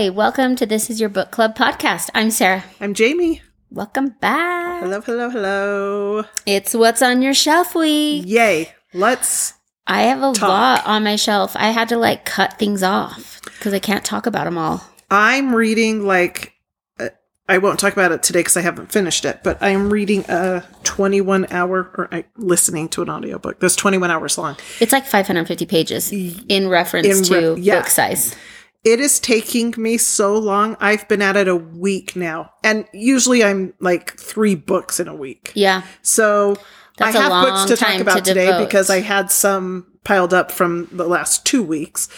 Hi, 0.00 0.08
welcome 0.08 0.56
to 0.56 0.64
This 0.64 0.88
Is 0.88 0.98
Your 0.98 1.10
Book 1.10 1.30
Club 1.30 1.54
podcast. 1.54 2.08
I'm 2.14 2.30
Sarah. 2.30 2.64
I'm 2.80 2.94
Jamie. 2.94 3.42
Welcome 3.70 4.14
back. 4.18 4.82
Hello, 4.82 5.02
hello, 5.02 5.28
hello. 5.28 6.24
It's 6.46 6.72
What's 6.72 7.02
on 7.02 7.20
Your 7.20 7.34
Shelf 7.34 7.74
week. 7.74 8.24
Yay. 8.26 8.72
Let's. 8.94 9.52
I 9.86 10.04
have 10.04 10.22
a 10.22 10.32
Talk. 10.32 10.48
lot 10.48 10.86
on 10.86 11.04
my 11.04 11.16
shelf. 11.16 11.54
I 11.54 11.68
had 11.68 11.90
to 11.90 11.98
like 11.98 12.24
cut 12.24 12.58
things 12.58 12.82
off 12.82 13.42
because 13.42 13.74
I 13.74 13.78
can't 13.78 14.02
talk 14.02 14.24
about 14.24 14.44
them 14.44 14.56
all. 14.56 14.82
I'm 15.10 15.54
reading 15.54 16.06
like. 16.06 16.54
uh, 16.98 17.10
I 17.46 17.58
won't 17.58 17.78
talk 17.78 17.92
about 17.92 18.10
it 18.10 18.22
today 18.22 18.38
because 18.40 18.56
I 18.56 18.62
haven't 18.62 18.90
finished 18.90 19.26
it, 19.26 19.42
but 19.44 19.62
I 19.62 19.68
am 19.68 19.90
reading 19.90 20.24
a 20.30 20.64
21 20.84 21.52
hour, 21.52 21.90
or 21.98 22.08
I, 22.10 22.24
listening 22.38 22.88
to 22.88 23.02
an 23.02 23.10
audiobook 23.10 23.60
that's 23.60 23.76
21 23.76 24.10
hours 24.10 24.38
long. 24.38 24.56
It's 24.80 24.92
like 24.92 25.04
550 25.04 25.66
pages 25.66 26.10
in 26.10 26.70
reference 26.70 27.06
In 27.06 27.22
to 27.24 27.60
yeah. 27.60 27.80
book 27.80 27.88
size. 27.88 28.34
It 28.84 28.98
is 29.00 29.20
taking 29.20 29.74
me 29.76 29.98
so 29.98 30.36
long. 30.38 30.76
I've 30.80 31.06
been 31.08 31.20
at 31.22 31.36
it 31.36 31.48
a 31.48 31.56
week 31.56 32.16
now. 32.16 32.52
And 32.64 32.86
usually 32.94 33.44
I'm 33.44 33.74
like 33.80 34.18
three 34.18 34.54
books 34.54 34.98
in 34.98 35.06
a 35.08 35.14
week. 35.14 35.52
Yeah. 35.54 35.82
So 36.02 36.56
That's 36.96 37.14
I 37.14 37.20
have 37.20 37.30
books 37.46 37.64
to 37.70 37.76
talk 37.76 38.00
about 38.00 38.16
to 38.18 38.22
today 38.22 38.46
devote. 38.46 38.64
because 38.66 38.88
I 38.88 39.00
had 39.00 39.30
some 39.30 39.86
piled 40.04 40.32
up 40.32 40.50
from 40.50 40.88
the 40.92 41.06
last 41.06 41.44
two 41.44 41.62
weeks. 41.62 42.08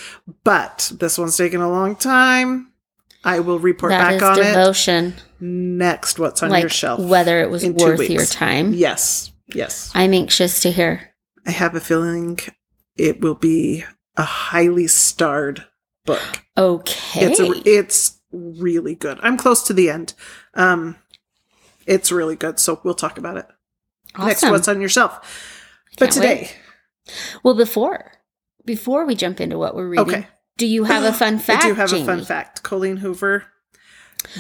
But 0.45 0.93
this 1.01 1.19
one's 1.19 1.37
taking 1.37 1.61
a 1.61 1.69
long 1.71 1.97
time. 1.97 2.69
I 3.25 3.41
will 3.41 3.59
report 3.59 3.91
That 3.91 4.21
back 4.21 4.23
on 4.23 4.39
it 4.41 4.45
devotion. 4.45 5.15
next. 5.41 6.19
What's 6.21 6.43
on 6.45 6.51
Like 6.51 6.63
your 6.63 6.71
shelf? 6.71 7.01
whether 7.01 7.41
it 7.41 7.51
was 7.51 7.65
worth 7.67 8.09
your 8.09 8.25
time. 8.27 8.73
Yes. 8.73 9.33
Yes. 9.53 9.91
I'm 9.95 10.13
anxious 10.15 10.61
to 10.61 10.71
hear. 10.71 11.13
I 11.45 11.51
have 11.51 11.75
a 11.75 11.81
feeling 11.81 12.39
it 12.97 13.21
will 13.21 13.35
be 13.35 13.85
a 14.17 14.23
highly 14.23 14.87
starred 14.87 15.65
book. 16.05 16.43
Okay. 16.57 17.27
It's 17.27 17.41
a, 17.41 17.53
it's 17.69 18.21
really 18.33 18.95
good. 18.95 19.19
I'm 19.23 19.37
close 19.37 19.63
to 19.65 19.73
the 19.73 19.91
end. 19.91 20.15
Um, 20.55 20.97
it's 21.87 22.13
really 22.13 22.37
good. 22.37 22.59
So 22.59 22.81
we'll 22.85 22.95
talk 22.95 23.19
about 23.19 23.37
it 23.37 23.47
next. 24.19 24.43
Awesome. 24.43 24.51
What's 24.53 24.69
on 24.69 24.81
your 24.81 24.89
shelf? 24.89 25.69
But 25.99 26.11
today, 26.13 26.51
wait. 27.07 27.15
Well, 27.43 27.55
before 27.55 28.13
before 28.65 29.05
we 29.07 29.15
jump 29.17 29.41
into 29.41 29.59
what 29.59 29.75
we're 29.75 29.89
reading, 29.89 30.07
Okay. 30.09 30.27
do 30.57 30.67
you 30.67 30.85
have 30.85 31.03
a 31.05 31.13
fun 31.19 31.39
fact? 31.39 31.65
I 31.65 31.69
do 31.69 31.75
have 31.75 31.93
a 31.93 32.05
fun 32.05 32.25
fact. 32.25 32.63
Colleen 32.63 32.99
Hoover. 32.99 33.45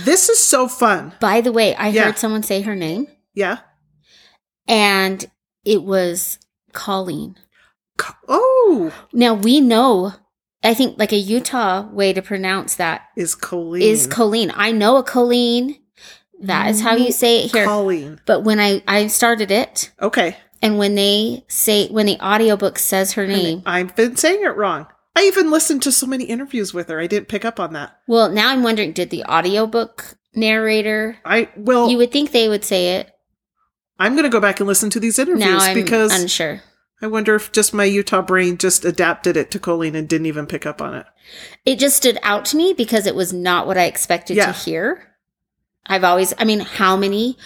This 0.05 0.28
is 0.28 0.38
so 0.38 0.68
fun. 0.68 1.12
By 1.20 1.40
the 1.40 1.50
way, 1.52 1.74
I 1.74 1.88
Yeah. 1.88 2.05
heard 2.05 2.18
someone 2.18 2.42
say 2.44 2.62
her 2.62 2.77
name, 2.77 3.08
Yeah. 3.34 3.58
and 4.68 5.24
it 5.64 5.83
was 5.83 6.38
Colleen. 6.72 7.36
Co- 7.98 8.14
Oh, 8.28 8.92
Now 9.12 9.34
we 9.34 9.60
know. 9.60 10.14
I 10.64 10.74
think 10.74 10.98
like 10.98 11.12
a 11.12 11.16
Utah 11.16 11.88
way 11.91 12.12
to 12.12 12.22
pronounce 12.22 12.77
that 12.77 13.08
is 13.16 13.34
Colleen 13.34 13.82
is 13.82 14.06
Colleen. 14.06 14.52
I 14.55 14.72
know 14.72 14.96
a 14.96 15.02
Colleen. 15.02 15.78
That 16.41 16.70
is 16.70 16.80
how 16.80 16.94
you 16.94 17.06
mm-hmm. 17.06 17.12
say 17.12 17.44
it 17.44 17.52
here. 17.52 17.64
Colleen. 17.64 18.20
But 18.27 18.42
when 18.42 18.58
I 18.60 18.83
I 18.86 19.06
started 19.08 19.50
it, 19.50 19.92
Okay. 20.00 20.36
and 20.60 20.78
when 20.78 20.94
they 20.94 21.44
say 21.48 21.88
when 21.88 22.06
the 22.06 22.20
audiobook 22.20 22.78
says 22.78 23.12
her 23.12 23.27
name, 23.27 23.62
I've 23.66 23.94
been 23.96 24.16
saying 24.16 24.42
it 24.42 24.56
wrong. 24.56 24.86
I 25.14 25.24
even 25.24 25.50
listened 25.50 25.83
to 25.83 25.92
so 25.92 26.06
many 26.06 26.24
interviews 26.24 26.72
with 26.72 26.88
her. 26.88 26.98
I 26.98 27.06
didn't 27.06 27.28
pick 27.28 27.44
up 27.44 27.60
on 27.60 27.74
that. 27.74 27.98
well, 28.08 28.30
now 28.30 28.48
I'm 28.48 28.62
wondering, 28.62 28.92
did 28.92 29.10
the 29.10 29.24
audiobook 29.24 30.16
narrator? 30.34 31.18
I 31.24 31.50
well, 31.56 31.90
You 31.90 31.98
would 31.98 32.10
think 32.10 32.30
they 32.33 32.48
would 32.48 32.64
say 32.64 32.96
it. 32.96 33.11
I'm 33.98 34.14
going 34.14 34.24
to 34.24 34.30
go 34.30 34.40
back 34.40 34.58
and 34.58 34.67
listen 34.67 34.90
to 34.90 35.00
these 35.00 35.18
interviews 35.18 35.44
Now 35.46 35.58
I'm 35.61 35.74
because 35.74 36.18
unsure. 36.18 36.62
I 37.02 37.08
wonder 37.08 37.35
if 37.35 37.51
just 37.52 37.74
my 37.74 37.85
Utah 37.85 38.23
brain 38.23 38.57
just 38.58 38.85
adapted 38.85 39.36
it 39.36 39.51
to 39.51 39.58
Colleen 39.58 39.96
and 39.96 40.08
didn't 40.08 40.27
even 40.27 40.46
pick 40.46 40.64
up 40.64 40.80
on 40.80 40.95
it. 40.95 41.07
It 41.67 41.79
just 41.80 41.96
stood 41.96 42.17
out 42.23 42.45
to 42.46 42.57
me 42.57 42.73
because 42.73 43.07
it 43.07 43.14
was 43.17 43.33
not 43.33 43.67
what 43.67 43.77
I 43.77 43.85
expected 43.85 44.36
Yeah. 44.36 44.46
to 44.46 44.52
hear. 44.52 45.08
I've 45.86 46.05
always, 46.05 46.33
I 46.39 46.45
mean, 46.45 46.61
how 46.61 46.96
many 46.96 47.36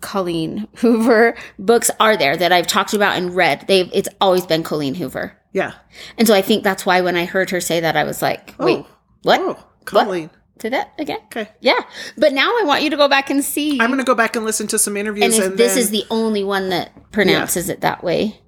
Colleen 0.00 0.68
Hoover 0.76 1.36
books 1.58 1.90
are 2.00 2.16
there 2.16 2.36
that 2.36 2.52
I've 2.52 2.66
talked 2.66 2.94
about 2.94 3.18
and 3.18 3.36
read? 3.36 3.66
They've, 3.68 3.90
it's 3.92 4.08
always 4.20 4.46
been 4.46 4.62
Colleen 4.62 4.94
Hoover. 4.94 5.36
Yeah. 5.52 5.72
And 6.16 6.26
so 6.26 6.34
I 6.34 6.40
think 6.42 6.64
that's 6.64 6.86
why 6.86 7.02
when 7.02 7.16
I 7.16 7.26
heard 7.26 7.50
her 7.50 7.60
say 7.60 7.80
that, 7.80 7.96
I 7.96 8.04
was 8.04 8.22
like, 8.22 8.54
wait, 8.58 8.78
Oh. 8.78 8.86
what? 9.22 9.40
Oh, 9.40 9.58
Colleen. 9.84 10.30
Say 10.60 10.68
that 10.68 10.92
again? 10.98 11.18
Okay. 11.26 11.48
Yeah. 11.60 11.80
But 12.18 12.32
now 12.32 12.48
I 12.50 12.62
want 12.66 12.82
you 12.82 12.90
to 12.90 12.96
go 12.96 13.08
back 13.08 13.30
and 13.30 13.42
see. 13.44 13.80
I'm 13.80 13.88
going 13.88 13.98
to 13.98 14.04
go 14.04 14.14
back 14.14 14.36
and 14.36 14.44
listen 14.44 14.66
to 14.68 14.78
some 14.78 14.96
interviews 14.96 15.36
and 15.36 15.44
and, 15.44 15.52
if 15.52 15.58
this 15.58 15.74
then 15.74 15.82
is 15.82 15.90
the 15.90 16.04
only 16.10 16.44
one 16.44 16.68
that 16.68 16.90
pronounces 17.12 17.68
it 17.68 17.80
that 17.80 18.04
way, 18.04 18.38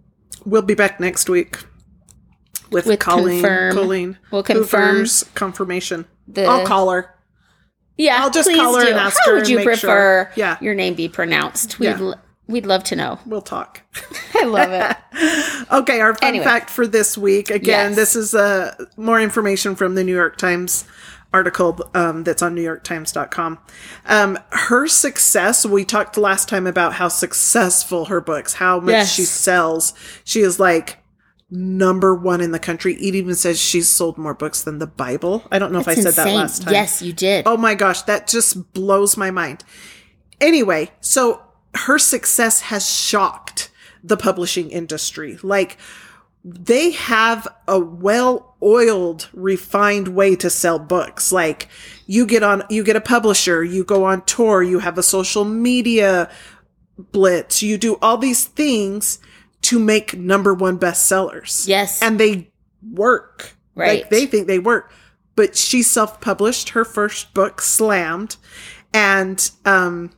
we'll 0.44 0.62
be 0.62 0.74
back 0.74 1.00
next 1.00 1.28
week 1.30 1.56
with, 2.70 2.86
With 2.86 3.00
Colleen. 3.00 3.40
confirm- 3.40 3.74
Colleen. 3.74 4.18
we'll 4.30 4.42
confirm 4.42 4.94
Hoover's 4.96 5.24
confirmation. 5.34 6.04
the 6.28 6.44
I'll 6.44 6.66
call 6.66 6.90
her. 6.90 7.14
Yeah, 7.96 8.18
I'll 8.22 8.30
just 8.30 8.50
call 8.50 8.76
her 8.76 8.82
do. 8.84 8.90
and 8.90 8.98
ask 8.98 9.18
How 9.24 9.30
her 9.32 9.38
would 9.38 9.48
you 9.48 9.62
prefer 9.62 9.76
sure. 9.76 10.32
Yeah. 10.36 10.56
your 10.60 10.74
name 10.74 10.94
be 10.94 11.08
pronounced? 11.08 11.78
We'd 11.78 11.86
Yeah. 11.88 11.98
l- 12.00 12.20
we'd 12.48 12.66
love 12.66 12.84
to 12.84 12.96
know. 12.96 13.18
We'll 13.26 13.42
talk. 13.42 13.82
I 14.34 14.44
love 14.44 14.70
it. 14.72 15.66
Okay, 15.72 16.00
our 16.00 16.14
fun 16.14 16.28
Anyway. 16.28 16.44
fact 16.44 16.68
for 16.70 16.86
this 16.86 17.16
week. 17.16 17.50
Again, 17.50 17.90
Yes. 17.90 17.96
this 17.96 18.16
is 18.16 18.34
uh, 18.34 18.74
more 18.96 19.20
information 19.20 19.76
from 19.76 19.94
the 19.94 20.02
New 20.04 20.14
York 20.14 20.36
Times 20.38 20.84
article 21.32 21.78
um, 21.94 22.25
that's 22.25 22.43
on 22.43 22.54
NewYorkTimes.com. 22.56 23.59
Um, 24.06 24.38
her 24.50 24.87
success, 24.87 25.65
we 25.65 25.84
talked 25.84 26.16
last 26.16 26.48
time 26.48 26.66
about 26.66 26.94
how 26.94 27.09
successful 27.09 28.06
her 28.06 28.20
books, 28.20 28.54
how 28.54 28.81
much 28.81 28.93
Yes. 28.93 29.15
she 29.15 29.22
sells. 29.25 29.94
She 30.25 30.41
is 30.41 30.60
like 30.60 30.98
number 31.50 32.15
one 32.15 32.41
in 32.41 32.53
the 32.53 32.59
country. 32.59 32.94
It 32.94 33.15
even 33.15 33.34
says 33.34 33.60
she's 33.60 33.88
sold 33.88 34.16
more 34.19 34.34
books 34.34 34.62
than 34.62 34.78
the 34.78 34.87
Bible. 34.87 35.43
I 35.50 35.59
don't 35.59 35.72
know 35.72 35.81
if 35.81 35.88
I 35.88 35.93
It's 35.93 36.03
said 36.03 36.15
that 36.15 36.26
last 36.34 36.62
time. 36.62 36.72
Yes, 36.72 37.03
you 37.03 37.12
did. 37.12 37.47
Oh 37.47 37.56
my 37.56 37.75
gosh, 37.75 38.03
that 38.03 38.26
just 38.26 38.72
blows 38.72 39.16
my 39.16 39.31
mind. 39.31 39.64
Anyway, 40.41 40.91
so 41.00 41.43
her 41.75 41.99
success 41.99 42.62
has 42.62 42.88
shocked 42.88 43.70
the 44.03 44.16
publishing 44.16 44.70
industry. 44.70 45.38
Like, 45.43 45.76
they 46.44 46.91
have 46.92 47.47
a 47.69 47.78
well 47.78 48.56
oiled, 48.62 49.28
refined 49.32 50.08
way 50.08 50.34
to 50.36 50.50
sell 50.50 50.78
books. 50.78 51.30
Like, 51.32 51.69
you 52.06 52.26
get 52.26 52.42
on, 52.42 52.64
you 52.69 52.82
get 52.82 52.97
a 52.97 53.00
publisher, 53.00 53.62
you 53.62 53.84
go 53.84 54.04
on 54.04 54.25
tour, 54.25 54.62
you 54.62 54.81
have 54.81 54.98
a 54.98 55.02
social 55.02 55.44
media 55.44 56.28
blitz, 56.98 57.62
you 57.62 57.78
do 57.78 57.97
all 58.02 58.19
these 58.19 58.44
things 58.44 59.19
to 59.62 59.78
make 59.78 60.14
number 60.16 60.52
one 60.52 60.78
bestsellers. 60.78 61.66
Yes. 61.69 62.02
And 62.02 62.19
they 62.19 62.50
work. 62.92 63.56
Right. 63.75 64.02
Like 64.02 64.10
they 64.10 64.26
think 64.26 64.47
they 64.48 64.58
work. 64.58 64.92
But 65.34 65.56
she 65.56 65.82
self-published 65.82 66.70
her 66.70 66.84
first 66.84 67.32
book, 67.32 67.60
Slammed. 67.60 68.36
And 68.92 69.50
um 69.64 70.10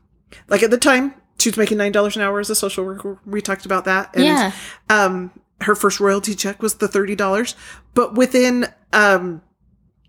like 0.49 0.63
at 0.63 0.71
the 0.71 0.79
time, 0.79 1.15
she 1.39 1.51
was 1.51 1.57
making 1.57 1.79
nine 1.79 1.93
dollars 1.93 2.17
an 2.17 2.23
hour 2.23 2.41
as 2.41 2.51
a 2.51 2.55
social 2.55 2.85
worker. 2.85 3.21
We 3.25 3.41
talked 3.41 3.67
about 3.67 3.85
that. 3.85 4.11
And 4.15 4.25
Yeah. 4.25 4.53
um 4.89 5.31
her 5.65 5.75
first 5.75 6.01
royalty 6.01 6.35
check 6.35 6.63
was 6.63 6.75
the 6.77 6.89
thirty 6.89 7.15
dollars. 7.15 7.55
But 7.95 8.15
within 8.15 8.67
um 8.93 9.43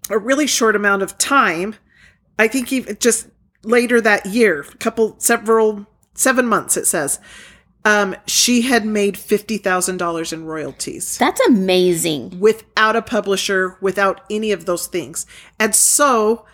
a 0.09 0.17
really 0.17 0.47
short 0.47 0.75
amount 0.75 1.01
of 1.01 1.17
time, 1.17 1.75
I 2.37 2.47
think 2.47 2.71
even 2.71 2.97
just 2.99 3.27
later 3.63 3.99
that 4.01 4.25
year, 4.27 4.61
a 4.61 4.77
couple 4.77 5.15
several 5.17 5.87
seven 6.13 6.47
months 6.47 6.77
it 6.77 6.85
says, 6.85 7.19
um, 7.83 8.15
she 8.27 8.61
had 8.61 8.85
made 8.85 9.17
fifty 9.17 9.57
thousand 9.57 9.97
dollars 9.97 10.31
in 10.31 10.45
royalties 10.45 11.17
That's 11.17 11.41
amazing. 11.47 12.39
without 12.39 12.95
a 12.95 13.01
publisher, 13.01 13.77
without 13.81 14.21
any 14.29 14.51
of 14.51 14.65
those 14.65 14.87
things. 14.87 15.25
And 15.59 15.75
so 15.75 16.45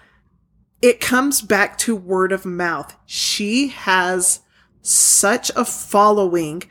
it 0.82 1.00
comes 1.00 1.42
back 1.42 1.78
to 1.80 1.96
word 1.96 2.32
of 2.32 2.46
mouth. 2.46 2.96
She 3.06 3.68
has 3.68 4.40
such 4.82 5.52
a 5.56 5.64
following 5.64 6.64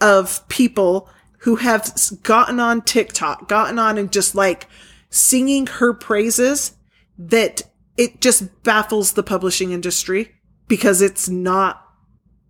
of 0.00 0.46
people 0.48 1.08
who 1.42 1.56
have 1.56 1.92
gotten 2.22 2.58
on 2.60 2.82
TikTok, 2.82 3.48
gotten 3.48 3.78
on 3.78 3.96
and 3.98 4.12
just 4.12 4.34
like 4.34 4.66
singing 5.10 5.66
her 5.66 5.92
praises 5.94 6.72
that 7.18 7.62
it 7.96 8.20
just 8.20 8.62
baffles 8.62 9.12
the 9.12 9.22
publishing 9.22 9.72
industry 9.72 10.32
because 10.68 11.00
it's 11.02 11.28
not 11.28 11.84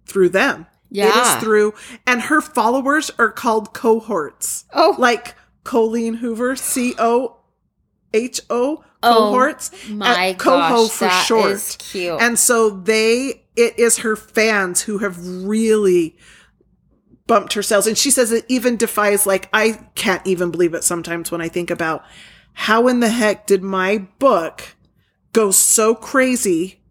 through 0.06 0.28
them. 0.30 0.66
It 0.90 0.96
Yeah. 0.98 1.36
is 1.36 1.42
through, 1.42 1.74
and 2.06 2.22
her 2.22 2.40
followers 2.40 3.10
are 3.18 3.30
called 3.30 3.74
cohorts 3.74 4.64
Oh, 4.72 4.94
like 4.98 5.34
Colleen 5.64 6.14
Hoover, 6.14 6.56
C 6.56 6.94
O 6.98 7.36
H 8.14 8.40
O 8.48 8.82
Oh, 9.02 9.12
cohorts, 9.14 9.70
my 9.88 10.30
uh, 10.30 10.34
coho 10.34 10.58
gosh, 10.86 10.90
for 10.90 11.04
that 11.04 11.24
short. 11.26 11.50
is 11.52 11.76
cute. 11.78 12.20
And 12.20 12.36
so 12.38 12.68
they, 12.70 13.44
it 13.54 13.78
is 13.78 13.98
her 13.98 14.16
fans 14.16 14.80
who 14.82 14.98
have 14.98 15.16
really 15.44 16.16
bumped 17.28 17.52
her 17.52 17.62
sales. 17.62 17.86
And 17.86 17.96
she 17.96 18.10
says 18.10 18.32
it 18.32 18.44
even 18.48 18.76
defies, 18.76 19.24
like, 19.24 19.48
I 19.52 19.78
can't 19.94 20.26
even 20.26 20.50
believe 20.50 20.74
it 20.74 20.82
sometimes 20.82 21.30
when 21.30 21.40
I 21.40 21.48
think 21.48 21.70
about 21.70 22.04
how 22.54 22.88
in 22.88 22.98
the 22.98 23.08
heck 23.08 23.46
did 23.46 23.62
my 23.62 23.98
book 24.18 24.74
go 25.32 25.52
so 25.52 25.94
crazy 25.94 26.82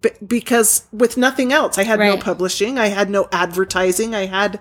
B- 0.00 0.10
because 0.26 0.88
with 0.92 1.16
nothing 1.16 1.52
else, 1.52 1.78
I 1.78 1.84
had 1.84 2.00
no 2.00 2.16
publishing, 2.16 2.76
I 2.76 2.88
had 2.88 3.08
no 3.08 3.28
advertising, 3.30 4.16
I 4.16 4.26
had 4.26 4.60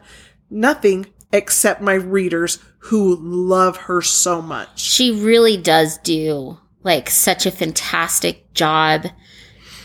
nothing 0.52 1.08
except 1.34 1.82
my 1.82 1.94
readers 1.94 2.60
who 2.78 3.16
love 3.16 3.78
her 3.78 4.04
so 4.04 4.42
much. 4.42 4.80
she 4.80 5.12
really 5.12 5.58
does 5.58 5.98
do 6.00 6.60
like 6.84 7.10
such 7.10 7.46
a 7.46 7.52
fantastic 7.52 8.54
job 8.54 9.06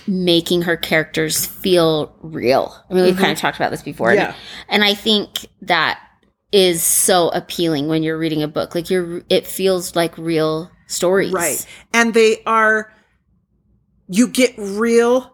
making 0.06 0.62
her 0.62 0.76
characters 0.76 1.46
feel 1.46 2.14
real. 2.20 2.74
I 2.90 2.94
mean, 2.94 3.04
we've 3.04 3.14
kind 3.14 3.26
mm-hmm. 3.26 3.32
of 3.32 3.38
talked 3.38 3.56
about 3.56 3.70
this 3.70 3.82
before. 3.82 4.14
Yeah. 4.14 4.34
And 4.68 4.84
I 4.84 4.94
think 4.94 5.46
that 5.62 6.00
is 6.52 6.82
so 6.82 7.28
appealing 7.30 7.88
when 7.88 8.02
you're 8.02 8.18
reading 8.18 8.42
a 8.42 8.48
book. 8.48 8.74
Like 8.74 8.90
you're 8.90 9.22
it 9.28 9.46
feels 9.46 9.96
like 9.96 10.16
real 10.16 10.70
stories. 10.86 11.32
Right. 11.32 11.66
And 11.92 12.14
they 12.14 12.42
are, 12.44 12.92
you 14.08 14.28
get 14.28 14.54
real 14.56 15.32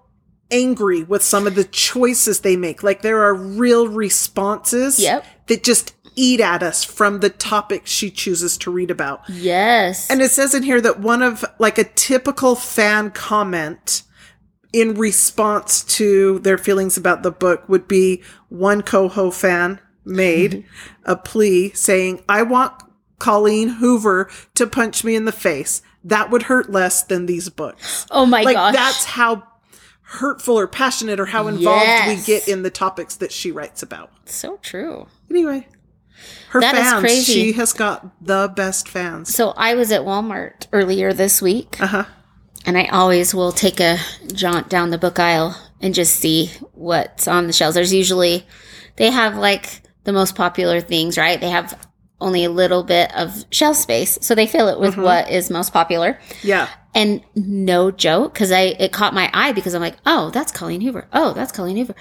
angry 0.50 1.02
with 1.02 1.22
some 1.22 1.46
of 1.46 1.54
the 1.54 1.64
choices 1.64 2.40
they 2.40 2.56
make. 2.56 2.82
Like 2.82 3.02
there 3.02 3.22
are 3.22 3.34
real 3.34 3.88
responses 3.88 4.98
Yep. 4.98 5.24
that 5.46 5.62
just 5.62 5.94
eat 6.14 6.40
at 6.40 6.62
us 6.62 6.84
from 6.84 7.20
the 7.20 7.30
topics 7.30 7.90
she 7.90 8.10
chooses 8.10 8.58
to 8.58 8.70
read 8.70 8.90
about. 8.90 9.22
Yes. 9.28 10.10
And 10.10 10.20
it 10.20 10.30
says 10.30 10.54
in 10.54 10.62
here 10.62 10.80
that 10.80 11.00
one 11.00 11.22
of 11.22 11.44
like 11.58 11.78
a 11.78 11.84
typical 11.84 12.54
fan 12.54 13.10
comment 13.10 14.02
in 14.72 14.94
response 14.94 15.84
to 15.84 16.38
their 16.40 16.58
feelings 16.58 16.96
about 16.96 17.22
the 17.22 17.30
book 17.30 17.68
would 17.68 17.86
be 17.88 18.22
one 18.48 18.82
coho 18.82 19.30
fan 19.30 19.80
made 20.04 20.64
a 21.04 21.16
plea 21.16 21.70
saying, 21.74 22.22
I 22.28 22.42
want 22.42 22.72
Colleen 23.18 23.68
Hoover 23.68 24.28
to 24.54 24.66
punch 24.66 25.04
me 25.04 25.14
in 25.14 25.24
the 25.26 25.32
face. 25.32 25.82
That 26.04 26.30
would 26.30 26.44
hurt 26.44 26.70
less 26.72 27.02
than 27.04 27.26
these 27.26 27.48
books. 27.48 28.06
oh 28.10 28.26
my 28.26 28.42
like 28.42 28.54
gosh. 28.56 28.74
that's 28.74 29.04
how 29.04 29.44
hurtful 30.02 30.58
or 30.58 30.66
passionate 30.66 31.20
or 31.20 31.26
how 31.26 31.46
involved 31.48 31.84
Yes. 31.84 32.18
we 32.18 32.24
get 32.26 32.48
in 32.48 32.62
the 32.62 32.70
topics 32.70 33.16
that 33.16 33.30
she 33.32 33.50
writes 33.52 33.82
about. 33.82 34.10
so 34.24 34.56
true. 34.62 35.06
Anyway, 35.30 35.68
her 36.50 36.60
That 36.60 36.74
is 36.74 36.80
fans, 36.82 37.00
crazy. 37.00 37.32
she 37.32 37.52
has 37.52 37.72
got 37.72 38.10
the 38.24 38.52
best 38.54 38.88
fans. 38.88 39.32
So 39.34 39.50
I 39.56 39.74
was 39.74 39.90
at 39.92 40.02
Walmart 40.02 40.66
earlier 40.72 41.12
this 41.12 41.40
week. 41.40 41.80
Uh-huh. 41.80 42.04
And 42.64 42.78
I 42.78 42.86
always 42.86 43.34
will 43.34 43.52
take 43.52 43.80
a 43.80 43.98
jaunt 44.32 44.68
down 44.68 44.90
the 44.90 44.98
book 44.98 45.18
aisle 45.18 45.56
and 45.80 45.94
just 45.94 46.16
see 46.16 46.50
what's 46.72 47.26
on 47.26 47.46
the 47.46 47.52
shelves. 47.52 47.74
There's 47.74 47.92
usually, 47.92 48.46
they 48.96 49.10
have 49.10 49.36
like 49.36 49.82
the 50.04 50.12
most 50.12 50.34
popular 50.34 50.80
things, 50.80 51.18
right? 51.18 51.40
They 51.40 51.50
have 51.50 51.88
only 52.20 52.44
a 52.44 52.50
little 52.50 52.84
bit 52.84 53.14
of 53.16 53.44
shelf 53.50 53.76
space. 53.76 54.18
So 54.22 54.34
they 54.34 54.46
fill 54.46 54.68
it 54.68 54.78
with 54.78 54.92
mm-hmm. 54.92 55.02
what 55.02 55.30
is 55.30 55.50
most 55.50 55.72
popular. 55.72 56.18
Yeah. 56.42 56.68
And 56.94 57.22
no 57.34 57.90
joke, 57.90 58.34
because 58.34 58.52
I 58.52 58.76
it 58.78 58.92
caught 58.92 59.14
my 59.14 59.30
eye 59.32 59.52
because 59.52 59.74
I'm 59.74 59.80
like, 59.80 59.96
oh, 60.06 60.30
that's 60.30 60.52
Colleen 60.52 60.82
Hoover. 60.82 61.08
Oh, 61.12 61.32
that's 61.32 61.50
Colleen 61.50 61.76
Hoover. 61.76 61.94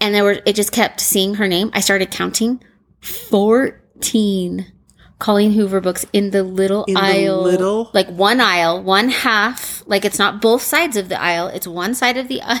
And 0.00 0.14
there 0.14 0.24
were 0.24 0.40
it 0.46 0.54
just 0.54 0.72
kept 0.72 1.00
seeing 1.00 1.34
her 1.34 1.48
name. 1.48 1.70
I 1.74 1.80
started 1.80 2.10
counting 2.10 2.62
14 3.00 4.72
Colleen 5.18 5.52
Hoover 5.52 5.80
books 5.80 6.06
in 6.12 6.30
the 6.30 6.42
little 6.42 6.84
In 6.84 6.94
the 6.94 7.00
aisle. 7.00 7.42
little- 7.42 7.90
like 7.92 8.08
one 8.08 8.40
aisle, 8.40 8.82
one 8.82 9.08
half. 9.08 9.82
Like 9.86 10.04
it's 10.04 10.18
not 10.18 10.40
both 10.40 10.62
sides 10.62 10.96
of 10.96 11.08
the 11.08 11.20
aisle, 11.20 11.48
it's 11.48 11.66
one 11.66 11.94
side 11.94 12.16
of 12.16 12.28
the 12.28 12.40
aisle 12.42 12.60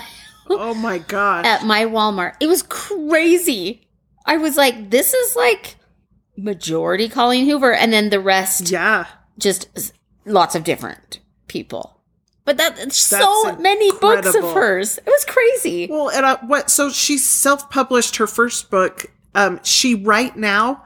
Oh 0.50 0.74
my 0.74 0.98
god! 0.98 1.44
at 1.46 1.64
my 1.64 1.84
Walmart. 1.84 2.34
It 2.40 2.46
was 2.46 2.62
crazy. 2.62 3.86
I 4.26 4.36
was 4.38 4.56
like, 4.56 4.90
this 4.90 5.14
is 5.14 5.36
like 5.36 5.76
majority 6.36 7.08
Colleen 7.08 7.46
Hoover, 7.46 7.72
and 7.72 7.92
then 7.92 8.10
the 8.10 8.20
rest 8.20 8.70
yeah. 8.70 9.06
just 9.38 9.68
lots 10.24 10.54
of 10.54 10.64
different 10.64 11.20
people. 11.48 12.00
But 12.44 12.56
that 12.56 12.92
so 12.92 13.42
That's 13.44 13.60
many 13.60 13.90
books 13.98 14.34
of 14.34 14.42
hers. 14.54 14.96
It 14.98 15.04
was 15.06 15.24
crazy. 15.26 15.86
Well, 15.86 16.08
and 16.10 16.24
uh, 16.24 16.38
what? 16.46 16.70
So 16.70 16.88
she 16.90 17.18
self-published 17.18 18.16
her 18.16 18.26
first 18.26 18.70
book. 18.70 19.04
Um, 19.34 19.60
she 19.62 19.94
right 19.94 20.34
now 20.34 20.82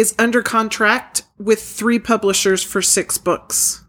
is 0.00 0.14
under 0.18 0.42
contract 0.42 1.22
with 1.38 1.62
three 1.62 1.98
publishers 1.98 2.62
for 2.62 2.80
six 2.82 3.18
books 3.18 3.84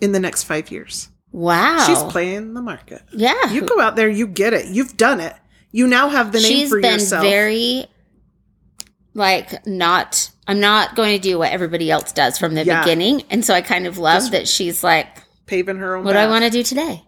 in 0.00 0.12
the 0.12 0.20
next 0.20 0.44
five 0.44 0.70
years. 0.70 1.08
Wow. 1.30 1.84
She's 1.86 2.02
playing 2.12 2.54
the 2.54 2.62
market. 2.62 3.02
yeah. 3.12 3.50
You 3.52 3.62
go 3.62 3.80
out 3.80 3.96
there, 3.96 4.08
you 4.08 4.26
get 4.26 4.52
it. 4.54 4.66
You've 4.66 4.96
done 4.96 5.20
it. 5.20 5.34
You 5.72 5.86
now 5.86 6.08
have 6.08 6.32
the 6.32 6.38
name 6.40 6.48
She's 6.52 6.68
for 6.70 6.80
been 6.80 6.94
yourself. 6.94 7.24
very 7.24 7.86
like 9.14 9.66
not 9.66 10.30
I'm 10.46 10.60
not 10.60 10.94
going 10.94 11.16
to 11.16 11.18
do 11.22 11.38
what 11.38 11.50
everybody 11.52 11.90
else 11.90 12.12
does 12.12 12.38
from 12.38 12.54
the 12.54 12.64
Yeah. 12.64 12.82
beginning. 12.82 13.22
And 13.30 13.44
so 13.44 13.54
I 13.54 13.62
kind 13.62 13.86
of 13.86 13.98
love 13.98 14.20
Just 14.22 14.32
that 14.32 14.46
she's 14.48 14.84
like, 14.84 15.06
paving 15.46 15.76
her 15.78 15.96
own. 15.96 16.04
what 16.04 16.12
do 16.12 16.18
I 16.18 16.26
want 16.26 16.44
to 16.44 16.50
do 16.50 16.62
today? 16.62 17.02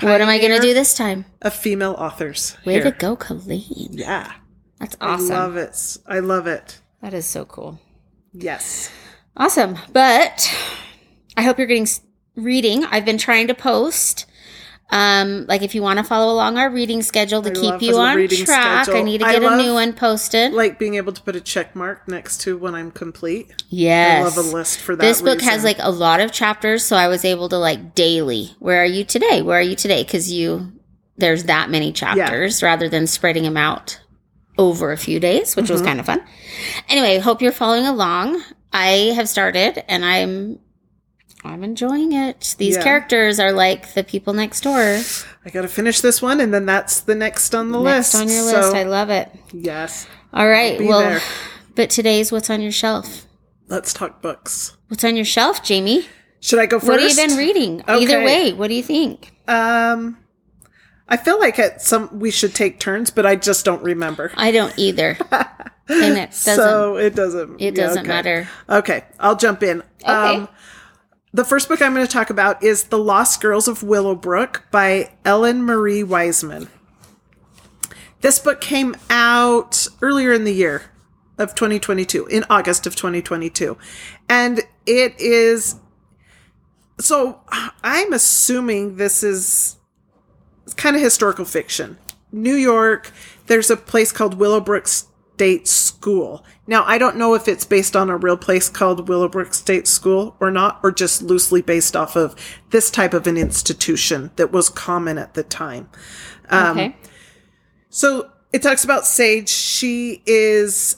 What 0.00 0.20
am 0.20 0.28
I 0.28 0.38
going 0.38 0.50
to 0.54 0.60
do 0.60 0.74
this 0.74 0.94
time? 0.94 1.24
Of 1.42 1.54
female 1.54 1.92
authors. 1.96 2.56
Way 2.66 2.74
here. 2.74 2.84
to 2.84 2.90
go, 2.90 3.16
Colleen. 3.16 3.90
Yeah, 3.92 4.32
That's 4.80 4.96
awesome. 5.00 5.32
I 5.32 5.38
love 5.38 5.56
it. 5.56 5.98
I 6.06 6.18
love 6.18 6.46
it. 6.46 6.80
That 7.04 7.12
is 7.12 7.26
so 7.26 7.44
cool. 7.44 7.78
Yes. 8.32 8.90
Awesome. 9.36 9.76
But 9.92 10.50
I 11.36 11.42
hope 11.42 11.58
you're 11.58 11.66
getting 11.66 11.86
reading. 12.34 12.82
I've 12.84 13.04
been 13.04 13.18
trying 13.18 13.48
to 13.48 13.54
post. 13.54 14.24
Um, 14.88 15.44
like 15.46 15.60
if 15.60 15.74
you 15.74 15.82
want 15.82 15.98
to 15.98 16.02
follow 16.02 16.32
along 16.32 16.56
our 16.56 16.70
reading 16.70 17.02
schedule 17.02 17.42
to 17.42 17.50
I 17.50 17.52
keep 17.52 17.82
you 17.82 17.98
on 17.98 18.26
track, 18.28 18.88
I 18.88 19.02
need 19.02 19.18
to 19.18 19.26
get 19.26 19.42
a 19.42 19.56
new 19.58 19.74
one 19.74 19.92
posted. 19.92 20.54
Like 20.54 20.78
being 20.78 20.94
able 20.94 21.12
to 21.12 21.20
put 21.20 21.36
a 21.36 21.42
check 21.42 21.76
mark 21.76 22.08
next 22.08 22.40
to 22.42 22.56
when 22.56 22.74
I'm 22.74 22.90
complete. 22.90 23.52
yes. 23.68 24.20
I 24.20 24.24
love 24.24 24.38
a 24.38 24.56
list 24.56 24.80
for 24.80 24.96
that. 24.96 25.02
this 25.02 25.20
book 25.20 25.42
has 25.42 25.62
like 25.62 25.78
a 25.80 25.90
lot 25.90 26.20
of 26.20 26.32
chapters, 26.32 26.84
so 26.86 26.96
I 26.96 27.08
was 27.08 27.22
able 27.26 27.50
to 27.50 27.58
like 27.58 27.94
daily. 27.94 28.54
Where 28.60 28.80
are 28.82 28.86
you 28.86 29.04
today? 29.04 29.42
Where 29.42 29.58
are 29.58 29.62
you 29.62 29.76
today? 29.76 30.04
Because 30.04 30.32
you 30.32 30.72
there's 31.18 31.44
that 31.44 31.68
many 31.68 31.92
chapters 31.92 32.62
rather 32.62 32.88
than 32.88 33.06
spreading 33.06 33.42
them 33.42 33.58
out 33.58 34.00
over 34.58 34.92
a 34.92 34.96
few 34.96 35.18
days, 35.20 35.56
which 35.56 35.68
was 35.70 35.80
Mm-hmm. 35.80 35.88
kind 35.88 36.00
of 36.00 36.06
fun. 36.06 36.22
Anyway, 36.88 37.18
hope 37.18 37.42
you're 37.42 37.52
following 37.52 37.86
along. 37.86 38.42
I 38.72 39.12
have 39.16 39.28
started, 39.28 39.84
and 39.90 40.04
I'm 40.04 40.58
I'm 41.46 41.62
enjoying 41.62 42.12
it. 42.12 42.54
These 42.58 42.76
Yeah. 42.76 42.82
characters 42.82 43.38
are 43.38 43.52
like 43.52 43.92
the 43.94 44.02
people 44.02 44.32
next 44.32 44.62
door. 44.62 44.98
I 45.44 45.50
got 45.50 45.62
to 45.62 45.68
finish 45.68 46.00
this 46.00 46.22
one, 46.22 46.40
and 46.40 46.54
then 46.54 46.64
that's 46.64 47.00
the 47.00 47.14
next 47.14 47.54
on 47.54 47.70
the 47.70 47.80
Next 47.80 48.14
list. 48.14 48.22
on 48.22 48.28
your 48.32 48.50
So, 48.50 48.60
list. 48.60 48.74
I 48.74 48.84
love 48.84 49.10
it. 49.10 49.30
yes. 49.52 50.06
All 50.32 50.48
right. 50.48 50.80
Well, 50.80 51.00
there. 51.00 51.20
but 51.74 51.90
today's 51.90 52.32
what's 52.32 52.48
on 52.48 52.60
your 52.62 52.72
shelf? 52.72 53.26
Let's 53.68 53.92
talk 53.92 54.22
books. 54.22 54.76
What's 54.88 55.04
on 55.04 55.16
your 55.16 55.24
shelf, 55.26 55.62
Jamie? 55.62 56.06
Should 56.40 56.58
I 56.58 56.66
go 56.66 56.78
first? 56.78 56.88
What 56.88 57.00
have 57.00 57.10
you 57.10 57.16
been 57.16 57.36
reading? 57.36 57.82
Either 57.86 58.24
way, 58.24 58.52
what 58.54 58.68
do 58.68 58.74
you 58.74 58.82
think? 58.82 59.32
Um, 59.46 60.16
I 61.08 61.16
feel 61.16 61.38
like 61.38 61.58
at 61.58 61.82
some 61.82 62.18
we 62.18 62.30
should 62.30 62.54
take 62.54 62.80
turns, 62.80 63.10
but 63.10 63.26
I 63.26 63.36
just 63.36 63.64
don't 63.64 63.82
remember. 63.82 64.32
I 64.36 64.50
don't 64.50 64.72
either. 64.78 65.18
and 65.88 66.16
it 66.16 66.30
doesn't 66.30 66.56
so 66.56 66.96
it 66.96 67.14
doesn't. 67.14 67.60
it 67.60 67.74
doesn't 67.74 68.00
okay. 68.00 68.08
matter. 68.08 68.48
Okay, 68.68 69.04
I'll 69.20 69.36
jump 69.36 69.62
in. 69.62 69.82
Um, 70.04 70.42
Okay. 70.42 70.52
the 71.34 71.44
first 71.44 71.68
book 71.68 71.82
I'm 71.82 71.94
going 71.94 72.06
to 72.06 72.12
talk 72.12 72.30
about 72.30 72.62
is 72.62 72.84
The 72.84 72.98
Lost 72.98 73.40
Girls 73.40 73.68
of 73.68 73.82
Willowbrook 73.82 74.64
by 74.70 75.12
Ellen 75.24 75.62
Marie 75.62 76.02
Wiseman. 76.02 76.68
This 78.22 78.38
book 78.38 78.62
came 78.62 78.96
out 79.10 79.86
earlier 80.00 80.32
in 80.32 80.44
the 80.44 80.54
year 80.54 80.84
of 81.36 81.54
2022, 81.54 82.26
in 82.26 82.44
August 82.48 82.86
of 82.86 82.96
2022. 82.96 83.76
And 84.28 84.60
it 84.86 85.20
is. 85.20 85.76
So 86.98 87.40
I'm 87.82 88.12
assuming 88.14 88.96
this 88.96 89.22
is 89.22 89.76
kind 90.72 90.96
of 90.96 91.02
historical 91.02 91.44
fiction. 91.44 91.98
New 92.32 92.54
York, 92.54 93.12
there's 93.46 93.70
a 93.70 93.76
place 93.76 94.10
called 94.10 94.34
Willowbrook 94.34 94.88
State 94.88 95.68
School. 95.68 96.44
Now, 96.66 96.84
I 96.84 96.96
don't 96.98 97.16
know 97.16 97.34
if 97.34 97.48
it's 97.48 97.64
based 97.64 97.94
on 97.94 98.08
a 98.08 98.16
real 98.16 98.36
place 98.36 98.68
called 98.68 99.08
Willowbrook 99.08 99.52
State 99.52 99.86
School 99.86 100.36
or 100.40 100.50
not, 100.50 100.80
or 100.82 100.90
just 100.90 101.22
loosely 101.22 101.60
based 101.60 101.94
off 101.94 102.16
of 102.16 102.34
this 102.70 102.90
type 102.90 103.14
of 103.14 103.26
an 103.26 103.36
institution 103.36 104.30
that 104.36 104.52
was 104.52 104.68
common 104.70 105.18
at 105.18 105.34
the 105.34 105.42
time. 105.42 105.88
Um, 106.50 106.78
okay. 106.78 106.96
So 107.90 108.30
it 108.52 108.62
talks 108.62 108.84
about 108.84 109.06
Sage. 109.06 109.48
She 109.48 110.22
is 110.26 110.96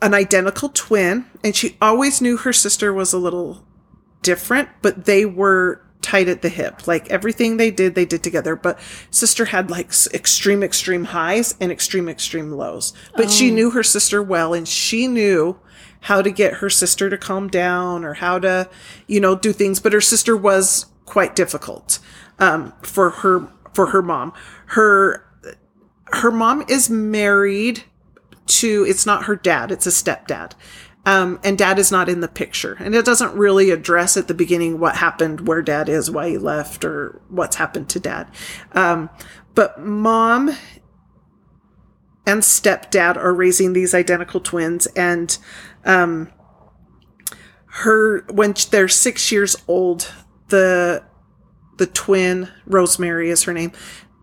an 0.00 0.14
identical 0.14 0.68
twin, 0.68 1.26
and 1.44 1.54
she 1.54 1.76
always 1.80 2.20
knew 2.20 2.36
her 2.38 2.52
sister 2.52 2.92
was 2.92 3.12
a 3.12 3.18
little 3.18 3.66
different, 4.22 4.68
but 4.80 5.04
they 5.04 5.24
were 5.24 5.84
tight 6.02 6.28
at 6.28 6.42
the 6.42 6.48
hip. 6.48 6.86
Like 6.86 7.10
everything 7.10 7.56
they 7.56 7.70
did, 7.70 7.94
they 7.94 8.04
did 8.04 8.22
together. 8.22 8.56
But 8.56 8.78
sister 9.10 9.46
had 9.46 9.70
like 9.70 9.92
extreme, 10.12 10.62
extreme 10.62 11.04
highs 11.04 11.54
and 11.60 11.72
extreme, 11.72 12.08
extreme 12.08 12.52
lows. 12.52 12.92
But 13.16 13.30
she 13.30 13.50
knew 13.50 13.70
her 13.70 13.82
sister 13.82 14.22
well, 14.22 14.52
and 14.52 14.68
she 14.68 15.06
knew 15.06 15.58
how 16.00 16.20
to 16.20 16.30
get 16.30 16.54
her 16.54 16.68
sister 16.68 17.08
to 17.08 17.16
calm 17.16 17.48
down 17.48 18.04
or 18.04 18.14
how 18.14 18.38
to, 18.40 18.68
you 19.06 19.20
know, 19.20 19.36
do 19.36 19.52
things. 19.52 19.80
But 19.80 19.92
her 19.92 20.00
sister 20.00 20.36
was 20.36 20.86
quite 21.06 21.36
difficult 21.36 21.98
um, 22.38 22.72
for 22.82 23.10
her 23.10 23.48
for 23.72 23.86
her 23.86 24.02
mom. 24.02 24.32
Her 24.66 25.24
her 26.12 26.30
mom 26.30 26.64
is 26.68 26.90
married 26.90 27.84
to 28.46 28.84
it's 28.88 29.06
not 29.06 29.24
her 29.24 29.36
dad 29.36 29.70
it's 29.70 29.86
a 29.86 29.90
stepdad 29.90 30.52
um, 31.04 31.40
and 31.42 31.58
dad 31.58 31.78
is 31.78 31.90
not 31.90 32.08
in 32.08 32.20
the 32.20 32.28
picture. 32.28 32.76
And 32.78 32.94
it 32.94 33.04
doesn't 33.04 33.34
really 33.34 33.70
address 33.70 34.16
at 34.16 34.28
the 34.28 34.34
beginning 34.34 34.78
what 34.78 34.96
happened 34.96 35.48
where 35.48 35.62
dad 35.62 35.88
is 35.88 36.10
why 36.10 36.30
he 36.30 36.38
left 36.38 36.84
or 36.84 37.20
what's 37.28 37.56
happened 37.56 37.88
to 37.90 38.00
dad. 38.00 38.28
Um, 38.72 39.10
but 39.54 39.80
mom 39.80 40.56
and 42.24 42.42
stepdad 42.42 43.16
are 43.16 43.34
raising 43.34 43.72
these 43.72 43.94
identical 43.94 44.40
twins 44.40 44.86
and 44.88 45.38
um, 45.84 46.30
her 47.66 48.24
when 48.30 48.54
they're 48.70 48.86
six 48.86 49.32
years 49.32 49.56
old 49.66 50.12
the 50.48 51.02
the 51.78 51.86
twin 51.86 52.48
Rosemary 52.66 53.30
is 53.30 53.42
her 53.44 53.52
name 53.52 53.72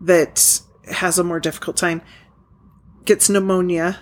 that 0.00 0.60
has 0.90 1.18
a 1.18 1.24
more 1.24 1.40
difficult 1.40 1.76
time 1.76 2.00
gets 3.04 3.28
pneumonia 3.28 3.98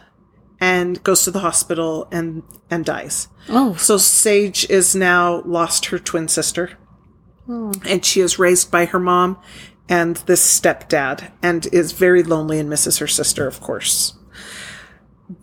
and 0.60 1.02
goes 1.04 1.24
to 1.24 1.30
the 1.30 1.40
hospital 1.40 2.08
and 2.10 2.42
and 2.70 2.84
dies. 2.84 3.28
Oh, 3.48 3.74
So 3.76 3.96
Sage 3.96 4.68
is 4.68 4.94
now 4.94 5.42
lost 5.42 5.86
her 5.86 5.98
twin 5.98 6.28
sister 6.28 6.78
oh. 7.48 7.72
and 7.86 8.04
she 8.04 8.20
is 8.20 8.38
raised 8.38 8.70
by 8.70 8.86
her 8.86 8.98
mom 8.98 9.38
and 9.88 10.16
this 10.26 10.60
stepdad 10.60 11.32
and 11.42 11.66
is 11.72 11.92
very 11.92 12.22
lonely 12.22 12.58
and 12.58 12.68
misses 12.68 12.98
her 12.98 13.06
sister 13.06 13.46
of 13.46 13.60
course 13.60 14.14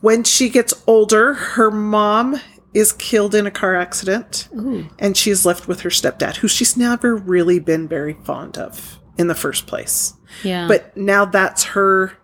when 0.01 0.23
she 0.23 0.49
gets 0.49 0.73
older 0.87 1.33
her 1.33 1.71
mom 1.71 2.39
is 2.73 2.91
killed 2.93 3.33
in 3.33 3.47
a 3.47 3.51
car 3.51 3.75
accident 3.75 4.49
Ooh. 4.55 4.87
and 4.99 5.15
she 5.17 5.31
is 5.31 5.45
left 5.45 5.67
with 5.67 5.81
her 5.81 5.89
stepdad 5.89 6.37
who 6.37 6.47
she's 6.47 6.77
never 6.77 7.15
really 7.15 7.59
been 7.59 7.87
very 7.87 8.13
fond 8.13 8.57
of 8.57 8.99
in 9.17 9.27
the 9.27 9.35
first 9.35 9.65
place 9.65 10.13
yeah. 10.43 10.67
but 10.67 10.95
now 10.95 11.25
that's 11.25 11.63
her 11.63 12.17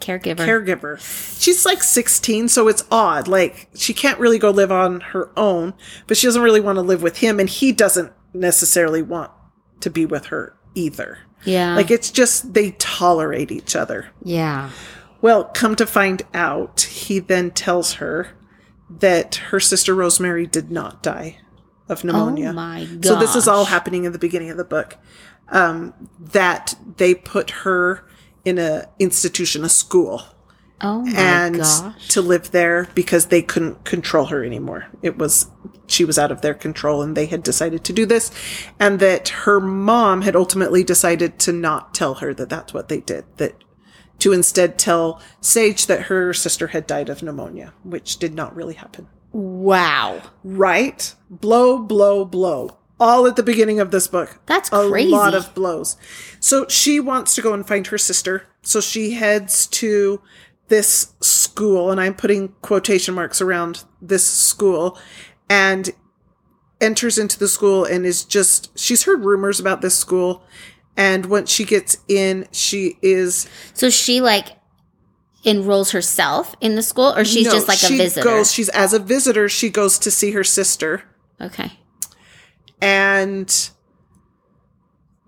caregiver. 0.00 0.36
caregiver. 0.38 1.40
She's 1.40 1.64
like 1.66 1.82
16, 1.82 2.48
so 2.48 2.68
it's 2.68 2.84
odd. 2.90 3.28
Like, 3.28 3.68
she 3.74 3.92
can't 3.94 4.18
really 4.18 4.38
go 4.38 4.50
live 4.50 4.72
on 4.72 5.00
her 5.00 5.30
own, 5.36 5.74
but 6.06 6.16
she 6.16 6.26
doesn't 6.26 6.42
really 6.42 6.60
want 6.60 6.76
to 6.76 6.82
live 6.82 7.02
with 7.02 7.18
him, 7.18 7.38
and 7.40 7.48
he 7.48 7.72
doesn't 7.72 8.12
necessarily 8.34 9.02
want 9.02 9.30
to 9.80 9.90
be 9.90 10.04
with 10.06 10.26
her 10.26 10.56
either. 10.74 11.18
yeah. 11.44 11.74
Like, 11.76 11.90
it's 11.90 12.10
just 12.10 12.54
they 12.54 12.72
tolerate 12.72 13.50
each 13.50 13.74
other. 13.76 14.08
yeah. 14.22 14.70
Well, 15.20 15.44
come 15.46 15.74
to 15.74 15.84
find 15.86 16.22
out, 16.32 16.82
he 16.82 17.18
then 17.18 17.50
tells 17.50 17.94
her 17.94 18.28
that 18.88 19.34
her 19.50 19.58
sister 19.58 19.92
Rosemary 19.92 20.46
did 20.46 20.70
not 20.70 21.02
die 21.02 21.38
of 21.88 22.04
pneumonia. 22.04 22.50
Oh 22.50 22.52
my 22.52 22.84
god. 22.84 23.04
So 23.04 23.18
this 23.18 23.34
is 23.34 23.48
all 23.48 23.64
happening 23.64 24.04
in 24.04 24.12
the 24.12 24.18
beginning 24.20 24.50
of 24.50 24.56
the 24.56 24.64
book. 24.64 24.96
Um, 25.48 25.92
that 26.20 26.76
they 26.98 27.16
put 27.16 27.50
her 27.50 28.04
in 28.48 28.58
a 28.58 28.88
institution, 28.98 29.64
a 29.64 29.68
school, 29.68 30.22
Oh 30.80 31.02
my 31.04 31.12
and 31.20 31.56
gosh. 31.56 32.08
to 32.08 32.22
live 32.22 32.52
there 32.52 32.88
because 32.94 33.26
they 33.26 33.42
couldn't 33.42 33.84
control 33.84 34.26
her 34.26 34.44
anymore. 34.44 34.86
It 35.02 35.18
was 35.18 35.46
she 35.88 36.04
was 36.04 36.18
out 36.18 36.30
of 36.30 36.40
their 36.42 36.54
control, 36.54 37.02
and 37.02 37.16
they 37.16 37.26
had 37.26 37.42
decided 37.42 37.82
to 37.84 37.92
do 37.92 38.06
this, 38.06 38.30
and 38.78 39.00
that 39.00 39.28
her 39.30 39.58
mom 39.58 40.22
had 40.22 40.36
ultimately 40.36 40.84
decided 40.84 41.38
to 41.40 41.52
not 41.52 41.94
tell 41.94 42.14
her 42.16 42.32
that 42.34 42.48
that's 42.48 42.72
what 42.74 42.88
they 42.88 43.00
did. 43.00 43.24
That 43.38 43.54
to 44.20 44.32
instead 44.32 44.78
tell 44.78 45.20
Sage 45.40 45.86
that 45.86 46.02
her 46.02 46.32
sister 46.34 46.68
had 46.68 46.86
died 46.86 47.08
of 47.08 47.22
pneumonia, 47.22 47.72
which 47.84 48.18
did 48.18 48.34
not 48.34 48.54
really 48.54 48.74
happen. 48.74 49.08
Wow. 49.32 50.22
Right? 50.42 51.14
Blow, 51.30 51.78
blow, 51.78 52.24
blow. 52.24 52.77
All 53.00 53.26
at 53.26 53.36
the 53.36 53.42
beginning 53.42 53.78
of 53.78 53.90
this 53.90 54.08
book. 54.08 54.40
That's 54.46 54.68
a 54.72 54.88
crazy. 54.88 55.10
lot 55.10 55.34
of 55.34 55.54
blows. 55.54 55.96
So 56.40 56.66
she 56.68 56.98
wants 56.98 57.34
to 57.36 57.42
go 57.42 57.52
and 57.52 57.66
find 57.66 57.86
her 57.86 57.98
sister. 57.98 58.46
So 58.62 58.80
she 58.80 59.12
heads 59.12 59.66
to 59.68 60.20
this 60.66 61.14
school, 61.20 61.90
and 61.90 62.00
I'm 62.00 62.14
putting 62.14 62.48
quotation 62.60 63.14
marks 63.14 63.40
around 63.40 63.84
this 64.02 64.24
school, 64.24 64.98
and 65.48 65.90
enters 66.80 67.18
into 67.18 67.38
the 67.38 67.48
school 67.48 67.84
and 67.84 68.06
is 68.06 68.24
just, 68.24 68.76
she's 68.78 69.04
heard 69.04 69.24
rumors 69.24 69.60
about 69.60 69.80
this 69.80 69.96
school. 69.96 70.42
And 70.96 71.26
once 71.26 71.50
she 71.50 71.64
gets 71.64 71.98
in, 72.08 72.46
she 72.52 72.98
is 73.02 73.48
So 73.74 73.90
she 73.90 74.20
like 74.20 74.56
enrolls 75.44 75.92
herself 75.92 76.56
in 76.60 76.74
the 76.74 76.82
school 76.82 77.14
or 77.16 77.24
she's 77.24 77.46
no, 77.46 77.52
just 77.52 77.68
like 77.68 77.82
a 77.82 77.86
she 77.86 77.96
visitor? 77.96 78.24
Goes, 78.24 78.52
she's 78.52 78.68
as 78.70 78.92
a 78.92 78.98
visitor, 78.98 79.48
she 79.48 79.70
goes 79.70 79.98
to 80.00 80.10
see 80.10 80.32
her 80.32 80.44
sister. 80.44 81.04
okay. 81.40 81.77
And 82.80 83.70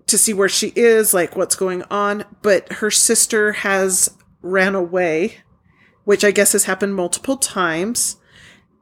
to 0.06 0.18
see 0.18 0.32
where 0.32 0.48
she 0.48 0.72
is, 0.74 1.14
like 1.14 1.36
what's 1.36 1.54
going 1.56 1.82
on. 1.90 2.24
But 2.42 2.72
her 2.74 2.90
sister 2.90 3.52
has 3.52 4.16
ran 4.42 4.74
away, 4.74 5.36
which 6.04 6.24
I 6.24 6.30
guess 6.30 6.52
has 6.52 6.64
happened 6.64 6.94
multiple 6.94 7.36
times. 7.36 8.16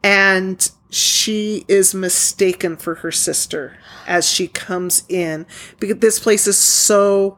And 0.02 0.70
she 0.90 1.64
is 1.68 1.94
mistaken 1.94 2.76
for 2.76 2.96
her 2.96 3.12
sister 3.12 3.76
as 4.06 4.26
she 4.26 4.48
comes 4.48 5.02
in 5.08 5.44
because 5.80 5.98
this 5.98 6.18
place 6.18 6.46
is 6.46 6.56
so 6.56 7.36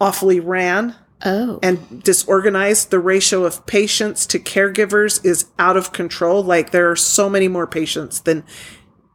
awfully 0.00 0.40
ran 0.40 0.94
Oh. 1.24 1.58
and 1.64 2.02
disorganized. 2.04 2.90
The 2.90 3.00
ratio 3.00 3.44
of 3.44 3.66
patients 3.66 4.24
to 4.26 4.38
caregivers 4.38 5.22
is 5.24 5.46
out 5.58 5.76
of 5.76 5.92
control. 5.92 6.42
Like 6.44 6.70
there 6.70 6.88
are 6.90 6.96
so 6.96 7.28
many 7.28 7.48
more 7.48 7.66
patients 7.66 8.20
than 8.20 8.44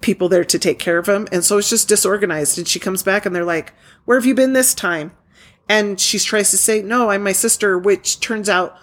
people 0.03 0.29
there 0.29 0.43
to 0.45 0.59
take 0.59 0.77
care 0.77 0.99
of 0.99 1.07
them. 1.07 1.27
And 1.31 1.43
so 1.43 1.57
it's 1.57 1.69
just 1.69 1.87
disorganized. 1.89 2.59
And 2.59 2.67
she 2.67 2.79
comes 2.79 3.01
back 3.01 3.25
and 3.25 3.35
they're 3.35 3.43
like, 3.43 3.73
Where 4.05 4.19
have 4.19 4.25
you 4.25 4.35
been 4.35 4.53
this 4.53 4.75
time? 4.75 5.13
And 5.67 5.99
she 5.99 6.19
tries 6.19 6.51
to 6.51 6.57
say, 6.57 6.83
No, 6.83 7.09
I'm 7.09 7.23
my 7.23 7.31
sister, 7.31 7.79
which 7.79 8.19
turns 8.19 8.49
out 8.49 8.77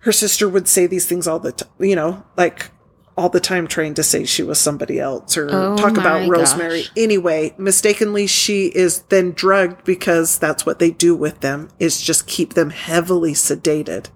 her 0.00 0.12
sister 0.12 0.48
would 0.48 0.66
say 0.66 0.86
these 0.86 1.06
things 1.06 1.28
all 1.28 1.38
the 1.38 1.52
time, 1.52 1.70
you 1.78 1.94
know, 1.94 2.24
like 2.36 2.70
all 3.16 3.28
the 3.28 3.40
time 3.40 3.66
trying 3.66 3.92
to 3.92 4.02
say 4.02 4.24
she 4.24 4.42
was 4.42 4.58
somebody 4.58 4.98
else 4.98 5.36
or 5.36 5.48
Oh 5.50 5.76
talk 5.76 5.98
about 5.98 6.26
Rosemary. 6.26 6.82
gosh. 6.82 6.92
Anyway, 6.96 7.54
mistakenly 7.58 8.26
she 8.26 8.68
is 8.68 9.02
then 9.02 9.32
drugged 9.32 9.84
because 9.84 10.38
that's 10.38 10.64
what 10.64 10.78
they 10.78 10.90
do 10.90 11.14
with 11.14 11.40
them 11.40 11.68
is 11.78 12.00
just 12.00 12.26
keep 12.26 12.54
them 12.54 12.70
heavily 12.70 13.32
sedated. 13.32 14.06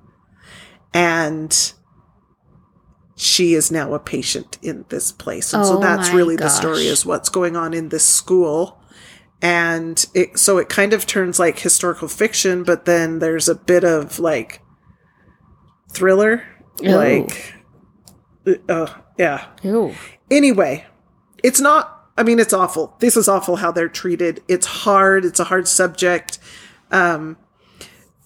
And 0.95 1.73
she 3.17 3.55
is 3.55 3.71
now 3.71 3.95
a 3.95 3.99
patient 3.99 4.59
in 4.63 4.85
this 4.89 5.13
place. 5.13 5.53
And 5.53 5.65
so 5.65 5.77
Oh 5.77 5.81
that's 5.81 6.11
my 6.11 6.17
really 6.17 6.37
the 6.37 6.49
story 6.49 6.87
is 6.87 7.07
what's 7.07 7.29
going 7.29 7.57
on 7.57 7.73
in 7.73 7.89
this 7.91 8.05
school. 8.05 8.81
And 9.41 10.05
it, 10.15 10.39
so 10.39 10.59
it 10.59 10.69
kind 10.69 10.93
of 10.93 11.07
turns 11.07 11.39
like 11.39 11.59
historical 11.59 12.09
fiction, 12.09 12.65
but 12.65 12.87
then 12.87 13.19
there's 13.19 13.49
a 13.49 13.55
bit 13.55 13.85
of 13.85 14.19
like 14.19 14.63
thriller. 15.93 16.43
Oh. 16.85 16.97
Like, 16.97 17.55
uh, 18.69 18.93
yeah. 19.19 19.47
Ew. 19.63 19.95
Anyway, 20.31 20.87
it's 21.43 21.61
not, 21.61 22.09
I 22.17 22.23
mean, 22.23 22.39
it's 22.39 22.53
awful. 22.53 22.97
This 22.99 23.17
is 23.17 23.29
awful 23.29 23.57
how 23.57 23.71
they're 23.71 23.89
treated. 23.89 24.43
It's 24.49 24.67
hard. 24.67 25.25
It's 25.25 25.41
a 25.41 25.45
hard 25.45 25.69
subject. 25.69 26.39
Um, 26.91 27.37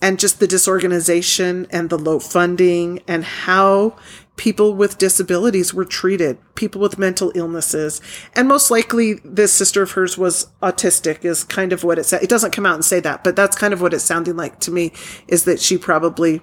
and 0.00 0.18
just 0.18 0.40
the 0.40 0.46
disorganization 0.46 1.66
and 1.70 1.90
the 1.90 1.98
low 1.98 2.20
funding 2.20 3.00
and 3.08 3.24
how 3.24 3.96
people 4.38 4.72
with 4.72 4.96
disabilities 4.96 5.74
were 5.74 5.84
treated, 5.84 6.38
people 6.54 6.80
with 6.80 6.96
mental 6.96 7.30
illnesses. 7.34 8.00
And 8.34 8.48
most 8.48 8.70
likely 8.70 9.14
this 9.24 9.52
sister 9.52 9.82
of 9.82 9.90
hers 9.90 10.16
was 10.16 10.46
autistic 10.62 11.24
is 11.24 11.44
kind 11.44 11.72
of 11.72 11.84
what 11.84 11.98
it 11.98 12.04
said. 12.04 12.22
It 12.22 12.30
doesn't 12.30 12.52
come 12.52 12.64
out 12.64 12.76
and 12.76 12.84
say 12.84 13.00
that, 13.00 13.22
but 13.22 13.36
that's 13.36 13.56
kind 13.56 13.74
of 13.74 13.82
what 13.82 13.92
it's 13.92 14.04
sounding 14.04 14.36
like 14.36 14.60
to 14.60 14.70
me 14.70 14.92
is 15.26 15.44
that 15.44 15.60
she 15.60 15.76
probably 15.76 16.40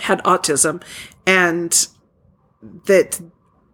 had 0.00 0.22
autism 0.22 0.82
and 1.26 1.88
that 2.86 3.20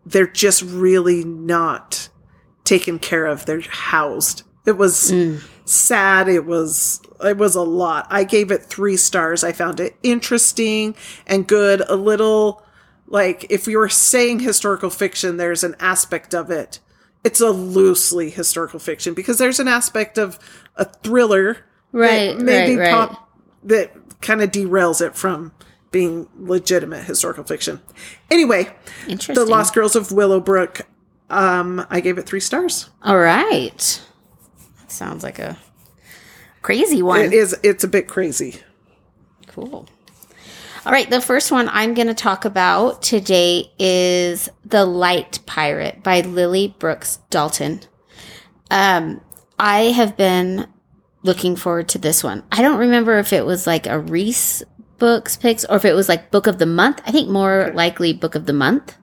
they're 0.07 0.27
just 0.27 0.63
really 0.63 1.25
not 1.25 2.09
taken 2.63 2.99
care 2.99 3.27
of. 3.27 3.45
They're 3.45 3.61
housed. 3.61 4.45
It 4.65 4.79
was 4.79 5.11
mm. 5.11 5.43
sad. 5.67 6.29
It 6.29 6.47
was 6.47 7.03
it 7.23 7.37
was 7.37 7.55
a 7.55 7.63
lot. 7.63 8.07
I 8.11 8.25
gave 8.25 8.51
it 8.51 8.63
three 8.63 8.97
stars. 8.97 9.45
I 9.45 9.53
found 9.53 9.81
it 9.81 9.97
interesting 10.03 10.95
and 11.27 11.47
good. 11.47 11.83
A 11.89 11.97
little 11.97 12.64
like 13.07 13.47
if 13.51 13.67
you 13.67 13.79
were 13.79 13.89
saying 13.89 14.41
historical 14.41 14.91
fiction, 14.91 15.37
there's 15.37 15.65
an 15.65 15.77
aspect 15.81 16.35
of 16.35 16.51
it. 16.51 16.81
It's 17.23 17.41
a 17.41 17.51
loosely 17.51 18.31
historical 18.31 18.79
fiction 18.79 19.15
because 19.15 19.39
there's 19.39 19.59
an 19.61 19.69
aspect 19.69 20.19
of 20.19 20.39
a 20.77 20.85
thriller 20.85 21.65
Right, 21.93 22.37
maybe 22.37 22.77
right, 22.77 22.93
right. 22.93 23.09
pop 23.09 23.31
that 23.63 23.93
kind 24.21 24.43
of 24.43 24.51
derails 24.51 25.01
it 25.01 25.15
from 25.15 25.53
being 25.93 26.29
legitimate 26.37 27.05
historical 27.05 27.45
fiction. 27.45 27.81
Anyway, 28.33 28.75
Interesting. 29.07 29.37
the 29.37 29.49
Lost 29.49 29.75
Girls 29.75 29.95
of 29.95 30.11
Willowbrook. 30.11 30.81
Um, 31.31 31.87
I 31.89 32.01
gave 32.01 32.19
it 32.19 32.27
three 32.27 32.41
stars. 32.41 32.91
All 33.03 33.17
right. 33.17 34.03
That 34.81 34.91
sounds 34.91 35.23
like 35.23 35.39
a 35.39 35.57
crazy 36.63 37.01
one. 37.01 37.21
It 37.21 37.33
is. 37.33 37.57
It's 37.63 37.85
a 37.85 37.89
bit 37.89 38.09
crazy. 38.09 38.57
Cool. 39.47 39.89
All 40.87 40.93
right, 40.93 41.09
the 41.09 41.23
first 41.23 41.51
one 41.51 41.71
I'm 41.71 41.95
going 41.95 42.09
to 42.09 42.15
talk 42.15 42.45
about 42.45 43.01
today 43.01 43.73
is 43.79 44.51
The 44.67 44.85
Light 44.85 45.39
Pirate 45.47 46.03
by 46.03 46.21
Lily 46.21 46.77
Brooks 46.79 47.21
Dalton. 47.31 47.81
Um, 48.71 49.23
I 49.59 49.85
have 49.85 50.15
been 50.19 50.67
looking 51.23 51.57
forward 51.57 51.89
to 51.91 51.99
this 51.99 52.23
one. 52.23 52.43
I 52.53 52.61
don't 52.61 52.79
remember 52.79 53.19
if 53.19 53.33
it 53.33 53.47
was 53.47 53.67
like 53.67 53.87
a 53.87 53.99
Reese 53.99 54.63
Books 54.99 55.39
picks 55.39 55.65
or 55.65 55.77
if 55.77 55.87
it 55.87 55.95
was 55.95 56.11
like 56.11 56.31
Book 56.31 56.47
of 56.47 56.59
the 56.59 56.67
Month. 56.67 57.01
I 57.07 57.13
think 57.13 57.31
more 57.31 57.73
likely 57.75 58.13
Book 58.13 58.35
of 58.35 58.45
the 58.45 58.53
Month. 58.53 58.95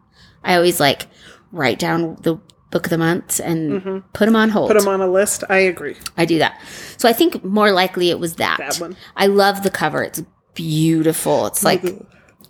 I 0.44 0.56
always 0.56 0.80
like 0.80 1.08
write 1.52 1.80
down 1.80 2.16
the 2.22 2.40
Book 2.70 2.86
of 2.86 2.90
the 2.92 2.98
Months 3.00 3.40
and 3.40 4.04
put 4.14 4.26
them 4.28 4.36
on 4.36 4.50
hold. 4.50 4.70
Put 4.70 4.78
them 4.78 4.88
on 4.88 5.02
a 5.02 5.12
list. 5.12 5.44
I 5.50 5.58
agree. 5.58 5.98
I 6.16 6.26
do 6.26 6.38
that. 6.38 6.62
So 6.98 7.10
I 7.10 7.14
think 7.14 7.44
more 7.44 7.72
likely 7.72 8.12
it 8.12 8.20
was 8.20 8.36
that. 8.36 8.58
That 8.60 8.78
one. 8.78 8.96
I 9.16 9.26
love 9.26 9.64
the 9.64 9.72
cover. 9.72 10.04
It's 10.04 10.22
beautiful. 10.54 11.46
It's 11.48 11.64
like 11.64 11.84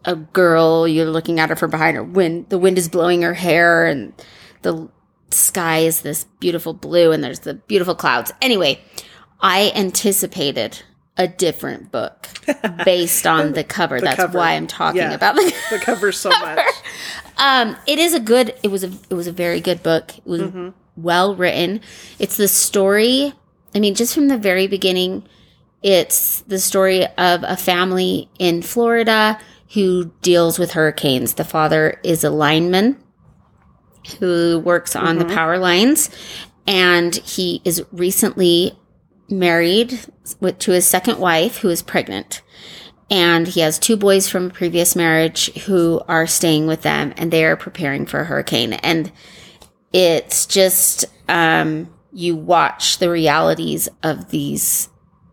a 0.05 0.15
girl. 0.15 0.87
You're 0.87 1.05
looking 1.09 1.39
at 1.39 1.49
her 1.49 1.55
from 1.55 1.71
behind 1.71 1.95
her. 1.97 2.03
Wind. 2.03 2.49
The 2.49 2.57
wind 2.57 2.77
is 2.77 2.89
blowing 2.89 3.21
her 3.21 3.33
hair, 3.33 3.85
and 3.85 4.13
the 4.61 4.89
sky 5.29 5.79
is 5.79 6.01
this 6.01 6.25
beautiful 6.39 6.73
blue 6.73 7.11
and 7.13 7.23
there's 7.23 7.39
the 7.39 7.53
beautiful 7.53 7.95
clouds. 7.95 8.33
Anyway, 8.41 8.81
I 9.39 9.71
anticipated 9.75 10.81
a 11.17 11.27
different 11.27 11.89
book 11.91 12.27
based 12.85 13.25
on 13.25 13.53
the 13.53 13.63
cover. 13.63 14.01
That's 14.01 14.17
cover. 14.17 14.37
why 14.37 14.51
I'm 14.53 14.67
talking 14.67 15.01
Yeah. 15.01 15.13
about 15.13 15.35
the 15.35 15.53
The 15.71 15.79
cover 15.79 16.11
so 16.11 16.29
much. 16.29 16.59
um, 17.37 17.77
it 17.87 17.97
is 17.99 18.13
a 18.13 18.19
good. 18.19 18.53
It 18.63 18.69
was 18.69 18.83
a. 18.83 18.91
It 19.09 19.13
was 19.13 19.27
a 19.27 19.31
very 19.31 19.61
good 19.61 19.83
book. 19.83 20.17
It 20.17 20.25
was 20.25 20.73
well 20.97 21.35
written. 21.35 21.81
It's 22.19 22.37
the 22.37 22.47
story. 22.47 23.33
I 23.73 23.79
mean, 23.79 23.95
just 23.95 24.13
from 24.13 24.27
the 24.27 24.37
very 24.37 24.67
beginning, 24.67 25.23
it's 25.83 26.41
the 26.41 26.59
story 26.59 27.05
of 27.17 27.43
a 27.43 27.57
family 27.57 28.29
in 28.39 28.61
Florida 28.61 29.39
who 29.73 30.11
deals 30.21 30.59
with 30.59 30.73
hurricanes. 30.73 31.35
The 31.35 31.45
father 31.45 31.99
is 32.03 32.23
a 32.23 32.29
lineman 32.29 32.97
who 34.19 34.59
works 34.59 34.95
on 34.95 35.17
the 35.17 35.25
power 35.25 35.57
lines, 35.57 36.09
and 36.67 37.15
he 37.15 37.61
is 37.63 37.83
recently 37.91 38.77
married 39.29 39.99
with 40.39 40.59
to 40.59 40.71
his 40.71 40.85
second 40.85 41.19
wife, 41.19 41.57
who 41.57 41.69
is 41.69 41.81
pregnant. 41.81 42.41
And 43.09 43.47
he 43.47 43.59
has 43.61 43.77
two 43.77 43.97
boys 43.97 44.29
from 44.29 44.47
a 44.47 44.49
previous 44.53 44.95
marriage 44.95 45.53
who 45.63 46.01
are 46.07 46.27
staying 46.27 46.67
with 46.67 46.81
them 46.81 47.13
and 47.17 47.29
they 47.29 47.43
are 47.43 47.57
preparing 47.57 48.05
for 48.05 48.21
a 48.21 48.25
hurricane. 48.25 48.71
And 48.73 49.11
it's 49.91 50.45
just 50.45 51.05
um, 51.27 51.93
you 52.13 52.37
watch 52.37 52.99
the 52.99 53.09
realities 53.09 53.89
of 54.01 54.31
these 54.31 54.87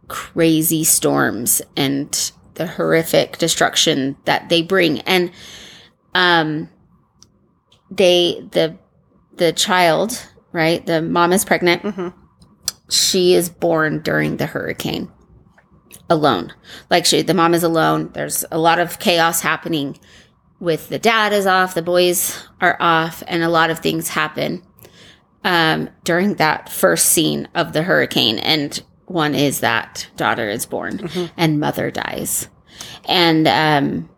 crazy 0.09 0.85
storms 0.85 1.63
and 1.77 2.33
the 2.55 2.67
horrific 2.67 3.39
destruction 3.39 4.17
that 4.25 4.49
they 4.49 4.63
bring 4.63 5.01
and 5.03 5.31
um 6.15 6.69
they 7.91 8.43
the 8.53 8.77
the 9.37 9.53
child 9.53 10.27
right 10.53 10.85
the 10.87 11.01
mom 11.03 11.33
is 11.33 11.45
pregnant 11.45 11.83
Mhm. 11.83 12.13
she 12.91 13.35
is 13.35 13.49
born 13.49 14.01
during 14.03 14.37
the 14.39 14.47
hurricane 14.47 15.11
alone. 16.11 16.53
Like 16.89 17.05
she, 17.05 17.21
the 17.21 17.35
mom 17.35 17.53
is 17.53 17.63
alone. 17.63 18.11
There's 18.15 18.43
a 18.51 18.57
lot 18.59 18.79
of 18.79 18.99
chaos 18.99 19.43
happening 19.43 19.99
with 20.59 20.89
the 20.89 20.99
dad 20.99 21.35
is 21.35 21.47
off, 21.47 21.75
the 21.75 21.83
boys 21.83 22.43
are 22.63 22.79
off, 22.81 23.23
and 23.27 23.43
a 23.43 23.49
lot 23.51 23.69
of 23.69 23.81
things 23.81 24.09
happen 24.09 24.63
um, 25.45 25.91
during 26.05 26.37
that 26.37 26.71
first 26.71 27.07
scene 27.11 27.47
of 27.55 27.75
the 27.75 27.83
hurricane. 27.83 28.39
And 28.39 28.83
one 29.09 29.35
is 29.35 29.61
that 29.61 30.09
daughter 30.17 30.49
is 30.49 30.67
born 30.67 31.09
and 31.37 31.61
mother 31.61 31.91
dies. 31.91 32.49
And 33.07 33.49
um, 33.49 34.11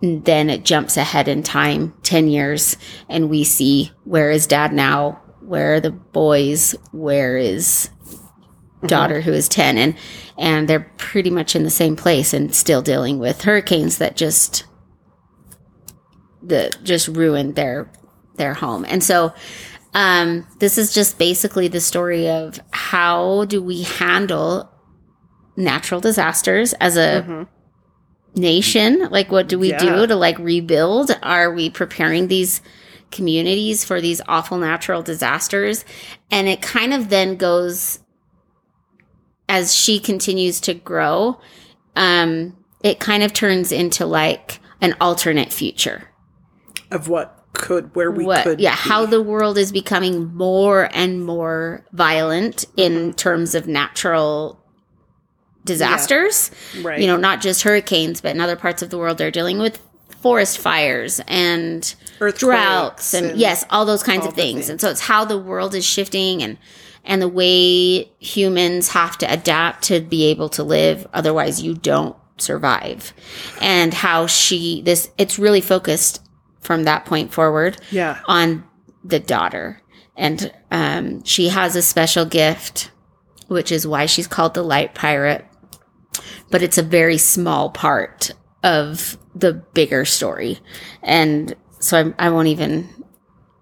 then 0.00 0.48
it 0.48 0.64
jumps 0.64 0.96
ahead 0.96 1.28
in 1.28 1.42
time 1.42 1.94
10 2.04 2.28
years, 2.28 2.76
and 3.08 3.28
we 3.28 3.44
see 3.44 3.90
where 4.04 4.30
is 4.30 4.46
dad 4.46 4.72
now? 4.72 5.20
Where 5.40 5.74
are 5.74 5.80
the 5.80 5.90
boys? 5.90 6.74
Where 6.92 7.36
is 7.36 7.90
daughter 8.86 9.20
who 9.20 9.32
is 9.32 9.48
10 9.48 9.76
and 9.76 9.96
and 10.36 10.68
they're 10.68 10.92
pretty 10.98 11.30
much 11.30 11.56
in 11.56 11.64
the 11.64 11.70
same 11.70 11.96
place 11.96 12.32
and 12.32 12.54
still 12.54 12.80
dealing 12.80 13.18
with 13.18 13.42
hurricanes 13.42 13.98
that 13.98 14.16
just 14.16 14.64
the 16.42 16.72
just 16.84 17.08
ruined 17.08 17.56
their 17.56 17.90
their 18.36 18.54
home 18.54 18.84
and 18.88 19.02
so 19.02 19.34
um 19.94 20.46
this 20.58 20.76
is 20.78 20.92
just 20.92 21.18
basically 21.18 21.68
the 21.68 21.80
story 21.80 22.28
of 22.28 22.60
how 22.70 23.44
do 23.46 23.62
we 23.62 23.82
handle 23.82 24.70
natural 25.56 26.00
disasters 26.00 26.72
as 26.74 26.96
a 26.96 27.24
Mhm. 27.26 27.46
nation? 28.36 29.08
Like 29.10 29.32
what 29.32 29.48
do 29.48 29.58
we 29.58 29.70
Yeah. 29.70 29.78
do 29.78 30.06
to 30.06 30.14
like 30.16 30.38
rebuild? 30.38 31.16
Are 31.22 31.52
we 31.52 31.70
preparing 31.70 32.28
these 32.28 32.60
communities 33.10 33.84
for 33.84 34.00
these 34.00 34.20
awful 34.28 34.58
natural 34.58 35.02
disasters? 35.02 35.84
And 36.30 36.46
it 36.48 36.60
kind 36.62 36.92
of 36.92 37.08
then 37.08 37.36
goes 37.36 38.00
as 39.48 39.74
she 39.74 39.98
continues 39.98 40.60
to 40.60 40.74
grow 40.74 41.40
um 41.96 42.54
it 42.82 43.00
kind 43.00 43.22
of 43.24 43.32
turns 43.32 43.72
into 43.72 44.06
like 44.06 44.60
an 44.80 44.94
alternate 45.00 45.52
future. 45.52 46.10
Of 46.92 47.08
what 47.08 47.37
could, 47.68 47.94
where 47.94 48.10
we 48.10 48.24
what 48.24 48.42
could. 48.44 48.60
yeah 48.60 48.72
be. 48.74 48.88
how 48.90 49.06
the 49.06 49.22
world 49.22 49.56
is 49.58 49.70
becoming 49.72 50.34
more 50.34 50.88
and 50.92 51.24
more 51.24 51.84
violent 51.92 52.64
in 52.76 52.92
Mm-hmm. 52.92 53.10
terms 53.12 53.54
of 53.54 53.66
natural 53.68 54.58
disasters 55.64 56.50
Right. 56.82 57.00
you 57.00 57.06
know 57.06 57.16
not 57.16 57.40
just 57.40 57.62
hurricanes 57.62 58.20
but 58.20 58.34
in 58.34 58.40
other 58.40 58.56
parts 58.56 58.82
of 58.82 58.90
the 58.90 58.98
world 58.98 59.18
they're 59.18 59.30
dealing 59.30 59.58
with 59.58 59.80
forest 60.22 60.58
fires 60.58 61.20
and 61.28 61.94
droughts 62.36 63.14
and, 63.14 63.26
and 63.26 63.38
yes 63.38 63.64
all 63.70 63.84
those 63.84 64.02
kinds 64.02 64.22
all 64.22 64.28
of 64.30 64.34
things. 64.34 64.54
things. 64.54 64.68
and 64.70 64.80
so 64.80 64.88
it's 64.90 65.00
how 65.02 65.24
the 65.24 65.38
world 65.38 65.74
is 65.74 65.84
shifting 65.84 66.42
and 66.42 66.56
and 67.04 67.22
the 67.22 67.28
way 67.28 68.10
humans 68.18 68.88
have 68.90 69.16
to 69.18 69.30
adapt 69.32 69.84
to 69.84 70.00
be 70.00 70.24
able 70.26 70.48
to 70.48 70.62
live 70.64 71.06
otherwise 71.12 71.62
you 71.62 71.74
don't 71.74 72.16
survive 72.38 73.12
and 73.60 73.92
how 73.94 74.26
she 74.26 74.80
this 74.82 75.10
it's 75.18 75.38
really 75.38 75.60
focused 75.60 76.22
from 76.60 76.84
that 76.84 77.04
point 77.04 77.32
forward 77.32 77.78
Yeah. 77.90 78.20
on 78.26 78.64
the 79.04 79.20
daughter. 79.20 79.82
And 80.16 80.52
um, 80.70 81.22
she 81.24 81.48
has 81.48 81.76
a 81.76 81.82
special 81.82 82.24
gift 82.24 82.90
which 83.48 83.72
is 83.72 83.86
why 83.86 84.06
she's 84.06 84.26
called 84.26 84.54
the 84.54 84.62
light 84.62 84.94
pirate. 84.94 85.44
But 86.50 86.62
it's 86.62 86.78
a 86.78 86.82
very 86.82 87.18
small 87.18 87.70
part 87.70 88.30
of 88.62 89.18
the 89.34 89.54
bigger 89.54 90.04
story. 90.04 90.58
And 91.02 91.54
so 91.80 91.98
I'm, 91.98 92.14
i 92.18 92.30
won't 92.30 92.48
even 92.48 92.88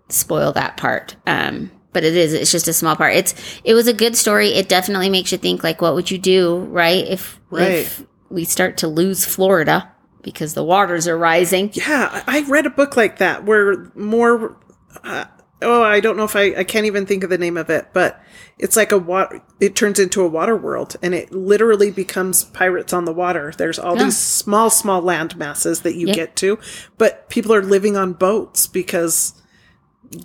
spoil 0.08 0.52
that 0.52 0.76
part. 0.76 1.16
Um, 1.26 1.70
but 1.92 2.04
it 2.04 2.14
is 2.14 2.34
it's 2.34 2.52
just 2.52 2.68
a 2.68 2.72
small 2.72 2.94
part. 2.94 3.14
It's 3.14 3.34
it 3.64 3.74
was 3.74 3.88
a 3.88 3.92
good 3.94 4.16
story. 4.16 4.48
It 4.50 4.68
definitely 4.68 5.08
makes 5.08 5.32
you 5.32 5.38
think 5.38 5.64
like 5.64 5.80
what 5.80 5.94
would 5.94 6.10
you 6.10 6.18
do 6.18 6.58
right 6.70 7.06
if 7.06 7.40
if 7.52 8.04
we 8.28 8.44
start 8.44 8.76
to 8.78 8.88
lose 8.88 9.24
florida 9.24 9.90
because 10.26 10.52
the 10.54 10.64
waters 10.64 11.06
are 11.08 11.16
rising 11.16 11.70
Yeah, 11.72 12.22
I 12.26 12.40
read 12.48 12.66
a 12.66 12.70
book 12.70 12.96
like 12.98 13.16
that 13.18 13.44
where 13.46 13.90
more. 13.94 14.58
Uh, 15.04 15.24
oh, 15.62 15.82
I 15.82 16.00
don't 16.00 16.16
know 16.18 16.24
if 16.24 16.34
I. 16.36 16.54
I 16.56 16.64
can't 16.64 16.84
even 16.84 17.06
think 17.06 17.24
of 17.24 17.30
the 17.30 17.38
name 17.38 17.56
of 17.56 17.70
it, 17.70 17.88
but 17.94 18.20
it's 18.58 18.76
like 18.76 18.90
a 18.92 18.98
water. 18.98 19.40
It 19.60 19.76
turns 19.76 19.98
into 19.98 20.22
a 20.22 20.28
water 20.28 20.56
world, 20.56 20.96
and 21.00 21.14
it 21.14 21.30
literally 21.32 21.90
becomes 21.90 22.44
pirates 22.44 22.92
on 22.92 23.04
the 23.04 23.12
water. 23.12 23.52
There's 23.56 23.78
all 23.78 23.96
Yeah. 23.96 24.04
these 24.04 24.18
small, 24.18 24.68
small 24.68 25.00
land 25.00 25.36
masses 25.36 25.80
that 25.82 25.94
you 25.94 26.08
Yeah. 26.08 26.14
get 26.14 26.36
to, 26.36 26.58
but 26.98 27.28
people 27.28 27.54
are 27.54 27.62
living 27.62 27.96
on 27.96 28.12
boats 28.14 28.66
because 28.66 29.34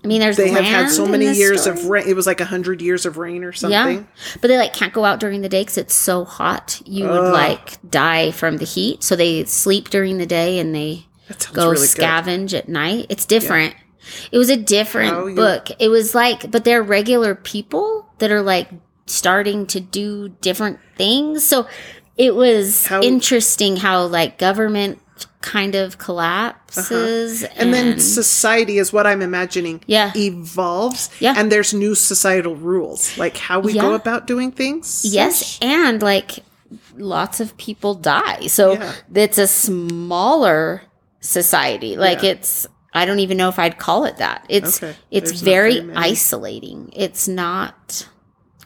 i 0.03 0.07
mean 0.07 0.19
there's 0.19 0.37
they 0.37 0.49
have 0.49 0.63
had 0.63 0.89
so 0.89 1.05
many 1.05 1.31
years 1.31 1.61
story. 1.61 1.79
of 1.79 1.85
rain. 1.85 2.07
It 2.07 2.15
was 2.15 2.27
like 2.27 2.41
a 2.41 2.45
hundred 2.45 2.81
years 2.81 3.05
of 3.05 3.17
rain 3.17 3.43
or 3.43 3.51
something. 3.51 3.97
Yeah, 3.97 4.03
but 4.41 4.47
they 4.47 4.57
like 4.57 4.73
can't 4.73 4.93
go 4.93 5.05
out 5.05 5.19
during 5.19 5.41
the 5.41 5.49
day 5.49 5.61
because 5.61 5.77
it's 5.77 5.93
so 5.93 6.25
hot. 6.25 6.81
You 6.85 7.07
would 7.07 7.31
like 7.31 7.77
die 7.89 8.31
from 8.31 8.57
the 8.57 8.65
heat, 8.65 9.03
so 9.03 9.15
they 9.15 9.45
sleep 9.45 9.89
during 9.89 10.17
the 10.17 10.25
day 10.25 10.59
and 10.59 10.73
they 10.75 11.05
go 11.53 11.71
really 11.71 11.87
good. 11.87 11.97
scavenge 11.97 12.53
at 12.57 12.69
night. 12.69 13.07
It's 13.09 13.25
different. 13.25 13.75
It 14.31 14.37
was 14.37 14.49
a 14.49 14.57
different 14.57 15.13
oh, 15.13 15.27
you- 15.27 15.35
book. 15.35 15.67
It 15.79 15.89
was 15.89 16.13
like, 16.15 16.49
but 16.51 16.63
they're 16.63 16.83
regular 16.83 17.35
people 17.35 18.09
that 18.19 18.31
are 18.31 18.41
like 18.41 18.69
starting 19.05 19.67
to 19.67 19.79
do 19.79 20.29
different 20.41 20.79
things. 20.95 21.43
So 21.43 21.67
it 22.17 22.35
was 22.35 22.87
How- 22.87 23.01
interesting 23.01 23.77
how 23.77 24.05
like 24.05 24.37
government 24.37 24.99
kind 25.41 25.75
of 25.75 25.93
uh-huh. 25.93 26.05
collapses 26.05 27.43
And 27.43 27.73
then 27.73 27.99
society 27.99 28.77
is 28.77 28.93
what 28.93 29.05
I'm 29.07 29.21
imagining. 29.21 29.81
Yeah. 29.87 30.11
evolves. 30.15 31.09
Yeah. 31.19 31.33
and 31.37 31.51
there's 31.51 31.73
new 31.73 31.95
societal 31.95 32.55
rules, 32.55 33.17
like 33.17 33.37
how 33.37 33.59
we 33.59 33.73
go 33.73 33.93
about 33.93 34.27
doing 34.27 34.51
things. 34.51 35.03
Yes, 35.03 35.59
and 35.61 36.01
like 36.01 36.39
lots 36.97 37.39
of 37.39 37.57
people 37.57 37.95
die. 37.95 38.47
So 38.47 38.73
Yeah. 38.73 38.93
it's 39.13 39.37
a 39.37 39.47
smaller 39.47 40.83
society. 41.19 41.95
Like 41.97 42.23
Yeah. 42.23 42.31
it's 42.31 42.67
I 42.93 43.05
don't 43.05 43.19
even 43.19 43.37
know 43.37 43.47
if 43.47 43.57
I'd 43.57 43.77
call 43.77 44.03
it 44.05 44.17
that. 44.17 44.45
It's 44.49 44.83
Okay. 44.83 44.95
it's 45.09 45.31
There's 45.31 45.41
very 45.41 45.91
isolating. 45.95 46.91
It's 46.95 47.27
not 47.27 48.05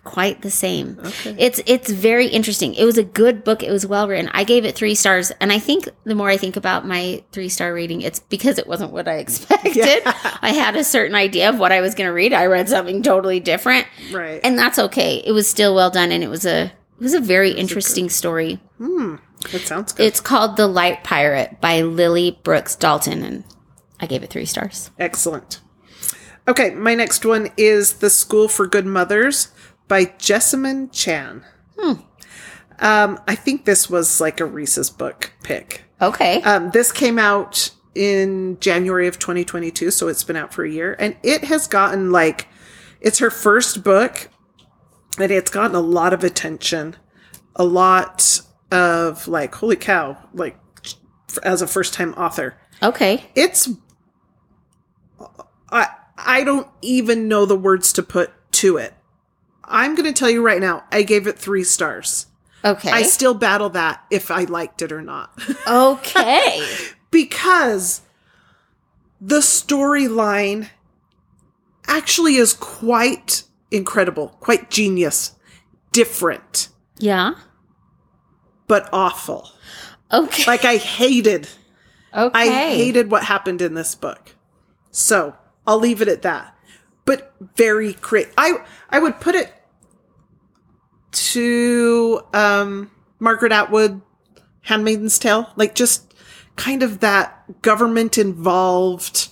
quite 0.06 0.42
the 0.42 0.50
same. 0.50 0.98
Okay. 1.04 1.36
It's 1.38 1.60
it's 1.66 1.92
very 1.92 2.28
interesting. 2.28 2.74
It 2.76 2.86
was 2.86 2.98
a 2.98 3.04
good 3.04 3.44
book. 3.44 3.62
It 3.64 3.72
was 3.72 3.86
well 3.86 4.08
written. 4.08 4.30
I 4.34 4.46
gave 4.46 4.64
it 4.64 4.76
3 4.76 4.96
stars 4.96 5.32
and 5.42 5.52
I 5.52 5.60
think 5.60 5.90
the 6.06 6.16
more 6.16 6.30
I 6.30 6.38
think 6.38 6.56
about 6.56 6.88
my 6.88 7.24
3 7.34 7.50
star 7.50 7.74
rating, 7.74 8.02
it's 8.02 8.20
because 8.20 8.58
it 8.58 8.68
wasn't 8.68 8.92
what 8.94 9.08
I 9.10 9.16
expected. 9.26 9.76
Yeah. 9.76 10.14
I 10.42 10.54
had 10.54 10.78
a 10.78 10.84
certain 10.86 11.16
idea 11.16 11.50
of 11.50 11.60
what 11.60 11.74
I 11.74 11.82
was 11.82 11.94
going 11.96 12.08
to 12.08 12.14
read. 12.14 12.32
I 12.32 12.46
read 12.46 12.70
something 12.70 13.04
totally 13.04 13.42
different 13.42 13.88
Right. 14.14 14.40
and 14.44 14.58
that's 14.58 14.80
okay. 14.80 15.22
It 15.26 15.34
was 15.34 15.48
still 15.48 15.76
well 15.76 15.90
done, 15.90 16.12
and 16.14 16.24
it 16.24 16.30
was 16.30 16.46
a 16.46 16.66
it 16.66 17.04
was 17.04 17.14
a 17.14 17.20
very 17.20 17.52
interesting 17.52 18.10
story. 18.10 18.62
Hmm. 18.78 19.16
That 19.52 19.62
sounds 19.62 19.92
good. 19.92 20.06
It's 20.06 20.22
called 20.22 20.56
The 20.56 20.68
Light 20.68 21.04
Pirate 21.04 21.60
by 21.60 21.82
Lily 21.82 22.40
Brooks 22.44 22.76
Dalton, 22.76 23.22
and 23.24 23.44
I 24.00 24.06
gave 24.06 24.24
it 24.24 24.30
three 24.30 24.46
stars. 24.46 24.92
Excellent. 24.98 25.60
Okay, 26.48 26.70
my 26.76 26.94
next 26.94 27.26
one 27.26 27.50
is 27.58 27.94
The 27.94 28.10
School 28.12 28.48
for 28.48 28.68
Good 28.68 28.86
Mothers 28.86 29.48
by 29.88 30.06
Jessamine 30.18 30.90
Chan. 30.90 31.46
Hmm. 31.78 31.94
Um, 32.80 33.20
I 33.28 33.36
think 33.36 33.66
this 33.66 33.90
was 33.90 34.20
like 34.20 34.40
a 34.40 34.46
Reese's 34.46 34.90
book 34.90 35.32
pick. 35.44 35.84
Okay, 36.02 36.42
Um, 36.42 36.72
this 36.72 36.92
came 36.92 37.18
out 37.18 37.72
in 37.94 38.58
January 38.60 39.08
of 39.08 39.18
2022, 39.18 39.92
so 39.92 40.10
it's 40.10 40.26
been 40.26 40.36
out 40.36 40.54
for 40.54 40.66
a 40.66 40.70
year, 40.70 40.96
and 41.00 41.16
it 41.24 41.46
has 41.46 41.68
gotten 41.68 42.12
like 42.12 42.48
it's 43.00 43.20
her 43.20 43.30
first 43.30 43.84
book, 43.84 44.30
and 45.18 45.32
it's 45.32 45.50
gotten 45.52 45.76
a 45.76 45.82
lot 45.82 46.12
of 46.12 46.24
attention, 46.24 46.98
a 47.56 47.64
lot 47.64 48.42
of 48.72 49.28
like, 49.28 49.56
holy 49.56 49.78
cow, 49.78 50.18
like 50.34 50.58
as 51.44 51.62
a 51.62 51.68
first 51.68 51.94
time 51.94 52.14
author. 52.16 52.58
Okay. 52.84 53.24
It's 53.36 53.70
I 55.72 55.88
I 56.18 56.44
don't 56.44 56.68
even 56.82 57.28
know 57.28 57.46
the 57.46 57.56
words 57.56 57.94
to 57.94 58.04
put 58.04 58.32
to 58.54 58.78
it. 58.78 58.94
I'm 59.68 59.96
going 59.96 60.12
to 60.12 60.18
tell 60.18 60.30
you 60.30 60.42
right 60.42 60.62
now, 60.62 60.84
I 60.92 61.04
gave 61.04 61.28
it 61.28 61.38
3 61.38 61.64
stars. 61.64 62.28
Okay. 62.64 62.90
I 62.92 63.04
still 63.04 63.34
battle 63.34 63.70
that 63.72 64.04
if 64.10 64.32
I 64.32 64.44
liked 64.46 64.82
it 64.82 64.92
or 64.92 65.02
not. 65.02 65.32
okay. 65.68 66.62
because 67.12 68.02
the 69.22 69.40
storyline 69.40 70.70
actually 71.88 72.36
is 72.36 72.54
quite 72.54 73.44
incredible, 73.72 74.30
quite 74.40 74.70
genius, 74.72 75.36
different, 75.92 76.70
Yeah. 76.98 77.36
but 78.68 78.90
awful. 78.92 79.50
Okay. 80.12 80.44
Like 80.48 80.66
I 80.66 80.78
hated 80.78 81.48
okay. 82.14 82.32
I 82.40 82.48
hated 82.76 83.12
what 83.12 83.24
happened 83.26 83.62
in 83.62 83.74
this 83.74 83.96
book. 83.96 84.36
So, 84.92 85.36
I'll 85.68 85.80
leave 85.80 86.02
it 86.02 86.08
at 86.08 86.22
that. 86.22 86.56
But 87.06 87.34
very 87.56 87.94
cra 87.94 88.26
I 88.38 88.54
I 88.90 89.00
would 89.00 89.20
put 89.20 89.36
it 89.36 89.54
to 91.16 92.22
um 92.34 92.92
Margaret 93.20 93.52
Atwood 93.52 94.02
Handmaiden's 94.62 95.18
Tale, 95.20 95.50
like 95.56 95.76
just 95.76 96.14
kind 96.56 96.84
of 96.84 97.00
that 97.00 97.62
government 97.62 98.18
involved 98.18 99.30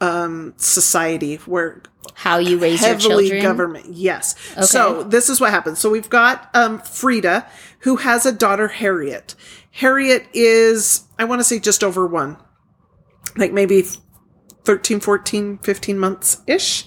um 0.00 0.54
society 0.56 1.36
where 1.36 1.82
How 2.14 2.38
you 2.38 2.58
raise 2.58 2.80
your 2.82 2.96
children. 2.96 3.42
government. 3.42 3.86
Yes. 3.92 4.34
So 4.66 5.02
this 5.02 5.28
is 5.28 5.40
what 5.40 5.50
happens. 5.50 5.78
So 5.78 5.90
we've 5.90 6.08
got 6.10 6.48
um, 6.54 6.78
Frida, 6.80 7.46
who 7.80 7.96
has 7.96 8.24
a 8.26 8.32
daughter, 8.32 8.68
Harriet. 8.68 9.34
Harriet 9.72 10.26
is, 10.32 11.04
I 11.18 11.24
want 11.24 11.40
to 11.40 11.44
say, 11.44 11.58
just 11.60 11.84
over 11.84 12.06
one, 12.06 12.36
like 13.36 13.52
maybe 13.52 13.82
13, 14.64 15.00
14, 15.00 15.58
15 15.58 15.98
months 15.98 16.38
ish. 16.46 16.86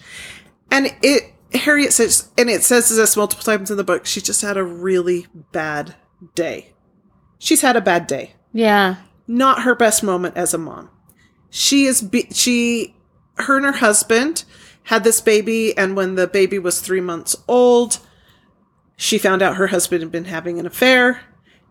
And 0.71 0.93
it, 1.01 1.32
Harriet 1.53 1.93
says, 1.93 2.29
and 2.37 2.49
it 2.49 2.63
says 2.63 2.89
this 2.89 3.17
multiple 3.17 3.43
times 3.43 3.69
in 3.69 3.77
the 3.77 3.83
book, 3.83 4.05
she 4.05 4.21
just 4.21 4.41
had 4.41 4.57
a 4.57 4.63
really 4.63 5.27
bad 5.51 5.95
day. 6.35 6.73
She's 7.39 7.61
had 7.61 7.75
a 7.75 7.81
bad 7.81 8.07
day 8.07 8.35
yeah. 8.53 8.97
not 9.27 9.63
her 9.63 9.75
best 9.75 10.03
moment 10.03 10.37
as 10.37 10.53
a 10.53 10.57
mom. 10.57 10.89
She 11.49 11.85
is 11.85 12.01
be- 12.01 12.29
she 12.31 12.95
her 13.39 13.57
and 13.57 13.65
her 13.65 13.73
husband 13.73 14.45
had 14.83 15.03
this 15.03 15.19
baby 15.19 15.75
and 15.77 15.95
when 15.95 16.15
the 16.15 16.27
baby 16.27 16.59
was 16.59 16.79
3 16.79 17.01
months 17.01 17.35
old, 17.47 17.99
she 18.95 19.17
found 19.17 19.41
out 19.41 19.55
her 19.55 19.67
husband 19.67 20.01
had 20.01 20.11
been 20.11 20.25
having 20.25 20.59
an 20.59 20.65
affair 20.65 21.21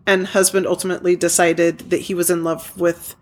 and 0.06 0.28
husband 0.28 0.66
ultimately 0.66 1.14
decided 1.14 1.78
that 1.90 2.02
he 2.02 2.14
was 2.14 2.30
in 2.30 2.42
love 2.42 2.76
with 2.76 3.14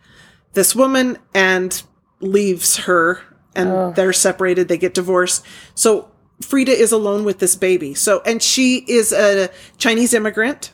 this 0.54 0.74
woman 0.74 1.18
and 1.34 1.82
leaves 2.20 2.78
her 2.78 3.20
and 3.54 3.94
they're 3.96 4.12
separated, 4.12 4.68
they 4.68 4.78
get 4.78 4.94
divorced. 4.94 5.44
So 5.74 6.09
Frida 6.42 6.72
is 6.72 6.92
alone 6.92 7.24
with 7.24 7.38
this 7.38 7.56
baby. 7.56 7.94
So 7.94 8.22
and 8.24 8.42
she 8.42 8.84
is 8.88 9.12
a 9.12 9.50
Chinese 9.78 10.14
immigrant 10.14 10.72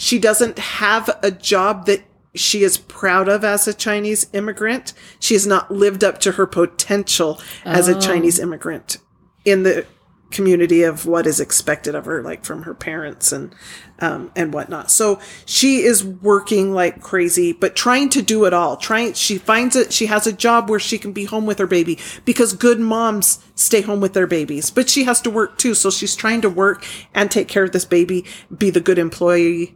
she 0.00 0.18
doesn't 0.18 0.58
have 0.58 1.10
a 1.22 1.30
job 1.30 1.84
that 1.84 2.02
she 2.34 2.62
is 2.62 2.78
proud 2.78 3.28
of 3.28 3.44
as 3.44 3.68
a 3.68 3.74
Chinese 3.74 4.26
immigrant. 4.32 4.94
She 5.18 5.34
has 5.34 5.46
not 5.46 5.70
lived 5.70 6.02
up 6.02 6.18
to 6.20 6.32
her 6.32 6.46
potential 6.46 7.38
as 7.66 7.86
a 7.86 7.96
oh. 7.96 8.00
Chinese 8.00 8.38
immigrant 8.38 8.96
in 9.44 9.62
the 9.62 9.86
community 10.30 10.82
of 10.82 11.06
what 11.06 11.26
is 11.26 11.40
expected 11.40 11.94
of 11.94 12.04
her, 12.04 12.22
like 12.22 12.44
from 12.44 12.62
her 12.62 12.74
parents 12.74 13.32
and 13.32 13.54
um, 13.98 14.32
and 14.34 14.54
whatnot. 14.54 14.90
So 14.90 15.20
she 15.44 15.82
is 15.82 16.02
working 16.04 16.72
like 16.72 17.02
crazy, 17.02 17.52
but 17.52 17.76
trying 17.76 18.08
to 18.10 18.22
do 18.22 18.44
it 18.46 18.54
all. 18.54 18.76
Trying, 18.76 19.12
she 19.12 19.36
finds 19.38 19.76
it. 19.76 19.92
She 19.92 20.06
has 20.06 20.26
a 20.26 20.32
job 20.32 20.70
where 20.70 20.80
she 20.80 20.98
can 20.98 21.12
be 21.12 21.24
home 21.24 21.44
with 21.46 21.58
her 21.58 21.66
baby 21.66 21.98
because 22.24 22.54
good 22.54 22.80
moms 22.80 23.44
stay 23.54 23.82
home 23.82 24.00
with 24.00 24.14
their 24.14 24.26
babies, 24.26 24.70
but 24.70 24.88
she 24.88 25.04
has 25.04 25.20
to 25.22 25.30
work 25.30 25.58
too. 25.58 25.74
So 25.74 25.90
she's 25.90 26.16
trying 26.16 26.40
to 26.42 26.50
work 26.50 26.86
and 27.14 27.30
take 27.30 27.48
care 27.48 27.64
of 27.64 27.72
this 27.72 27.84
baby, 27.84 28.24
be 28.56 28.70
the 28.70 28.80
good 28.80 28.98
employee, 28.98 29.74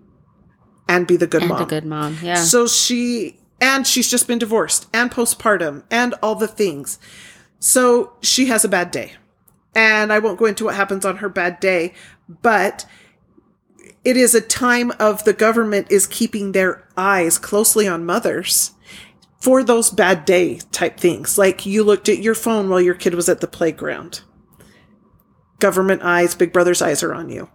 and 0.89 1.07
be 1.07 1.17
the 1.17 1.27
good 1.27 1.43
And 1.43 1.51
mom. 1.51 1.63
a 1.63 1.67
good 1.67 1.85
mom. 1.85 2.17
Yeah. 2.23 2.37
So 2.37 2.67
she 2.67 3.41
and 3.61 3.87
she's 3.87 4.11
just 4.11 4.27
been 4.27 4.39
divorced 4.39 4.87
and 4.93 5.11
postpartum 5.11 5.85
and 5.91 6.15
all 6.23 6.35
the 6.35 6.49
things. 6.49 6.99
So 7.59 8.13
she 8.23 8.47
has 8.47 8.65
a 8.65 8.69
bad 8.69 8.91
day. 8.91 9.13
And 9.75 10.13
I 10.13 10.19
won't 10.21 10.39
go 10.39 10.45
into 10.47 10.65
what 10.65 10.75
happens 10.77 11.05
on 11.05 11.17
her 11.17 11.29
bad 11.29 11.59
day, 11.61 11.95
but 12.43 12.87
it 14.05 14.17
is 14.17 14.35
a 14.35 14.41
time 14.41 14.93
of 15.01 15.25
the 15.25 15.33
government 15.33 15.89
is 15.91 16.07
keeping 16.07 16.53
their 16.53 16.87
eyes 16.97 17.39
closely 17.39 17.89
on 17.89 18.05
mothers 18.07 18.73
for 19.41 19.63
those 19.63 19.91
bad 19.91 20.25
day 20.25 20.59
type 20.73 20.99
things. 20.99 21.37
Like 21.37 21.67
you 21.67 21.83
looked 21.83 22.09
at 22.09 22.19
your 22.19 22.35
phone 22.35 22.69
while 22.69 22.81
your 22.81 22.95
kid 22.95 23.15
was 23.15 23.29
at 23.29 23.41
the 23.41 23.47
playground. 23.49 24.23
Government 25.59 26.03
eyes, 26.03 26.35
big 26.35 26.53
brother's 26.53 26.83
eyes 26.83 27.03
are 27.03 27.15
on 27.15 27.29
you. 27.29 27.49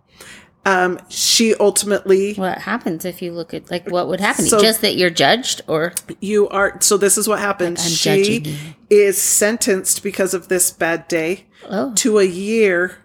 Um, 0.65 0.99
she 1.09 1.55
ultimately 1.55 2.33
what 2.33 2.59
happens 2.59 3.05
if 3.05 3.21
you 3.21 3.31
look 3.31 3.53
at 3.53 3.71
like 3.71 3.89
what 3.89 4.07
would 4.07 4.19
happen? 4.19 4.45
So- 4.45 4.59
Just 4.59 4.81
that 4.81 4.95
you're 4.95 5.09
judged, 5.09 5.61
or 5.67 5.93
you 6.19 6.49
are 6.49 6.77
so 6.81 6.97
this 6.97 7.17
is 7.17 7.27
what 7.27 7.39
happens. 7.39 7.79
Like, 7.79 7.87
she 8.25 8.55
is 8.89 9.17
sentenced 9.19 10.03
because 10.03 10.33
of 10.33 10.47
this 10.49 10.69
bad 10.71 11.07
day 11.07 11.45
oh, 11.65 11.93
to 11.95 12.19
a 12.19 12.23
year 12.23 12.97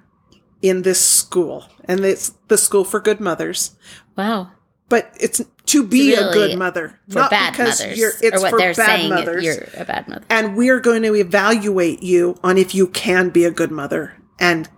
in 0.62 0.82
this 0.82 1.00
school 1.04 1.66
and 1.84 2.04
it's 2.04 2.30
the 2.48 2.56
school 2.58 2.84
for 2.84 3.00
good 3.00 3.20
mothers 3.20 3.76
wow, 4.16 4.50
but 4.88 5.14
it's 5.20 5.40
to 5.66 5.82
be 5.86 6.14
a 6.14 6.32
good 6.32 6.58
mother 6.58 7.00
for 7.08 7.26
bad 7.30 7.56
mothers, 7.58 7.98
you're 7.98 8.12
it's 8.22 8.38
or 8.38 8.40
what 8.40 8.50
for 8.50 8.58
they're 8.58 8.74
bad 8.74 8.86
saying 8.86 9.10
mothers 9.10 9.44
you're 9.44 9.68
a 9.76 9.84
bad 9.84 10.06
mother. 10.08 10.24
and 10.30 10.56
we're 10.56 10.80
going 10.80 11.02
to 11.02 11.14
evaluate 11.14 12.02
you 12.02 12.38
on 12.42 12.56
if 12.58 12.74
you 12.74 12.86
can 12.86 13.30
be 13.30 13.44
a 13.44 13.50
good 13.50 13.70
mother 13.70 14.14
and 14.38 14.68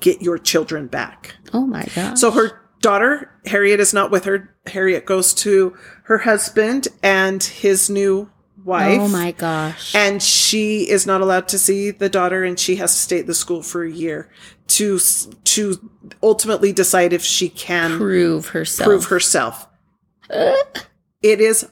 get 0.00 0.20
your 0.22 0.38
children 0.38 0.86
back 0.86 1.36
Oh 1.52 1.66
my 1.66 1.86
god. 1.94 2.18
so 2.18 2.30
her 2.32 2.58
daughter, 2.80 3.30
Harriet, 3.46 3.78
is 3.78 3.94
not 3.94 4.10
with 4.10 4.24
her. 4.24 4.52
Harriet 4.66 5.06
goes 5.06 5.32
to 5.34 5.76
her 6.06 6.18
husband 6.18 6.88
and 7.00 7.40
his 7.40 7.88
new 7.88 8.28
wife. 8.64 9.00
oh 9.00 9.08
my 9.08 9.32
gosh. 9.32 9.94
And 9.94 10.22
she 10.22 10.88
is 10.88 11.06
not 11.06 11.20
allowed 11.20 11.48
to 11.48 11.58
see 11.58 11.90
the 11.90 12.08
daughter, 12.08 12.44
and 12.44 12.58
she 12.58 12.76
has 12.76 12.92
to 12.92 12.98
stay 12.98 13.20
at 13.20 13.26
the 13.26 13.34
school 13.34 13.62
for 13.62 13.84
a 13.84 13.90
year 13.90 14.30
to 14.68 14.98
to 15.44 15.90
ultimately 16.22 16.72
decide 16.72 17.12
if 17.12 17.22
she 17.22 17.48
can 17.48 17.98
prove 17.98 18.48
herself. 18.48 18.86
prove 18.86 19.04
herself. 19.06 19.66
Uh. 20.30 20.54
it 21.22 21.40
is 21.40 21.68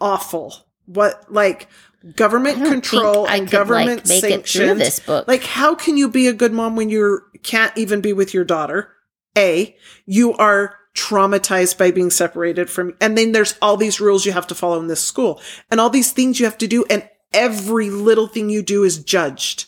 awful. 0.00 0.54
What 0.86 1.32
like 1.32 1.68
government 2.16 2.64
control 2.64 3.28
and 3.28 3.42
could, 3.42 3.52
government 3.52 4.08
like, 4.08 4.46
through 4.46 4.74
this 4.74 5.00
book. 5.00 5.28
like, 5.28 5.44
how 5.44 5.74
can 5.74 5.96
you 5.96 6.08
be 6.08 6.26
a 6.28 6.32
good 6.32 6.52
mom 6.52 6.76
when 6.76 6.88
you 6.88 7.20
can't 7.42 7.76
even 7.76 8.00
be 8.00 8.12
with 8.12 8.34
your 8.34 8.44
daughter? 8.44 8.92
A, 9.38 9.76
you 10.06 10.34
are 10.34 10.76
traumatized 10.94 11.78
by 11.78 11.90
being 11.90 12.10
separated 12.10 12.68
from, 12.68 12.94
and 13.00 13.16
then 13.16 13.32
there's 13.32 13.56
all 13.62 13.76
these 13.76 14.00
rules 14.00 14.26
you 14.26 14.32
have 14.32 14.46
to 14.48 14.54
follow 14.54 14.78
in 14.80 14.88
this 14.88 15.02
school 15.02 15.40
and 15.70 15.80
all 15.80 15.90
these 15.90 16.12
things 16.12 16.38
you 16.38 16.46
have 16.46 16.58
to 16.58 16.66
do. 16.66 16.84
And 16.90 17.08
every 17.32 17.90
little 17.90 18.26
thing 18.26 18.50
you 18.50 18.62
do 18.62 18.82
is 18.84 19.02
judged 19.02 19.66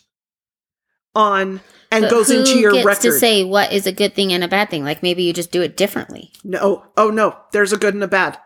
on 1.14 1.60
and 1.90 2.02
But 2.02 2.10
goes 2.10 2.30
into 2.30 2.58
your 2.58 2.72
gets 2.72 2.86
record. 2.86 3.02
to 3.02 3.12
say 3.12 3.44
what 3.44 3.72
is 3.72 3.86
a 3.86 3.92
good 3.92 4.14
thing 4.14 4.32
and 4.32 4.42
a 4.42 4.48
bad 4.48 4.70
thing. 4.70 4.82
Like 4.82 5.02
maybe 5.02 5.22
you 5.22 5.32
just 5.32 5.52
do 5.52 5.62
it 5.62 5.76
differently. 5.76 6.32
No. 6.42 6.58
Oh, 6.60 6.86
oh 6.96 7.10
no, 7.10 7.36
there's 7.52 7.72
a 7.72 7.76
good 7.76 7.94
and 7.94 8.02
a 8.02 8.08
bad. 8.08 8.38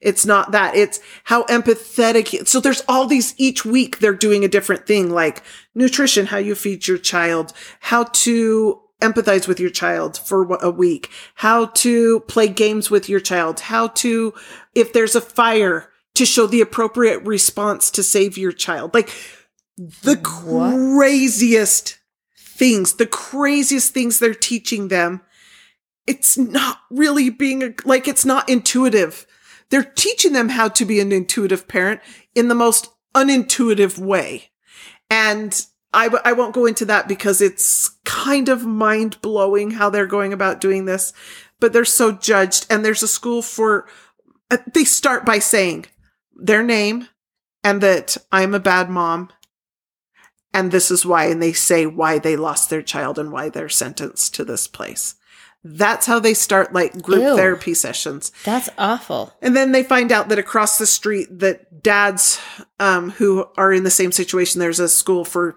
It's 0.00 0.24
not 0.24 0.52
that. 0.52 0.74
It's 0.74 0.98
how 1.24 1.42
empathetic. 1.44 2.48
So 2.48 2.58
there's 2.58 2.82
all 2.88 3.06
these 3.06 3.34
each 3.36 3.66
week 3.66 3.98
they're 3.98 4.14
doing 4.14 4.44
a 4.44 4.48
different 4.48 4.86
thing 4.86 5.10
like 5.10 5.42
nutrition, 5.74 6.26
how 6.26 6.38
you 6.38 6.54
feed 6.54 6.88
your 6.88 6.96
child, 6.96 7.52
how 7.80 8.04
to 8.04 8.80
empathize 9.00 9.48
with 9.48 9.60
your 9.60 9.70
child 9.70 10.18
for 10.18 10.54
a 10.56 10.70
week, 10.70 11.10
how 11.36 11.66
to 11.66 12.20
play 12.20 12.48
games 12.48 12.90
with 12.90 13.08
your 13.08 13.20
child, 13.20 13.60
how 13.60 13.88
to, 13.88 14.34
if 14.74 14.92
there's 14.92 15.14
a 15.14 15.20
fire, 15.20 15.90
to 16.14 16.26
show 16.26 16.46
the 16.46 16.60
appropriate 16.60 17.22
response 17.24 17.90
to 17.92 18.02
save 18.02 18.36
your 18.36 18.52
child. 18.52 18.94
Like 18.94 19.10
the 19.76 20.16
What? 20.16 20.74
craziest 20.96 21.98
things, 22.36 22.94
the 22.94 23.06
craziest 23.06 23.94
things 23.94 24.18
they're 24.18 24.34
teaching 24.34 24.88
them 24.88 25.22
it's 26.10 26.36
not 26.36 26.80
really 26.90 27.30
being 27.30 27.62
a, 27.62 27.72
like 27.84 28.08
it's 28.08 28.24
not 28.24 28.48
intuitive. 28.48 29.26
They're 29.70 29.84
teaching 29.84 30.32
them 30.32 30.48
how 30.48 30.68
to 30.68 30.84
be 30.84 30.98
an 30.98 31.12
intuitive 31.12 31.68
parent 31.68 32.00
in 32.34 32.48
the 32.48 32.54
most 32.56 32.88
unintuitive 33.14 33.96
way. 33.96 34.50
And 35.08 35.64
I, 35.92 36.04
w- 36.04 36.22
I 36.24 36.32
won't 36.32 36.54
go 36.54 36.66
into 36.66 36.84
that 36.86 37.08
because 37.08 37.40
it's 37.40 37.90
kind 38.04 38.48
of 38.48 38.64
mind 38.64 39.20
blowing 39.22 39.72
how 39.72 39.90
they're 39.90 40.06
going 40.06 40.32
about 40.32 40.60
doing 40.60 40.84
this, 40.84 41.12
but 41.58 41.72
they're 41.72 41.84
so 41.84 42.12
judged. 42.12 42.66
And 42.70 42.84
there's 42.84 43.02
a 43.02 43.08
school 43.08 43.42
for, 43.42 43.88
uh, 44.50 44.58
they 44.72 44.84
start 44.84 45.26
by 45.26 45.38
saying 45.38 45.86
their 46.34 46.62
name 46.62 47.08
and 47.64 47.80
that 47.80 48.16
I'm 48.30 48.54
a 48.54 48.60
bad 48.60 48.88
mom. 48.88 49.30
And 50.52 50.72
this 50.72 50.90
is 50.90 51.06
why, 51.06 51.26
and 51.26 51.42
they 51.42 51.52
say 51.52 51.86
why 51.86 52.18
they 52.18 52.36
lost 52.36 52.70
their 52.70 52.82
child 52.82 53.18
and 53.18 53.30
why 53.30 53.48
they're 53.48 53.68
sentenced 53.68 54.34
to 54.34 54.44
this 54.44 54.66
place. 54.66 55.14
That's 55.62 56.06
how 56.06 56.18
they 56.18 56.34
start 56.34 56.72
like 56.72 57.02
group 57.02 57.22
Ew. 57.22 57.36
therapy 57.36 57.74
sessions. 57.74 58.32
That's 58.44 58.70
awful. 58.78 59.32
And 59.42 59.54
then 59.54 59.72
they 59.72 59.82
find 59.82 60.10
out 60.10 60.28
that 60.30 60.38
across 60.38 60.78
the 60.78 60.86
street 60.86 61.40
that 61.40 61.82
dads 61.82 62.40
um, 62.78 63.10
who 63.10 63.46
are 63.56 63.72
in 63.72 63.84
the 63.84 63.90
same 63.90 64.10
situation, 64.10 64.58
there's 64.58 64.80
a 64.80 64.88
school 64.88 65.24
for 65.24 65.56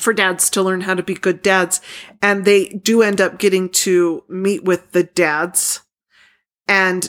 for 0.00 0.12
dads 0.12 0.48
to 0.50 0.62
learn 0.62 0.82
how 0.82 0.94
to 0.94 1.02
be 1.02 1.14
good 1.14 1.42
dads. 1.42 1.80
And 2.22 2.44
they 2.44 2.66
do 2.68 3.02
end 3.02 3.20
up 3.20 3.38
getting 3.38 3.68
to 3.70 4.24
meet 4.28 4.64
with 4.64 4.92
the 4.92 5.04
dads. 5.04 5.80
And 6.68 7.08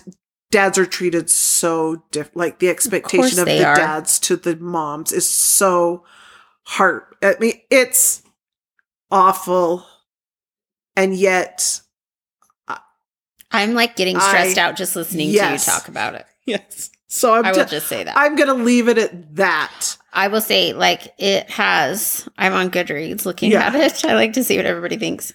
dads 0.51 0.77
are 0.77 0.85
treated 0.85 1.29
so 1.29 2.03
different. 2.11 2.37
Like 2.37 2.59
the 2.59 2.69
expectation 2.69 3.39
of, 3.39 3.45
they 3.45 3.59
the 3.59 3.65
are. 3.65 3.75
dads 3.75 4.19
to 4.21 4.35
the 4.35 4.55
moms 4.57 5.11
is 5.11 5.27
so 5.29 6.03
hard. 6.63 7.03
I 7.21 7.35
mean, 7.39 7.61
it's 7.69 8.21
awful. 9.11 9.85
And 10.95 11.15
yet, 11.15 11.81
I'm 13.51 13.73
like 13.75 13.95
getting 13.95 14.19
stressed 14.19 14.57
I- 14.57 14.61
out 14.61 14.75
just 14.75 14.95
listening 14.95 15.29
Yes. 15.29 15.65
to 15.65 15.71
you 15.71 15.77
talk 15.77 15.87
about 15.87 16.15
it. 16.15 16.25
yes. 16.45 16.89
So 17.07 17.33
I'm, 17.35 17.45
I 17.45 17.51
will 17.51 17.63
ju- 17.65 17.69
just 17.71 17.87
say 17.87 18.03
that. 18.03 18.17
I'm 18.17 18.35
going 18.35 18.47
to 18.47 18.55
leave 18.63 18.87
it 18.87 18.97
at 18.97 19.35
that. 19.35 19.97
I 20.13 20.27
will 20.27 20.41
say, 20.41 20.73
like, 20.73 21.13
it 21.17 21.49
has. 21.49 22.27
I'm 22.37 22.53
on 22.53 22.69
Goodreads 22.71 23.25
looking 23.25 23.51
Yeah. 23.51 23.65
at 23.67 23.75
it. 23.75 24.05
I 24.09 24.13
like 24.15 24.33
to 24.33 24.43
see 24.43 24.57
what 24.57 24.65
everybody 24.65 24.97
thinks. 24.97 25.33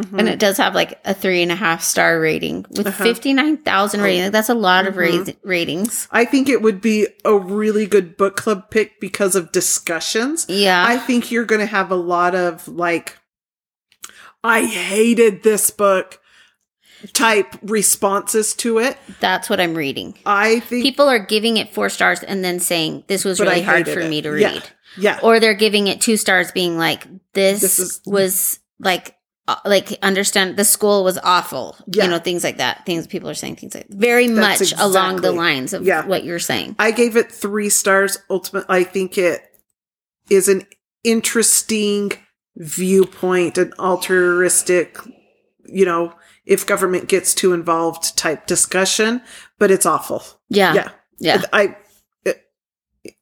Mhm. 0.00 0.18
And 0.20 0.28
it 0.28 0.38
does 0.38 0.56
have 0.56 0.74
like 0.74 0.98
a 1.04 1.12
three 1.12 1.42
and 1.42 1.52
a 1.52 1.54
half 1.54 1.82
star 1.82 2.18
rating 2.18 2.64
with 2.70 2.86
Uh-huh. 2.86 3.04
59,000 3.04 4.00
ratings. 4.00 4.22
Like, 4.24 4.32
that's 4.32 4.48
a 4.48 4.54
lot 4.54 4.86
of 4.86 4.94
Mhm. 4.94 5.26
ra- 5.26 5.32
ratings. 5.42 6.08
I 6.10 6.24
think 6.24 6.48
it 6.48 6.62
would 6.62 6.80
be 6.80 7.08
a 7.26 7.34
really 7.36 7.86
good 7.86 8.16
book 8.16 8.36
club 8.36 8.70
pick 8.70 9.00
because 9.00 9.36
of 9.36 9.52
discussions. 9.52 10.46
Yeah. 10.48 10.82
I 10.86 10.96
think 10.96 11.30
you're 11.30 11.44
going 11.44 11.60
to 11.60 11.66
have 11.66 11.90
a 11.90 11.94
lot 11.96 12.34
of 12.34 12.66
like, 12.68 13.18
I 14.42 14.62
hated 14.64 15.42
this 15.42 15.70
book 15.70 16.18
type 17.12 17.54
responses 17.62 18.54
to 18.54 18.78
it. 18.78 18.96
that's 19.20 19.48
what 19.50 19.60
I'm 19.60 19.74
reading. 19.74 20.14
I 20.26 20.60
think, 20.60 20.84
People 20.84 21.08
are 21.08 21.18
giving 21.18 21.56
it 21.56 21.72
four 21.74 21.88
stars 21.88 22.22
and 22.22 22.44
then 22.44 22.60
saying, 22.60 23.04
this 23.08 23.24
was 23.24 23.40
really 23.40 23.62
hard 23.62 23.88
for 23.88 24.00
it. 24.00 24.08
me 24.10 24.22
to 24.22 24.30
read. 24.30 24.62
yeah, 24.98 25.18
Or 25.22 25.40
they're 25.40 25.54
giving 25.54 25.86
it 25.88 26.00
two 26.00 26.16
stars, 26.16 26.52
being 26.52 26.76
like, 26.78 27.06
this, 27.34 27.60
This 27.60 27.78
is- 27.78 28.00
was 28.06 28.58
like, 28.78 29.16
uh, 29.48 29.56
like 29.64 29.98
understand 30.02 30.56
the 30.56 30.64
school 30.64 31.02
was 31.02 31.18
awful 31.24 31.76
Yeah. 31.88 32.04
you 32.04 32.10
know 32.10 32.20
things 32.20 32.44
like 32.44 32.58
that 32.58 32.86
things 32.86 33.08
people 33.08 33.28
are 33.28 33.34
saying 33.34 33.56
things 33.56 33.74
like 33.74 33.88
very 33.88 34.28
That's 34.28 34.60
much 34.60 34.72
along 34.80 35.16
the 35.16 35.32
lines 35.32 35.72
of 35.72 35.82
Yeah. 35.84 36.06
what 36.06 36.22
you're 36.22 36.38
saying 36.38 36.76
I 36.78 36.92
gave 36.92 37.16
it 37.16 37.32
three 37.32 37.68
stars. 37.68 38.18
Ultimate, 38.30 38.66
I 38.68 38.84
think 38.84 39.18
it 39.18 39.42
is 40.30 40.46
an 40.48 40.64
interesting 41.02 42.12
viewpoint, 42.56 43.58
an 43.58 43.72
altruistic, 43.80 44.96
you 45.66 45.84
know, 45.84 46.12
if 46.44 46.66
government 46.66 47.08
gets 47.08 47.34
too 47.34 47.52
involved 47.52 48.16
type 48.18 48.46
discussion, 48.46 49.22
but 49.58 49.70
it's 49.70 49.86
awful. 49.86 50.22
yeah 50.48 50.74
yeah. 50.74 50.88
yeah 51.18 51.42
I, 51.52 51.76
it, 52.24 52.42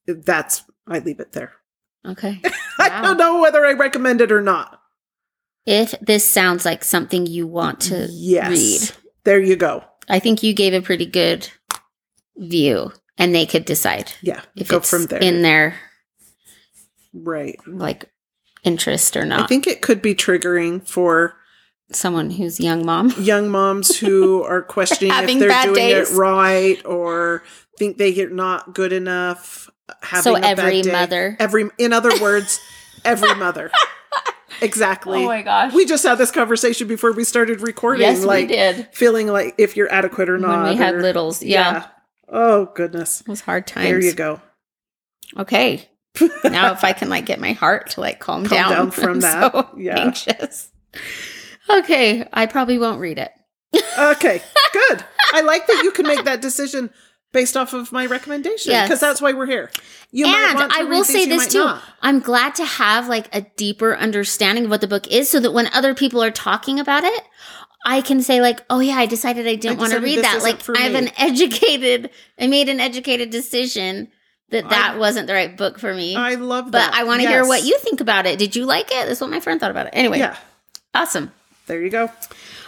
it- 0.07 0.25
that's, 0.27 0.63
I 0.87 0.99
leave 1.01 1.21
it 1.21 1.33
there. 1.33 1.53
okay 2.07 2.41
I 2.79 3.03
don't 3.03 3.19
know 3.19 3.41
whether 3.41 3.65
I 3.67 3.73
recommend 3.73 4.21
it 4.21 4.33
or 4.33 4.41
not. 4.43 4.81
if 5.67 5.95
this 6.01 6.25
sounds 6.25 6.65
like 6.65 6.83
something 6.85 7.27
you 7.27 7.47
want 7.47 7.81
to 7.83 8.09
yes. 8.11 8.51
read 8.51 8.97
There 9.25 9.41
you 9.41 9.57
go. 9.57 9.85
i 10.09 10.19
think 10.19 10.43
you 10.43 10.55
gave 10.55 10.73
a 10.75 10.81
pretty 10.81 11.07
good 11.07 11.49
view 12.39 12.93
and 13.19 13.35
they 13.35 13.45
could 13.45 13.67
decide 13.67 14.13
Yeah. 14.23 14.41
if 14.57 14.69
go 14.69 14.79
it's 14.79 14.89
from 14.89 15.05
there. 15.07 15.19
in 15.21 15.43
their 15.43 15.75
right. 17.13 17.59
like 17.67 18.11
interest 18.65 19.17
or 19.17 19.25
not 19.27 19.41
I 19.45 19.47
think 19.47 19.67
it 19.67 19.83
could 19.83 20.01
be 20.03 20.15
triggering 20.15 20.87
for 20.89 21.37
someone 21.93 22.31
who's 22.31 22.61
young 22.61 22.85
mom 22.87 23.13
young 23.19 23.49
moms 23.51 23.97
who 23.97 24.43
are 24.45 24.63
questioning 24.63 25.13
if 25.15 25.39
they're 25.39 25.63
doing 25.63 25.75
days. 25.75 26.11
it 26.13 26.17
right 26.17 26.85
or 26.87 27.43
think 27.79 27.97
they're 27.99 28.29
not 28.31 28.75
good 28.75 28.93
enough. 28.93 29.69
Having 30.03 30.23
so 30.23 30.35
every 30.37 30.83
mother 30.85 31.37
every, 31.41 31.69
in 31.79 31.93
other 31.93 32.11
words, 32.21 32.61
every 33.05 33.35
mother. 33.35 33.71
Exactly. 34.63 35.23
Oh 35.25 35.27
my 35.27 35.41
gosh 35.41 35.73
we 35.73 35.87
just 35.87 36.05
had 36.05 36.17
this 36.19 36.31
conversation 36.31 36.87
before 36.87 37.13
we 37.13 37.25
started 37.25 37.63
recording. 37.63 38.03
yes 38.03 38.25
like 38.25 38.49
we 38.49 38.55
did 38.57 38.89
feeling 38.93 39.27
like 39.29 39.55
if 39.57 39.75
you're 39.75 39.91
adequate 39.91 40.29
or 40.29 40.37
not. 40.37 40.65
when 40.65 40.73
we 40.73 40.77
had 40.77 40.97
or- 40.97 41.01
littles 41.01 41.43
yeah, 41.43 41.87
Oh 42.29 42.67
goodness. 42.75 43.23
it 43.23 43.29
was 43.29 43.41
hard 43.41 43.67
times 43.67 43.87
There 43.89 44.01
you 44.03 44.13
go. 44.13 44.39
okay 45.39 45.89
now 46.45 46.73
if 46.73 46.85
I 46.85 46.93
can 46.93 47.09
like 47.09 47.25
get 47.25 47.41
my 47.41 47.53
heart 47.53 47.91
to 47.91 48.01
like 48.03 48.19
calm, 48.19 48.45
Calm 48.45 48.59
down, 48.59 48.71
down 48.73 48.91
from 48.91 49.21
that. 49.21 49.53
so 49.53 49.71
Yeah. 49.79 49.99
anxious. 49.99 50.69
Okay, 51.79 52.27
I 52.33 52.47
probably 52.47 52.79
won't 52.79 53.01
read 53.01 53.19
it. 53.19 53.33
Okay, 53.99 54.43
good. 54.73 55.05
I 55.33 55.43
like 55.43 55.67
that 55.67 55.83
you 55.85 55.91
can 55.93 56.07
make 56.07 56.25
that 56.25 56.41
decision 56.41 56.91
based 57.33 57.57
off 57.57 57.73
of 57.73 57.93
my 57.93 58.07
recommendation 58.07 58.73
because 58.73 58.91
Yes. 58.91 59.01
that's 59.01 59.21
why 59.23 59.33
we're 59.33 59.47
here. 59.47 59.71
You 60.11 60.27
and 60.27 60.59
I 60.73 60.83
will 60.85 61.05
these, 61.05 61.09
say 61.13 61.21
you 61.21 61.27
this 61.29 61.53
too. 61.53 61.59
not. 61.65 61.83
I'm 62.03 62.19
glad 62.19 62.57
to 62.57 62.65
have 62.65 63.07
like 63.09 63.33
a 63.35 63.43
deeper 63.57 63.97
understanding 63.97 64.65
of 64.65 64.71
what 64.71 64.81
the 64.81 64.89
book 64.89 65.07
is 65.07 65.31
so 65.31 65.39
that 65.39 65.53
when 65.53 65.69
other 65.69 65.95
people 65.95 66.21
are 66.23 66.33
talking 66.33 66.81
about 66.81 67.05
it, 67.05 67.23
I 67.87 68.01
can 68.01 68.21
say 68.21 68.41
like, 68.41 68.65
"Oh 68.69 68.81
yeah, 68.81 68.95
I 68.97 69.07
decided 69.07 69.47
I 69.47 69.55
didn't 69.55 69.79
want 69.79 69.93
to 69.93 70.01
read 70.01 70.25
that." 70.25 70.43
Like 70.43 70.69
I 70.77 70.81
have 70.83 70.95
an 70.97 71.11
educated 71.17 72.11
I 72.39 72.49
made 72.49 72.69
an 72.69 72.81
educated 72.81 73.31
decision 73.31 74.09
that 74.51 74.69
that 74.69 74.95
I- 74.95 74.99
wasn't 74.99 75.29
the 75.29 75.35
right 75.35 75.57
book 75.57 75.79
for 75.79 75.95
me. 75.95 76.17
I 76.17 76.35
love 76.35 76.67
but 76.67 76.73
that. 76.73 76.91
But 76.91 76.99
I 77.01 77.05
want 77.05 77.23
to 77.23 77.29
hear 77.29 77.47
what 77.47 77.63
you 77.63 77.79
think 77.79 78.01
about 78.01 78.27
it. 78.27 78.39
Did 78.41 78.57
you 78.57 78.65
like 78.67 78.87
it? 78.91 79.07
That's 79.07 79.21
what 79.21 79.31
my 79.31 79.39
friend 79.39 79.61
thought 79.61 79.71
about 79.71 79.87
it. 79.87 79.91
Anyway, 79.93 80.19
Yeah, 80.19 80.37
awesome. 80.93 81.31
There 81.71 81.81
you 81.81 81.89
go. 81.89 82.11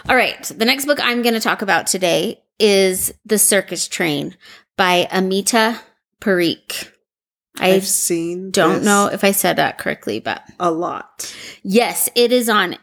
All 0.08 0.14
right. 0.14 0.40
The 0.44 0.64
next 0.64 0.86
book 0.86 1.00
I'm 1.02 1.22
going 1.22 1.34
to 1.34 1.40
talk 1.40 1.60
about 1.60 1.88
today 1.88 2.40
is 2.60 3.12
The 3.26 3.36
Circus 3.36 3.88
Train 3.88 4.36
by 4.76 5.08
Amita 5.10 5.80
Parikh. 6.20 6.88
I 7.58 7.72
I've 7.72 7.86
seen. 7.86 8.52
don't 8.52 8.84
know 8.84 9.08
if 9.12 9.24
I 9.24 9.32
said 9.32 9.56
that 9.56 9.78
correctly, 9.78 10.20
but 10.20 10.42
a 10.60 10.70
lot. 10.70 11.34
yes, 11.64 12.08
it 12.14 12.30
is 12.30 12.48
on. 12.48 12.76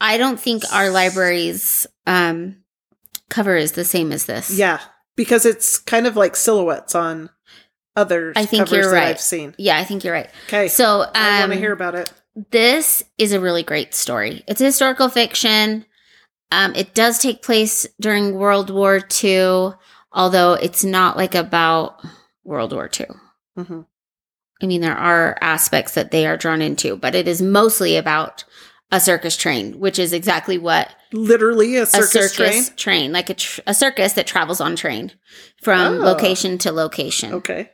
I 0.00 0.18
don't 0.18 0.38
think 0.38 0.62
our 0.70 0.90
library's 0.90 1.86
um, 2.06 2.58
cover 3.30 3.56
is 3.56 3.72
the 3.72 3.84
same 3.84 4.12
as 4.12 4.26
this. 4.26 4.56
Yeah, 4.56 4.80
because 5.16 5.46
it's 5.46 5.78
kind 5.78 6.06
of 6.06 6.14
like 6.14 6.36
silhouettes 6.36 6.94
on 6.94 7.30
other 7.96 8.34
I 8.36 8.44
think 8.44 8.70
you're 8.70 8.90
that 8.90 8.92
right. 8.92 9.08
I've 9.08 9.20
seen. 9.20 9.54
Yeah, 9.56 9.78
I 9.78 9.84
think 9.84 10.04
you're 10.04 10.12
right. 10.12 10.30
Okay, 10.46 10.68
So 10.68 11.00
um, 11.00 11.10
I 11.14 11.40
want 11.40 11.52
to 11.52 11.58
hear 11.58 11.72
about 11.72 11.94
it. 11.94 12.12
This 12.50 13.02
is 13.18 13.32
a 13.32 13.40
really 13.40 13.62
great 13.62 13.94
story. 13.94 14.42
It's 14.48 14.60
historical 14.60 15.08
fiction. 15.08 15.84
Um, 16.50 16.74
it 16.74 16.94
does 16.94 17.18
take 17.18 17.42
place 17.42 17.86
during 18.00 18.34
World 18.34 18.70
War 18.70 19.00
II, 19.22 19.70
although 20.12 20.54
it's 20.54 20.84
not 20.84 21.16
like 21.16 21.34
about 21.34 22.00
World 22.44 22.72
War 22.72 22.88
II. 22.98 23.06
hmm 23.64 23.80
I 24.62 24.66
mean, 24.66 24.80
there 24.80 24.96
are 24.96 25.36
aspects 25.40 25.94
that 25.94 26.10
they 26.10 26.26
are 26.26 26.36
drawn 26.36 26.62
into, 26.62 26.96
but 26.96 27.14
it 27.14 27.26
is 27.28 27.42
mostly 27.42 27.96
about 27.96 28.44
a 28.92 29.00
circus 29.00 29.36
train, 29.36 29.78
which 29.80 29.98
is 29.98 30.12
exactly 30.12 30.56
what 30.58 30.94
Literally 31.12 31.76
a 31.76 31.84
circus, 31.86 32.14
a 32.14 32.28
circus 32.28 32.68
train. 32.68 32.76
train, 32.76 33.12
like 33.12 33.30
a, 33.30 33.34
tr- 33.34 33.60
a 33.66 33.74
circus 33.74 34.12
that 34.14 34.26
travels 34.28 34.60
on 34.60 34.76
train 34.76 35.10
from 35.60 35.94
Oh. 35.96 36.04
location 36.04 36.56
to 36.58 36.72
location. 36.72 37.34
Okay. 37.34 37.70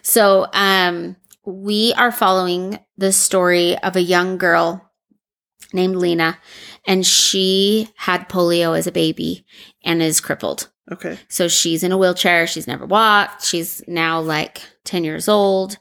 So, 0.00 0.46
um, 0.54 1.16
we 1.44 1.92
are 1.94 2.12
following 2.12 2.78
the 2.96 3.12
story 3.12 3.76
of 3.78 3.96
a 3.96 4.02
young 4.02 4.38
girl 4.38 4.90
named 5.72 5.96
Lena, 5.96 6.38
and 6.86 7.06
she 7.06 7.88
had 7.96 8.28
polio 8.28 8.76
as 8.76 8.86
a 8.86 8.92
baby 8.92 9.44
and 9.84 10.02
is 10.02 10.20
crippled. 10.20 10.70
Okay. 10.90 11.18
So 11.28 11.48
she's 11.48 11.82
in 11.82 11.92
a 11.92 11.98
wheelchair. 11.98 12.46
She's 12.46 12.66
never 12.66 12.84
walked. 12.84 13.44
She's 13.44 13.82
now 13.86 14.20
like 14.20 14.60
10 14.84 15.04
years 15.04 15.28
old. 15.28 15.78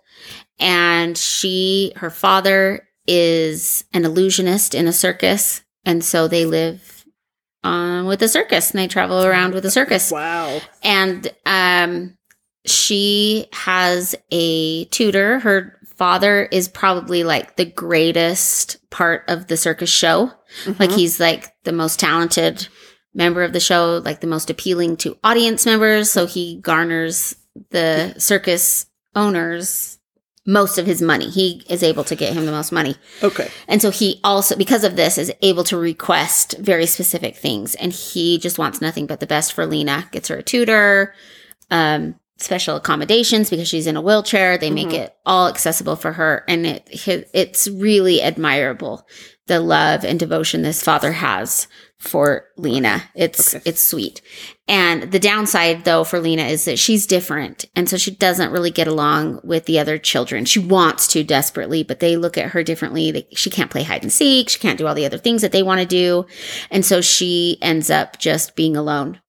And 0.60 1.18
she, 1.18 1.92
her 1.98 2.12
father 2.12 2.88
is 3.08 3.84
an 3.94 4.06
illusionist 4.06 4.76
in 4.76 4.88
a 4.88 4.94
circus. 4.94 5.64
And 5.86 6.04
so 6.04 6.28
they 6.28 6.46
live 6.46 7.04
um, 7.64 8.06
with 8.06 8.22
a 8.22 8.28
circus 8.28 8.72
and 8.72 8.80
they 8.80 8.88
travel 8.88 9.24
around 9.24 9.54
with 9.54 9.66
a 9.66 9.72
circus. 9.72 10.12
Wow. 10.12 10.62
And 10.84 11.32
um, 11.46 12.16
she 12.66 13.48
has 13.54 14.16
a 14.32 14.86
tutor. 14.86 15.40
Her 15.40 15.78
father 15.96 16.44
is 16.52 16.68
probably 16.68 17.24
like 17.24 17.56
the 17.56 17.66
greatest 17.66 18.78
part 18.90 19.24
of 19.28 19.48
the 19.48 19.58
circus 19.58 19.90
show. 19.90 20.32
Like 20.80 20.90
Mhm. 20.92 20.96
he's 20.96 21.20
like 21.20 21.54
the 21.64 21.72
most 21.72 22.00
talented 22.00 22.68
member 23.14 23.44
of 23.44 23.54
the 23.54 23.60
show, 23.60 24.02
like 24.04 24.20
the 24.22 24.28
most 24.28 24.50
appealing 24.50 24.98
to 24.98 25.18
audience 25.24 25.66
members. 25.66 26.12
So 26.12 26.26
he 26.26 26.58
garners 26.62 27.36
the 27.70 28.16
circus 28.18 28.86
owners 29.16 29.98
most 30.48 30.78
of 30.80 30.88
his 30.88 31.02
money. 31.02 31.30
He 31.30 31.64
is 31.70 31.84
able 31.84 32.04
to 32.06 32.16
get 32.16 32.34
him 32.34 32.46
the 32.48 32.52
most 32.52 32.72
money. 32.72 32.96
okay. 33.22 33.50
And 33.68 33.80
so 33.82 33.92
he 33.92 34.20
also, 34.24 34.56
because 34.56 34.84
of 34.84 34.96
this, 34.96 35.18
is 35.20 35.32
able 35.44 35.64
to 35.66 35.78
request 35.78 36.56
very 36.58 36.88
specific 36.88 37.36
things. 37.38 37.76
And 37.76 37.94
he 37.94 38.40
just 38.40 38.58
wants 38.58 38.82
nothing 38.82 39.06
but 39.06 39.20
the 39.20 39.28
best 39.28 39.54
for 39.54 39.66
Lena. 39.68 40.08
Gets 40.12 40.30
her 40.30 40.38
a 40.38 40.44
tutor, 40.44 41.14
um, 41.70 42.16
special 42.42 42.76
accommodations 42.76 43.50
because 43.50 43.68
she's 43.68 43.88
in 43.88 43.96
a 43.98 44.02
wheelchair. 44.02 44.58
They 44.58 44.72
make 44.72 44.90
Mhm. 44.90 44.94
it 45.00 45.16
all 45.26 45.48
accessible 45.48 45.96
for 45.96 46.14
her, 46.14 46.44
and 46.48 46.66
it 46.66 46.88
it's 47.34 47.68
really 47.68 48.22
admirable 48.22 49.08
the 49.48 49.60
love 49.60 50.06
and 50.06 50.18
devotion 50.20 50.62
this 50.62 50.82
father 50.84 51.12
has 51.14 51.68
for 52.00 52.46
Lena. 52.58 53.04
It's 53.16 53.54
Okay. 53.54 53.62
it's 53.66 53.82
sweet. 53.82 54.22
And 54.68 55.12
the 55.12 55.20
downside 55.20 55.84
though 55.84 56.04
for 56.06 56.20
Lena 56.22 56.44
is 56.44 56.64
that 56.66 56.80
she's 56.80 57.06
different. 57.06 57.66
And 57.76 57.90
so 57.90 57.98
she 57.98 58.12
doesn't 58.12 58.52
really 58.52 58.72
get 58.72 58.88
along 58.88 59.42
with 59.44 59.66
the 59.66 59.78
other 59.78 59.98
children. 59.98 60.46
She 60.46 60.60
wants 60.60 61.06
to 61.10 61.24
desperately, 61.24 61.84
but 61.84 62.00
they 62.00 62.16
look 62.16 62.38
at 62.38 62.52
her 62.52 62.64
differently. 62.64 63.12
They, 63.12 63.28
she 63.36 63.50
can't 63.50 63.70
play 63.72 63.84
hide 63.84 64.04
and 64.04 64.12
seek. 64.14 64.50
She 64.50 64.60
can't 64.60 64.78
do 64.78 64.88
all 64.88 64.96
the 64.96 65.06
other 65.06 65.18
things 65.18 65.42
that 65.42 65.52
they 65.52 65.64
want 65.64 65.82
to 65.82 65.86
do. 65.88 66.26
And 66.70 66.86
so 66.86 67.02
she 67.02 67.58
ends 67.62 67.90
up 67.90 68.20
just 68.20 68.56
being 68.56 68.78
alone. 68.78 69.20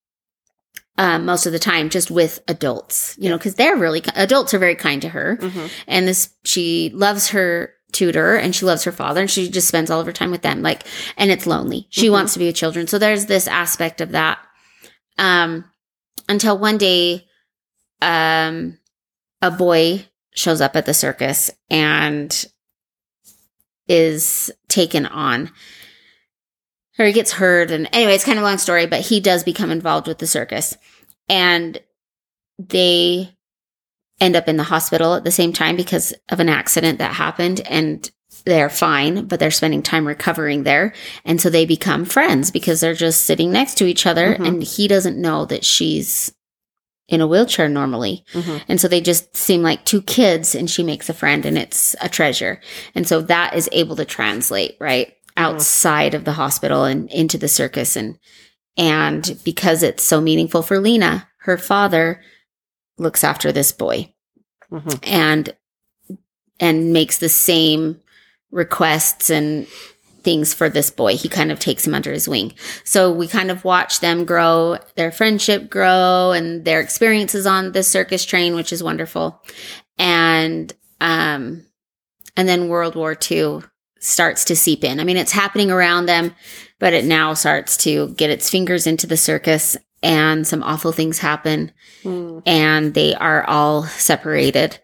Um, 0.98 1.24
most 1.24 1.46
of 1.46 1.52
the 1.52 1.58
time, 1.58 1.88
just 1.88 2.10
with 2.10 2.40
adults, 2.48 3.16
you 3.18 3.30
know, 3.30 3.38
because 3.38 3.54
they're 3.54 3.76
really 3.76 4.02
adults 4.14 4.52
are 4.52 4.58
very 4.58 4.74
kind 4.74 5.00
to 5.02 5.08
her, 5.08 5.38
Mhm. 5.40 5.70
and 5.86 6.06
this 6.06 6.28
she 6.44 6.90
loves 6.94 7.28
her 7.28 7.72
tutor 7.92 8.36
and 8.36 8.54
she 8.54 8.66
loves 8.66 8.84
her 8.84 8.92
father 8.92 9.22
and 9.22 9.30
she 9.30 9.48
just 9.50 9.68
spends 9.68 9.90
all 9.90 10.00
of 10.00 10.06
her 10.06 10.12
time 10.12 10.30
with 10.30 10.42
them 10.42 10.60
like 10.62 10.84
and 11.16 11.30
it's 11.30 11.46
lonely. 11.46 11.86
She 11.90 12.08
Mhm. 12.08 12.12
wants 12.12 12.32
to 12.34 12.38
be 12.38 12.46
with 12.46 12.56
children. 12.56 12.86
So 12.86 12.98
there's 12.98 13.26
this 13.26 13.46
aspect 13.46 14.00
of 14.02 14.12
that. 14.12 14.38
Um 15.18 15.64
until 16.28 16.56
one 16.58 16.78
day 16.78 17.26
um 18.02 18.78
a 19.42 19.50
boy 19.50 20.06
shows 20.34 20.60
up 20.62 20.74
at 20.76 20.86
the 20.86 20.94
circus 20.94 21.50
and 21.70 22.46
is 23.88 24.50
taken 24.68 25.04
on 25.06 25.50
or 26.98 27.06
he 27.06 27.12
gets 27.12 27.32
hurt. 27.32 27.70
And 27.70 27.88
anyway 27.92 28.14
it's 28.14 28.24
kind 28.24 28.38
of 28.38 28.44
a 28.44 28.46
long 28.46 28.58
story 28.58 28.86
but 28.86 29.00
he 29.00 29.20
does 29.20 29.44
become 29.44 29.70
involved 29.70 30.06
with 30.08 30.18
the 30.18 30.26
circus. 30.26 30.76
And 31.28 31.80
they 32.58 33.36
end 34.20 34.36
up 34.36 34.48
in 34.48 34.56
the 34.56 34.62
hospital 34.64 35.14
at 35.14 35.24
the 35.24 35.30
same 35.30 35.52
time 35.52 35.76
because 35.76 36.14
of 36.28 36.38
an 36.40 36.48
accident 36.48 36.98
that 36.98 37.14
happened 37.14 37.60
and 37.68 38.10
they're 38.44 38.70
fine 38.70 39.26
but 39.26 39.38
they're 39.40 39.50
spending 39.50 39.82
time 39.82 40.06
recovering 40.06 40.62
there. 40.62 40.92
And 41.24 41.40
so 41.40 41.50
they 41.50 41.66
become 41.66 42.04
friends 42.04 42.50
because 42.50 42.80
they're 42.80 42.94
just 42.94 43.22
sitting 43.22 43.52
next 43.52 43.76
to 43.78 43.86
each 43.86 44.06
other 44.06 44.34
Mhm. 44.34 44.46
and 44.46 44.62
he 44.62 44.88
doesn't 44.88 45.20
know 45.20 45.44
that 45.46 45.64
she's 45.64 46.32
in 47.08 47.20
a 47.20 47.26
wheelchair 47.26 47.68
normally. 47.68 48.24
Mhm. 48.32 48.62
and 48.68 48.80
so 48.80 48.88
they 48.88 49.00
just 49.00 49.36
seem 49.36 49.62
like 49.62 49.84
two 49.84 50.02
kids 50.02 50.54
and 50.54 50.70
she 50.70 50.82
makes 50.82 51.08
a 51.08 51.14
friend 51.14 51.44
and 51.44 51.58
it's 51.58 51.94
a 52.00 52.08
treasure. 52.08 52.60
And 52.94 53.06
so 53.06 53.20
that 53.22 53.54
is 53.54 53.68
able 53.72 53.96
to 53.96 54.04
translate 54.04 54.76
right 54.80 55.12
outside 55.36 56.14
of 56.14 56.24
the 56.24 56.32
hospital 56.32 56.84
and 56.84 57.10
into 57.10 57.38
the 57.38 57.48
circus. 57.48 57.96
And 57.96 58.18
and 58.76 59.38
because 59.44 59.82
it's 59.82 60.02
so 60.02 60.20
meaningful 60.20 60.62
for 60.62 60.78
lena 60.78 61.28
her 61.40 61.58
father 61.58 62.22
looks 62.98 63.22
after 63.24 63.52
this 63.52 63.70
boy 63.72 64.12
Mhm. 64.70 64.98
and 65.02 65.54
and 66.60 66.92
makes 66.92 67.18
the 67.18 67.28
same 67.28 68.00
requests 68.50 69.28
and 69.30 69.66
things 70.22 70.54
for 70.54 70.68
this 70.68 70.88
boy. 70.90 71.16
He 71.16 71.28
kind 71.28 71.50
of 71.50 71.58
takes 71.58 71.84
him 71.86 71.94
under 71.94 72.12
his 72.12 72.28
wing. 72.28 72.54
So 72.84 73.10
we 73.10 73.26
kind 73.26 73.50
of 73.50 73.64
watch 73.64 73.98
them 74.00 74.24
grow 74.24 74.78
their 74.94 75.10
friendship 75.10 75.68
grow 75.68 76.30
and 76.30 76.64
their 76.64 76.80
experiences 76.80 77.44
on 77.46 77.72
the 77.72 77.82
circus 77.82 78.24
train 78.24 78.54
which 78.54 78.72
is 78.72 78.82
wonderful. 78.82 79.42
And 79.98 80.72
um 81.00 81.66
and 82.36 82.48
then 82.48 82.68
world 82.68 82.94
war 82.94 83.16
ii 83.30 83.60
starts 84.02 84.44
to 84.46 84.56
seep 84.56 84.82
in. 84.84 84.98
I 85.00 85.04
mean 85.04 85.16
it's 85.16 85.32
happening 85.32 85.70
around 85.70 86.06
them 86.06 86.34
but 86.78 86.92
it 86.92 87.04
now 87.04 87.32
starts 87.34 87.76
to 87.78 88.08
get 88.14 88.30
its 88.30 88.50
fingers 88.50 88.86
into 88.86 89.06
the 89.06 89.16
circus 89.16 89.76
and 90.02 90.44
some 90.46 90.62
awful 90.64 90.90
things 90.92 91.18
happen 91.18 91.70
Mm. 92.02 92.42
and 92.46 92.94
they 92.94 93.14
are 93.14 93.44
all 93.44 93.84
separated. 93.84 94.80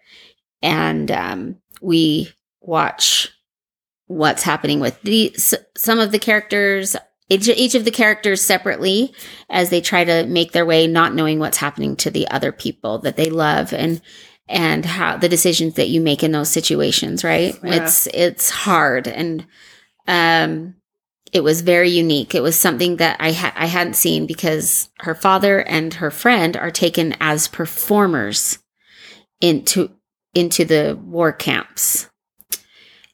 And 0.63 1.11
um, 1.11 1.57
we 1.83 2.31
watch 2.61 3.29
what's 4.07 4.45
happening 4.45 4.79
with 4.79 5.01
the 5.03 5.33
s- 5.35 5.55
some 5.77 5.99
of 5.99 6.13
the 6.13 6.19
characters 6.21 6.95
each, 7.29 7.49
each 7.49 7.75
of 7.75 7.85
the 7.85 7.91
characters 7.91 8.41
separately 8.41 9.13
as 9.51 9.69
they 9.71 9.81
try 9.81 10.05
to 10.05 10.25
make 10.27 10.53
their 10.53 10.65
way 10.65 10.87
not 10.87 11.13
knowing 11.15 11.41
what's 11.41 11.59
happening 11.59 11.97
to 11.97 12.11
the 12.13 12.29
other 12.29 12.53
people 12.53 12.99
that 13.01 13.17
they 13.17 13.31
love. 13.31 13.73
And 13.73 14.01
and 14.49 14.85
how 14.85 15.17
the 15.17 15.29
decisions 15.29 15.75
that 15.75 15.89
you 15.89 16.01
make 16.01 16.23
in 16.23 16.33
those 16.33 16.51
situations 16.51 17.23
right 17.25 17.55
Yeah. 17.63 17.85
it's 17.85 18.07
it's 18.15 18.51
hard 18.51 19.07
and 19.09 19.47
um 20.07 20.75
it 21.31 21.45
was 21.45 21.61
very 21.61 21.91
unique. 21.91 22.35
It 22.35 22.43
was 22.43 22.59
something 22.59 22.97
that 22.97 23.19
I 23.21 23.33
ha- 23.33 23.53
I 23.55 23.67
hadn't 23.67 23.97
seen 23.97 24.27
because 24.27 24.89
her 25.01 25.15
father 25.15 25.61
and 25.61 25.93
her 25.93 26.11
friend 26.11 26.57
are 26.57 26.71
taken 26.71 27.15
as 27.21 27.49
performers 27.49 28.59
into 29.43 29.91
into 30.35 30.65
the 30.65 30.99
war 31.05 31.33
camps. 31.33 32.09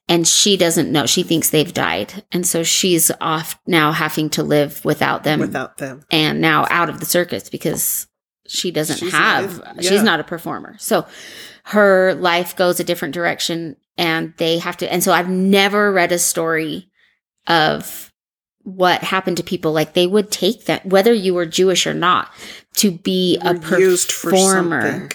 And 0.08 0.28
she 0.28 0.56
doesn't 0.56 0.92
know. 0.92 1.06
She 1.06 1.24
thinks 1.24 1.50
they've 1.50 1.74
died. 1.74 2.24
And 2.30 2.46
so 2.46 2.62
she's 2.62 3.10
off 3.20 3.58
now 3.66 3.90
having 3.90 4.30
to 4.30 4.44
live 4.44 4.84
without 4.84 5.24
them 5.24 5.40
Without 5.40 5.78
them. 5.78 6.04
and 6.12 6.40
now 6.40 6.66
out 6.70 6.88
of 6.90 7.00
the 7.00 7.06
circus 7.06 7.48
because 7.50 8.06
she 8.46 8.70
doesn't 8.70 8.98
She's 8.98 9.12
not 9.12 9.42
have 9.42 9.76
she's 9.80 10.02
not 10.02 10.20
a 10.20 10.24
performer. 10.24 10.76
So 10.78 11.06
her 11.64 12.14
life 12.14 12.54
goes 12.56 12.78
a 12.80 12.84
different 12.84 13.14
direction 13.14 13.76
and 13.96 14.34
they 14.36 14.58
have 14.58 14.76
to 14.78 14.92
and 14.92 15.02
so 15.02 15.12
i've 15.12 15.28
never 15.30 15.90
read 15.92 16.12
a 16.12 16.18
story 16.18 16.90
of 17.46 18.12
what 18.62 19.02
happened 19.02 19.36
to 19.36 19.42
people. 19.42 19.72
Like 19.72 19.92
they 19.94 20.06
would 20.06 20.30
take 20.30 20.64
that 20.66 20.84
whether 20.86 21.12
you 21.12 21.34
were 21.34 21.46
jewish 21.46 21.86
or 21.86 21.94
not 21.94 22.30
to 22.76 22.90
be 22.90 23.38
a 23.42 23.54
Were 23.54 23.78
used 23.78 24.10
for 24.12 24.30
performer. 24.30 25.08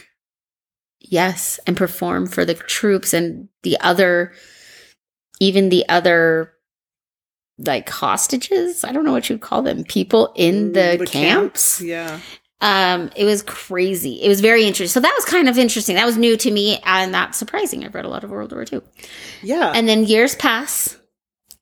yes 1.00 1.60
and 1.68 1.76
perform 1.78 2.28
for 2.28 2.46
the 2.46 2.54
troops 2.56 3.14
and 3.14 3.50
the 3.64 3.78
other 3.80 4.32
even 5.40 5.70
the 5.70 5.88
other 5.90 6.54
like 7.58 7.90
hostages. 7.90 8.84
I 8.84 8.92
don't 8.92 9.04
know 9.06 9.12
what 9.12 9.30
you'd 9.30 9.42
call 9.42 9.62
them. 9.62 9.84
People 9.84 10.32
in 10.36 10.72
the, 10.74 10.98
Mm, 11.00 11.08
camps 11.08 11.82
Yeah. 11.82 12.20
Um 12.62 13.10
it 13.16 13.24
was 13.26 13.42
crazy. 13.44 14.22
It 14.22 14.28
was 14.28 14.42
very 14.42 14.64
interesting. 14.66 14.94
So 14.94 15.00
that 15.00 15.14
was 15.16 15.26
kind 15.26 15.48
of 15.48 15.58
interesting. 15.58 15.96
That 15.96 16.06
was 16.06 16.18
new 16.18 16.36
to 16.38 16.52
me 16.52 16.80
and 16.86 17.14
that's 17.14 17.38
surprising. 17.38 17.84
I've 17.86 17.96
read 17.96 18.06
a 18.06 18.10
lot 18.10 18.24
of 18.24 18.30
world 18.30 18.52
war 18.52 18.66
ii 18.72 18.82
Yeah. 19.42 19.72
and 19.74 19.88
then 19.88 20.04
years 20.06 20.36
pass 20.36 20.98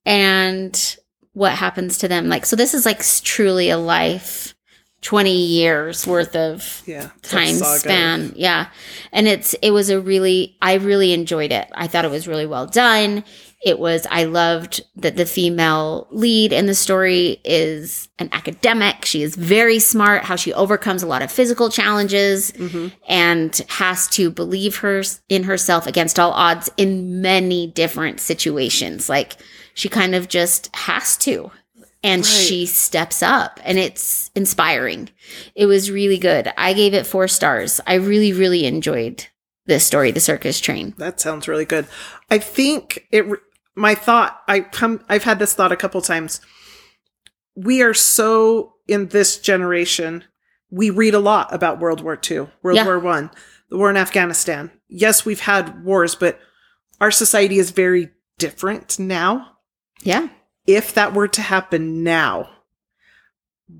and 0.05 0.97
what 1.33 1.51
happens 1.53 1.99
to 1.99 2.07
them? 2.07 2.29
Like 2.29 2.45
so 2.45 2.55
this 2.55 2.73
is 2.73 2.85
like 2.85 3.03
truly 3.23 3.69
a 3.69 3.77
life 3.77 4.55
20 5.01 5.31
years 5.31 6.07
worth 6.07 6.35
of 6.35 6.81
yeah. 6.87 7.11
Time 7.21 7.55
span. 7.55 8.33
Yeah. 8.35 8.67
And 9.11 9.27
it's 9.27 9.53
it 9.61 9.69
was 9.71 9.89
a 9.91 10.01
really 10.01 10.57
i 10.61 10.73
really 10.75 11.13
enjoyed 11.13 11.51
it. 11.51 11.67
I 11.75 11.85
thought 11.87 12.05
it 12.05 12.11
was 12.11 12.27
really 12.27 12.47
well 12.47 12.65
done 12.65 13.23
it 13.65 13.79
was 13.79 14.05
i 14.11 14.23
loved 14.23 14.81
that 14.95 15.15
the 15.17 15.25
female 15.25 16.07
lead 16.11 16.53
in 16.53 16.67
the 16.67 16.75
story 16.75 17.41
is 17.43 18.07
an 18.19 18.29
academic 18.31 19.03
she 19.05 19.23
is 19.23 19.35
very 19.35 19.79
smart 19.79 20.23
how 20.23 20.35
she 20.35 20.53
overcomes 20.53 21.01
a 21.01 21.07
lot 21.07 21.21
of 21.23 21.31
physical 21.31 21.69
challenges 21.69 22.51
Mhm. 22.51 22.91
and 23.07 23.61
has 23.69 24.07
to 24.09 24.29
believe 24.29 24.77
her 24.77 25.01
in 25.29 25.43
herself 25.43 25.87
against 25.87 26.19
all 26.19 26.31
odds 26.31 26.69
in 26.77 27.21
many 27.21 27.65
different 27.67 28.19
situations 28.19 29.09
like 29.09 29.37
she 29.73 29.89
kind 29.89 30.13
of 30.15 30.27
just 30.27 30.69
has 30.75 31.17
to 31.17 31.49
and 32.03 32.21
Right. 32.23 32.29
she 32.31 32.65
steps 32.67 33.23
up 33.23 33.59
and 33.63 33.79
it's 33.79 34.29
inspiring 34.35 35.09
it 35.55 35.65
was 35.65 35.89
really 35.89 36.19
good 36.19 36.53
i 36.57 36.73
gave 36.73 36.93
it 36.93 37.07
four 37.07 37.27
stars 37.27 37.81
i 37.87 37.95
really 37.95 38.33
really 38.33 38.65
enjoyed 38.65 39.25
this 39.65 39.83
story 39.83 40.11
the 40.11 40.19
circus 40.19 40.59
train 40.61 40.93
That 40.97 41.19
sounds 41.19 41.47
really 41.47 41.65
good. 41.65 41.87
I 42.31 42.37
think 42.37 43.05
it. 43.11 43.25
My 43.77 43.95
thought. 43.95 44.41
I 44.47 44.61
come. 44.61 45.03
I've 45.07 45.23
had 45.23 45.39
this 45.39 45.53
thought 45.53 45.71
a 45.71 45.77
couple 45.77 46.01
times. 46.01 46.41
We 47.55 47.81
are 47.81 47.93
so 47.93 48.73
in 48.87 49.07
this 49.09 49.37
generation. 49.39 50.23
We 50.69 50.89
read 50.89 51.13
a 51.13 51.19
lot 51.19 51.53
about 51.53 51.79
World 51.79 52.01
War 52.01 52.19
II, 52.29 52.47
World 52.61 52.75
Yeah. 52.75 52.85
War 52.85 52.99
One, 52.99 53.31
the 53.69 53.77
war 53.77 53.89
in 53.89 53.95
Afghanistan. 53.97 54.71
Yes, 54.89 55.25
we've 55.25 55.39
had 55.41 55.83
wars, 55.85 56.15
but 56.15 56.39
our 56.99 57.11
society 57.11 57.57
is 57.59 57.71
very 57.71 58.09
different 58.37 58.99
now. 58.99 59.57
yeah 60.03 60.27
If 60.65 60.93
that 60.95 61.13
were 61.13 61.27
to 61.29 61.41
happen 61.41 62.03
now, 62.03 62.49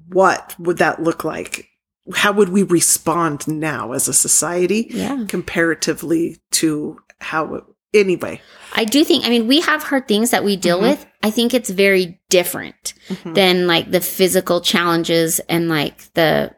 what 0.08 0.56
would 0.60 0.78
that 0.78 1.02
look 1.04 1.24
like? 1.24 1.68
How 2.16 2.32
would 2.32 2.50
we 2.50 2.64
respond 2.64 3.48
now 3.48 3.92
as 3.92 4.08
a 4.08 4.14
society 4.14 4.88
yeah 4.92 5.26
comparatively 5.28 6.38
to 6.52 7.00
how 7.20 7.56
it, 7.56 7.64
anyway? 7.94 8.42
i 8.74 8.84
do 8.86 9.04
think 9.04 9.26
i 9.26 9.30
mean 9.30 9.48
we 9.48 9.62
have 9.62 9.82
hard 9.84 10.08
things 10.08 10.30
that 10.32 10.44
we 10.44 10.56
deal 10.56 10.80
Mhm. 10.80 10.90
with 10.90 11.06
i 11.24 11.32
think 11.32 11.54
it's 11.54 11.70
very 11.70 12.20
different 12.30 12.94
Mhm. 13.10 13.34
than 13.36 13.68
like 13.68 13.92
the 13.92 14.02
physical 14.02 14.60
challenges 14.62 15.40
and 15.50 15.70
like 15.70 16.14
the 16.14 16.54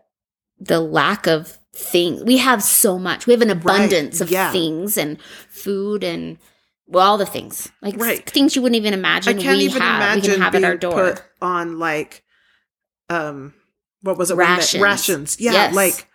the 0.59 0.79
lack 0.79 1.27
of 1.27 1.57
things 1.73 2.23
we 2.23 2.37
have 2.37 2.61
so 2.63 2.97
much 2.99 3.25
we 3.27 3.33
have 3.33 3.41
an 3.43 3.49
abundance 3.51 4.19
of 4.21 4.29
yeah. 4.31 4.51
things 4.51 4.97
and 4.97 5.17
food 5.49 6.03
and 6.03 6.37
well 6.87 7.11
all 7.11 7.17
the 7.17 7.25
things 7.25 7.69
like 7.81 7.95
Right. 7.97 8.27
things 8.29 8.55
you 8.55 8.61
wouldn't 8.63 8.75
even 8.77 8.93
imagine. 8.95 9.37
I 9.37 9.41
can't 9.41 9.57
we 9.59 9.65
even 9.65 9.81
have 9.81 9.99
we 9.99 10.05
imagine 10.05 10.31
can 10.33 10.41
have 10.41 10.51
being 10.53 10.63
at 10.65 10.69
our 10.71 10.77
door 10.77 11.11
put 11.13 11.23
on 11.41 11.77
like, 11.79 12.23
um, 13.09 13.53
what 14.01 14.17
was 14.17 14.31
it? 14.31 14.35
Rations. 14.35 14.81
rations. 14.81 15.37
Yeah, 15.39 15.51
Yes. 15.53 15.75
like, 15.75 16.07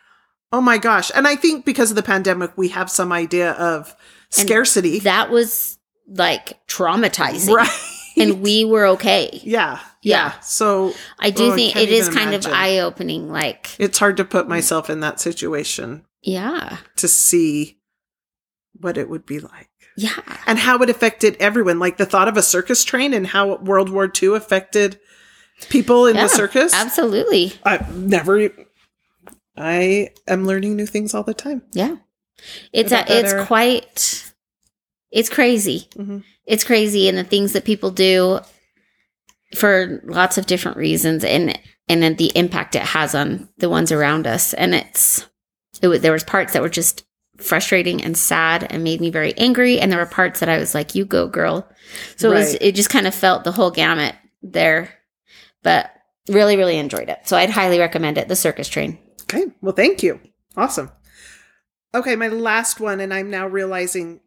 Oh 0.53 0.61
my 0.61 0.79
gosh. 0.79 1.11
And 1.17 1.27
I 1.27 1.35
think 1.35 1.65
because 1.65 1.91
of 1.91 1.97
the 1.97 2.03
pandemic, 2.03 2.53
we 2.57 2.69
have 2.69 2.89
some 2.89 3.11
idea 3.12 3.53
of 3.53 3.97
scarcity. 4.35 4.99
That 5.01 5.30
was 5.30 5.78
like 6.09 6.66
traumatizing. 6.66 7.55
right. 7.55 7.68
And 8.16 8.43
we 8.43 8.64
were 8.64 8.87
okay. 8.91 9.28
yeah, 9.43 9.80
Yeah. 10.03 10.35
yeah. 10.35 10.41
So 10.41 10.95
I 11.18 11.30
do 11.30 11.51
Oh, 11.53 11.55
think 11.57 11.72
can't 11.74 11.89
it 11.89 11.93
is 11.93 12.09
kind 12.09 12.32
of 12.35 12.47
eye 12.47 12.78
opening. 12.78 13.28
Like, 13.28 13.70
it's 13.78 13.99
hard 13.99 14.16
to 14.18 14.24
put 14.24 14.47
myself 14.49 14.89
in 14.89 15.01
that 15.01 15.18
situation 15.18 16.05
yeah. 16.22 16.76
to 16.97 17.09
see 17.09 17.78
what 18.80 18.97
it 18.99 19.09
would 19.09 19.26
be 19.26 19.41
like 19.41 19.68
Yeah. 19.97 20.14
and 20.47 20.59
how 20.61 20.78
it 20.82 20.91
affected 20.91 21.37
everyone. 21.41 21.80
Like 21.80 21.97
the 21.97 22.07
thought 22.07 22.28
of 22.28 22.37
a 22.37 22.43
circus 22.43 22.85
train 22.85 23.12
and 23.14 23.26
how 23.26 23.57
World 23.57 23.89
War 23.89 24.09
II 24.22 24.37
affected 24.37 25.01
people 25.68 26.07
in 26.07 26.14
Yeah, 26.14 26.24
the 26.24 26.28
circus. 26.28 26.72
Absolutely. 26.72 27.53
I've 27.64 27.97
never. 27.97 28.51
I 29.57 30.11
am 30.28 30.47
learning 30.47 30.76
new 30.76 30.87
things 30.87 31.14
all 31.14 31.22
the 31.24 31.35
time. 31.35 31.62
Yeah. 31.72 31.97
It's 32.72 32.93
a, 32.93 33.01
it's 33.09 33.32
era. 33.32 33.47
quite 33.47 34.32
it's 35.11 35.28
crazy. 35.28 35.89
Mhm. 35.97 36.24
It's 36.47 36.64
crazy 36.64 37.09
and 37.09 37.16
the 37.16 37.24
things 37.24 37.53
that 37.53 37.64
people 37.64 37.91
do 37.91 38.41
for 39.55 40.03
lots 40.05 40.37
of 40.39 40.47
different 40.47 40.76
reasons 40.76 41.24
and 41.24 41.59
and 41.89 42.03
then 42.03 42.16
the 42.16 42.37
impact 42.37 42.74
it 42.74 42.82
has 42.82 43.14
on 43.14 43.49
the 43.59 43.68
ones 43.68 43.93
around 43.93 44.26
us 44.26 44.53
and 44.55 44.74
it's 44.74 45.26
it 45.82 45.89
was, 45.89 46.01
there 46.01 46.12
was 46.12 46.24
parts 46.24 46.53
that 46.53 46.62
were 46.62 46.68
just 46.68 47.05
frustrating 47.39 48.03
and 48.03 48.16
sad 48.16 48.66
and 48.70 48.85
made 48.85 49.01
me 49.01 49.11
very 49.11 49.37
angry 49.37 49.80
and 49.80 49.91
there 49.91 49.99
were 49.99 50.07
parts 50.07 50.41
that 50.41 50.49
I 50.49 50.59
was 50.59 50.74
like 50.74 50.95
you 50.95 51.05
go 51.05 51.26
girl. 51.28 51.68
So 52.16 52.30
it 52.30 52.35
was 52.35 52.55
it 52.61 52.74
just 52.74 52.91
kind 52.91 53.07
of 53.07 53.14
felt 53.14 53.45
the 53.45 53.53
whole 53.53 53.70
gamut 53.70 54.14
there. 54.43 54.91
But 55.62 55.91
really 56.28 56.57
really 56.57 56.76
enjoyed 56.78 57.09
it. 57.09 57.20
So 57.24 57.37
I'd 57.37 57.51
highly 57.51 57.78
recommend 57.78 58.18
it. 58.18 58.28
The 58.28 58.37
Circus 58.37 58.68
Train. 58.68 58.99
Okay. 59.22 59.47
Well, 59.62 59.74
thank 59.74 60.03
you. 60.03 60.20
Awesome. 60.57 60.91
Okay, 61.95 62.16
my 62.16 62.28
last 62.28 62.80
one, 62.80 62.99
and 63.01 63.14
I'm 63.14 63.30
now 63.30 63.47
realizing 63.47 64.20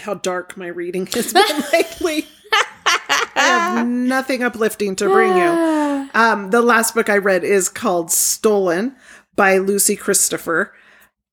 how 0.00 0.14
dark 0.14 0.56
my 0.56 0.66
reading 0.66 1.06
has 1.06 1.32
been 1.32 1.62
lately. 1.72 2.26
I 2.52 3.76
have 3.76 3.86
nothing 3.86 4.42
uplifting 4.42 4.96
to 4.96 5.08
bring 5.08 5.36
you. 5.36 5.78
Um, 6.14 6.50
the 6.50 6.62
last 6.62 6.94
book 6.94 7.10
I 7.10 7.18
read 7.18 7.44
is 7.44 7.68
called 7.68 8.10
Stolen 8.10 8.96
by 9.36 9.58
Lucy 9.58 9.94
Christopher. 9.94 10.72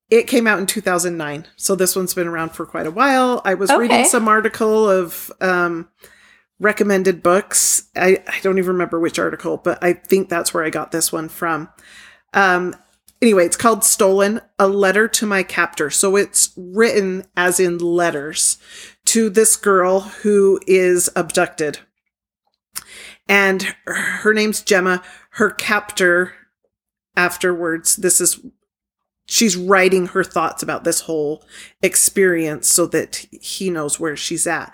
It 0.09 0.27
came 0.27 0.47
out 0.47 0.59
in 0.59 0.65
2009, 0.65 1.47
so 1.55 1.75
this 1.75 1.95
one's 1.95 2.13
been 2.13 2.27
around 2.27 2.49
for 2.49 2.65
quite 2.65 2.85
a 2.85 2.91
while. 2.91 3.41
I 3.45 3.53
was 3.53 3.71
reading 3.71 4.03
some 4.03 4.27
article 4.27 4.87
of 4.89 5.31
um, 5.39 5.87
recommended 6.59 7.23
books. 7.23 7.89
I, 7.95 8.21
I 8.27 8.39
don't 8.41 8.57
even 8.57 8.73
remember 8.73 8.99
which 8.99 9.17
article, 9.17 9.57
but 9.57 9.81
I 9.81 9.93
think 9.93 10.27
that's 10.27 10.53
where 10.53 10.65
I 10.65 10.69
got 10.69 10.91
this 10.91 11.11
one 11.13 11.29
from. 11.29 11.69
Um, 12.33 12.75
anyway, 13.21 13.45
it's 13.45 13.57
called 13.57 13.83
Stolen, 13.83 14.41
a 14.59 14.67
letter 14.67 15.07
to 15.07 15.25
my 15.25 15.43
captor. 15.43 15.89
So 15.89 16.15
it's 16.15 16.53
written 16.57 17.25
as 17.35 17.59
in 17.59 17.77
letters 17.77 18.57
to 19.05 19.29
this 19.29 19.55
girl 19.55 20.01
who 20.01 20.59
is 20.67 21.09
abducted. 21.15 21.79
And 23.27 23.75
her 23.85 24.33
name's 24.33 24.61
Gemma. 24.61 25.01
Her 25.31 25.49
captor, 25.49 26.33
afterwards, 27.15 27.95
this 27.95 28.21
is, 28.21 28.39
she's 29.25 29.57
writing 29.57 30.07
her 30.07 30.23
thoughts 30.23 30.61
about 30.61 30.83
this 30.83 31.01
whole 31.01 31.43
experience 31.81 32.67
so 32.67 32.85
that 32.87 33.25
he 33.31 33.69
knows 33.69 33.99
where 33.99 34.15
she's 34.15 34.45
at. 34.45 34.73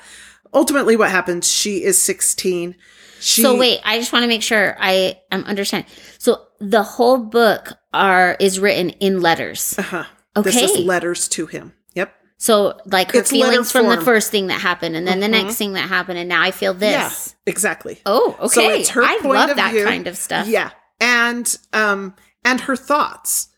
Ultimately, 0.54 0.98
what 0.98 1.12
happens, 1.12 1.50
she 1.50 1.84
is 1.84 1.98
16. 1.98 2.76
She, 3.22 3.42
so 3.42 3.56
wait, 3.56 3.80
I 3.86 3.98
just 3.98 4.12
want 4.12 4.24
to 4.24 4.28
make 4.28 4.44
sure 4.44 4.76
I 4.80 5.20
am 5.32 5.46
understanding. 5.46 5.90
So 6.18 6.48
the 6.60 6.84
whole 6.84 7.20
book 7.20 7.78
are 7.94 8.36
is 8.40 8.60
written 8.60 8.90
in 8.92 9.22
letters. 9.22 9.76
Uh-huh. 9.78 10.06
This 10.44 10.56
is 10.56 10.72
Okay. 10.72 10.84
letters 10.84 11.28
to 11.30 11.46
him. 11.46 11.74
Yep. 11.94 12.14
So 12.38 12.80
like 12.86 13.12
her 13.12 13.20
It's 13.20 13.30
feelings 13.32 13.72
from 13.72 13.88
the 13.88 14.00
first 14.02 14.32
thing 14.32 14.48
that 14.48 14.62
happened, 14.62 14.96
and 14.96 15.06
then 15.08 15.20
the 15.20 15.28
Mhm. 15.28 15.44
next 15.44 15.56
thing 15.58 15.74
that 15.74 15.90
happened, 15.90 16.18
and 16.20 16.30
now 16.30 16.42
I 16.42 16.52
feel 16.52 16.74
this. 16.74 17.36
Yeah, 17.46 17.52
exactly. 17.52 18.00
Oh, 18.06 18.36
okay. 18.40 18.48
So 18.48 18.70
it's 18.70 18.90
her 18.90 19.04
I 19.04 19.20
love 19.24 19.56
that 19.58 19.72
view. 19.74 19.84
kind 19.86 20.08
of 20.08 20.18
stuff. 20.18 20.48
Yeah. 20.48 20.72
And 21.00 21.54
um 21.74 22.16
and 22.46 22.62
her 22.62 22.76
thoughts. 22.76 23.50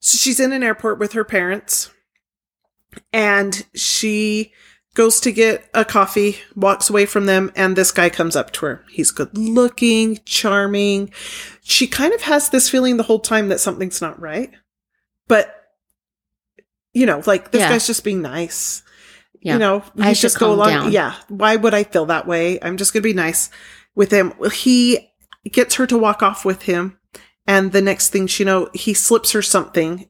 So 0.00 0.18
she's 0.18 0.38
in 0.38 0.52
an 0.52 0.62
airport 0.62 0.98
with 0.98 1.12
her 1.14 1.24
parents 1.24 1.90
and 3.12 3.64
she 3.74 4.52
goes 4.94 5.20
to 5.20 5.32
get 5.32 5.68
a 5.74 5.84
coffee, 5.84 6.38
walks 6.54 6.88
away 6.88 7.04
from 7.06 7.26
them, 7.26 7.52
and 7.56 7.76
this 7.76 7.90
guy 7.90 8.08
comes 8.08 8.36
up 8.36 8.52
to 8.52 8.66
her. 8.66 8.84
He's 8.90 9.10
good 9.10 9.36
looking, 9.36 10.20
charming. 10.24 11.12
She 11.62 11.86
kind 11.86 12.14
of 12.14 12.22
has 12.22 12.48
this 12.50 12.68
feeling 12.70 12.96
the 12.96 13.02
whole 13.02 13.18
time 13.20 13.48
that 13.48 13.60
something's 13.60 14.00
not 14.00 14.20
right. 14.20 14.50
But 15.28 15.54
you 16.92 17.06
know, 17.06 17.22
like 17.26 17.50
this 17.50 17.60
Yeah. 17.60 17.70
guy's 17.70 17.86
just 17.88 18.04
being 18.04 18.22
nice. 18.22 18.82
Yeah. 19.40 19.54
You 19.54 19.58
know, 19.58 19.82
I 19.98 20.10
you 20.10 20.14
just 20.14 20.38
go 20.38 20.52
along. 20.52 20.68
down. 20.68 20.92
Yeah. 20.92 21.14
Why 21.28 21.56
would 21.56 21.74
I 21.74 21.82
feel 21.84 22.06
that 22.06 22.26
way? 22.26 22.58
I'm 22.62 22.76
just 22.76 22.92
gonna 22.92 23.02
be 23.02 23.12
nice 23.12 23.50
with 23.96 24.12
him. 24.12 24.32
He 24.52 25.10
gets 25.50 25.74
her 25.74 25.86
to 25.88 25.98
walk 25.98 26.22
off 26.22 26.44
with 26.44 26.62
him, 26.62 26.98
and 27.46 27.72
the 27.72 27.82
next 27.82 28.10
thing 28.10 28.26
she 28.28 28.44
know, 28.44 28.70
he 28.72 28.94
slips 28.94 29.32
her 29.32 29.42
something, 29.42 30.08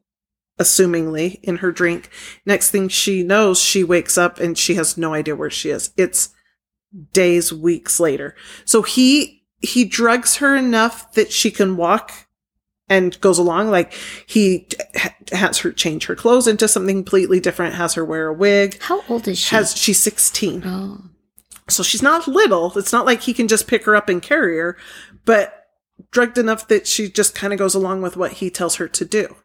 assumingly 0.59 1.39
in 1.43 1.57
her 1.57 1.71
drink. 1.71 2.09
Next 2.45 2.69
thing 2.71 2.87
she 2.87 3.23
knows, 3.23 3.59
she 3.59 3.83
wakes 3.83 4.17
up 4.17 4.39
and 4.39 4.57
she 4.57 4.75
has 4.75 4.97
no 4.97 5.13
idea 5.13 5.35
where 5.35 5.49
she 5.49 5.69
is. 5.69 5.91
It's 5.97 6.29
days, 7.13 7.51
weeks 7.51 7.99
later. 7.99 8.35
So 8.63 8.81
he 8.81 9.43
he 9.59 9.83
drugs 9.85 10.37
her 10.37 10.55
enough 10.55 11.13
that 11.13 11.31
she 11.31 11.49
can 11.51 11.75
walk 11.75 12.11
and 12.87 13.19
goes 13.19 13.39
along 13.39 13.71
like 13.71 13.93
he 14.27 14.67
ha- 14.95 15.15
has 15.31 15.57
her 15.59 15.71
change 15.71 16.05
her 16.05 16.15
clothes 16.15 16.47
into 16.47 16.67
something 16.67 16.97
completely 16.97 17.39
different 17.39 17.73
has 17.73 17.95
her 17.95 18.05
wear 18.05 18.27
a 18.27 18.33
wig 18.33 18.79
How 18.83 19.01
old 19.09 19.27
is 19.27 19.39
she? 19.39 19.55
has 19.55 19.75
she's 19.75 19.99
16 19.99 20.61
oh, 20.63 21.01
so 21.67 21.81
she's 21.81 22.03
not 22.03 22.27
little. 22.27 22.77
It's 22.77 22.93
not 22.93 23.05
like 23.07 23.21
he 23.21 23.33
can 23.33 23.47
just 23.47 23.67
pick 23.67 23.85
her 23.85 23.95
up 23.95 24.07
and 24.07 24.21
carry 24.21 24.57
her, 24.57 24.77
but 25.25 25.65
drugged 26.11 26.37
enough 26.37 26.67
that 26.67 26.85
she 26.85 27.09
just 27.09 27.33
kind 27.33 27.53
of 27.53 27.59
goes 27.59 27.73
along 27.73 28.01
with 28.03 28.15
what 28.15 28.33
he 28.33 28.49
tells 28.51 28.75
her 28.75 28.87
to 28.87 29.03
do. 29.05 29.35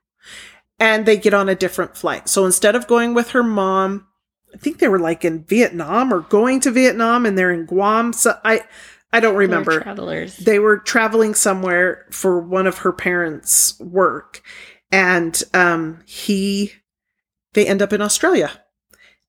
And 0.81 1.07
they 1.07 1.17
get 1.19 1.35
on 1.35 1.49
a 1.49 1.55
different 1.55 1.97
flight. 1.97 2.29
So 2.29 2.47
instead 2.47 2.75
of 2.75 2.87
going 2.89 3.15
with 3.15 3.31
her 3.31 3.43
mom, 3.43 4.07
I 4.53 4.57
think 4.57 4.79
they 4.79 4.89
were 4.89 4.99
like 4.99 5.25
in 5.25 5.45
Vietnam 5.45 6.13
or 6.13 6.21
going 6.21 6.61
to 6.61 6.71
Vietnam 6.71 7.27
and 7.27 7.37
they're 7.39 7.53
in 7.53 7.67
Guam. 7.67 8.13
So 8.13 8.39
I 8.45 8.65
I 9.13 9.21
don't 9.21 9.37
remember. 9.37 9.81
travelers. 9.81 10.37
They 10.39 10.59
were 10.59 10.79
traveling 10.79 11.35
somewhere 11.35 12.07
for 12.11 12.41
one 12.41 12.67
of 12.67 12.79
her 12.79 12.93
parents' 12.93 13.79
work. 13.79 14.43
And 14.91 15.41
um 15.55 16.01
he 16.07 16.73
they 17.53 17.67
end 17.67 17.83
up 17.83 17.93
in 17.93 18.01
Australia. 18.01 18.51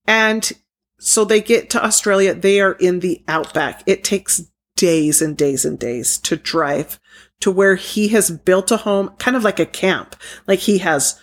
And 0.08 0.52
so 1.00 1.26
they 1.26 1.42
get 1.42 1.70
to 1.72 1.84
Australia. 1.84 2.34
They 2.34 2.62
are 2.62 2.74
in 2.74 3.00
the 3.00 3.24
outback. 3.28 3.84
It 3.86 4.04
takes 4.04 4.44
days 4.76 5.22
and 5.22 5.36
days 5.38 5.66
and 5.66 5.78
days 5.78 6.18
to 6.20 6.36
drive 6.36 7.00
to 7.42 7.52
where 7.52 7.76
he 7.76 8.10
has 8.10 8.32
built 8.32 8.72
a 8.72 8.78
home, 8.78 9.10
kind 9.18 9.36
of 9.36 9.44
like 9.44 9.60
a 9.60 9.66
camp. 9.66 10.16
Like 10.48 10.60
he 10.60 10.78
has 10.80 11.20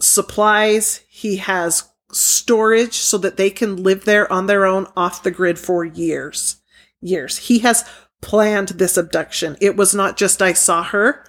supplies, 0.00 1.02
he 1.08 1.36
has 1.36 1.88
storage 2.12 2.94
so 2.94 3.18
that 3.18 3.36
they 3.36 3.50
can 3.50 3.82
live 3.82 4.04
there 4.04 4.30
on 4.32 4.46
their 4.46 4.64
own 4.64 4.86
off 4.96 5.22
the 5.22 5.30
grid 5.30 5.58
for 5.58 5.84
years. 5.84 6.56
Years. 7.00 7.38
He 7.38 7.60
has 7.60 7.88
planned 8.20 8.68
this 8.68 8.96
abduction. 8.96 9.56
It 9.60 9.76
was 9.76 9.94
not 9.94 10.16
just 10.16 10.42
I 10.42 10.52
saw 10.52 10.82
her 10.82 11.24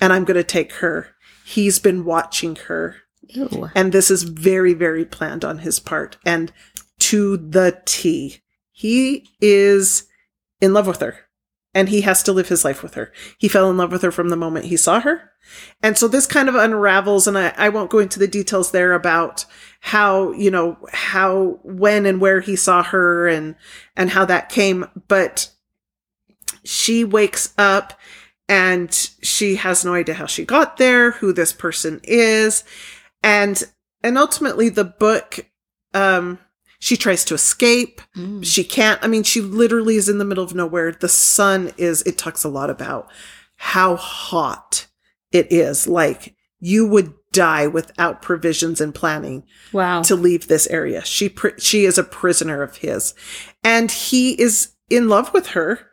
and 0.00 0.12
I'm 0.12 0.24
going 0.24 0.36
to 0.36 0.44
take 0.44 0.72
her. 0.74 1.08
He's 1.44 1.78
been 1.78 2.04
watching 2.04 2.56
her 2.56 2.96
Ew. 3.28 3.70
and 3.74 3.92
this 3.92 4.10
is 4.10 4.24
very, 4.24 4.74
very 4.74 5.04
planned 5.04 5.44
on 5.44 5.58
his 5.58 5.78
part 5.78 6.16
and 6.24 6.52
to 6.98 7.36
the 7.36 7.80
T. 7.84 8.40
He 8.70 9.28
is 9.40 10.08
in 10.60 10.72
love 10.72 10.86
with 10.86 11.00
her 11.00 11.21
and 11.74 11.88
he 11.88 12.02
has 12.02 12.22
to 12.22 12.32
live 12.32 12.48
his 12.48 12.64
life 12.64 12.82
with 12.82 12.94
her. 12.94 13.12
He 13.38 13.48
fell 13.48 13.70
in 13.70 13.76
love 13.76 13.92
with 13.92 14.02
her 14.02 14.12
from 14.12 14.28
the 14.28 14.36
moment 14.36 14.66
he 14.66 14.76
saw 14.76 15.00
her. 15.00 15.30
And 15.82 15.96
so 15.96 16.06
this 16.06 16.26
kind 16.26 16.48
of 16.48 16.54
unravels, 16.54 17.26
and 17.26 17.36
I, 17.38 17.52
I 17.56 17.68
won't 17.68 17.90
go 17.90 17.98
into 17.98 18.18
the 18.18 18.28
details 18.28 18.70
there 18.70 18.92
about 18.92 19.44
how, 19.80 20.32
you 20.32 20.50
know, 20.50 20.76
how, 20.92 21.58
when 21.62 22.06
and 22.06 22.20
where 22.20 22.40
he 22.40 22.56
saw 22.56 22.82
her 22.82 23.26
and, 23.26 23.56
and 23.96 24.10
how 24.10 24.24
that 24.26 24.48
came. 24.48 24.86
But 25.08 25.50
she 26.64 27.04
wakes 27.04 27.54
up 27.58 27.98
and 28.48 28.92
she 29.22 29.56
has 29.56 29.84
no 29.84 29.94
idea 29.94 30.14
how 30.14 30.26
she 30.26 30.44
got 30.44 30.76
there, 30.76 31.12
who 31.12 31.32
this 31.32 31.52
person 31.52 32.00
is. 32.04 32.64
And, 33.22 33.62
and 34.04 34.18
ultimately 34.18 34.68
the 34.68 34.84
book, 34.84 35.46
um, 35.94 36.38
she 36.82 36.96
tries 36.96 37.24
to 37.24 37.34
escape. 37.34 38.00
Mm. 38.16 38.44
She 38.44 38.64
can't. 38.64 38.98
I 39.04 39.06
mean, 39.06 39.22
she 39.22 39.40
literally 39.40 39.94
is 39.94 40.08
in 40.08 40.18
the 40.18 40.24
middle 40.24 40.42
of 40.42 40.52
nowhere. 40.52 40.90
The 40.90 41.08
sun 41.08 41.70
is, 41.76 42.02
it 42.02 42.18
talks 42.18 42.42
a 42.42 42.48
lot 42.48 42.70
about 42.70 43.08
how 43.54 43.94
hot 43.94 44.88
it 45.30 45.52
is. 45.52 45.86
Like 45.86 46.34
you 46.58 46.84
would 46.88 47.14
die 47.30 47.68
without 47.68 48.20
provisions 48.20 48.80
and 48.80 48.92
planning 48.92 49.44
Wow. 49.72 50.02
to 50.02 50.16
leave 50.16 50.48
this 50.48 50.66
area. 50.66 51.04
She, 51.04 51.28
pri- 51.28 51.52
she 51.56 51.84
is 51.84 51.98
a 51.98 52.02
prisoner 52.04 52.64
of 52.64 52.78
his 52.78 53.14
and 53.62 53.88
he 53.88 54.32
is 54.40 54.72
in 54.90 55.08
love 55.08 55.32
with 55.32 55.48
her 55.50 55.86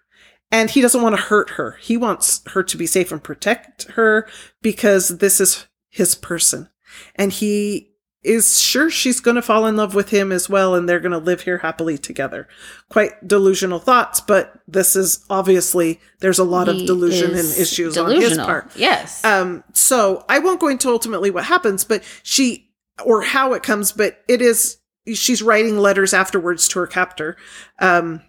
and 0.51 0.71
he 0.71 0.81
doesn't 0.81 1.03
want 1.03 1.15
to 1.15 1.21
hurt 1.21 1.51
her. 1.51 1.77
He 1.81 1.97
wants 1.97 2.41
her 2.53 2.63
to 2.63 2.77
be 2.77 2.87
safe 2.87 3.11
and 3.11 3.23
protect 3.23 3.83
her 3.91 4.27
because 4.63 5.19
this 5.19 5.39
is 5.39 5.67
his 5.89 6.15
person. 6.15 6.67
And 7.15 7.31
he 7.31 7.88
is 8.21 8.59
sure 8.59 8.89
she's 8.89 9.21
going 9.21 9.35
to 9.35 9.41
fall 9.41 9.65
in 9.65 9.77
love 9.77 9.95
with 9.95 10.09
him 10.09 10.31
as 10.31 10.49
well 10.49 10.75
and 10.75 10.89
they're 10.89 10.99
going 10.99 11.13
to 11.13 11.17
live 11.17 11.41
here 11.41 11.59
happily 11.59 11.97
together. 11.97 12.47
Quite 12.89 13.25
delusional 13.25 13.79
thoughts, 13.79 14.19
but 14.19 14.59
this 14.67 14.95
is 14.95 15.25
obviously 15.29 15.99
there's 16.19 16.39
a 16.39 16.43
lot 16.43 16.67
He 16.67 16.81
of 16.81 16.87
delusion 16.87 17.29
and 17.29 17.39
is 17.39 17.59
issues 17.59 17.97
on 17.97 18.11
his 18.11 18.37
part. 18.37 18.71
Yes. 18.75 19.23
Um, 19.23 19.63
so 19.73 20.25
I 20.27 20.39
won't 20.39 20.59
go 20.59 20.67
into 20.67 20.89
ultimately 20.89 21.31
what 21.31 21.45
happens, 21.45 21.85
but 21.85 22.03
she 22.23 22.69
or 23.05 23.21
how 23.21 23.53
it 23.53 23.63
comes, 23.63 23.93
but 23.93 24.21
it 24.27 24.41
is 24.41 24.77
she's 25.13 25.41
writing 25.41 25.77
letters 25.77 26.13
afterwards 26.13 26.67
to 26.69 26.79
her 26.79 26.87
captor. 26.87 27.37
Um, 27.79 28.21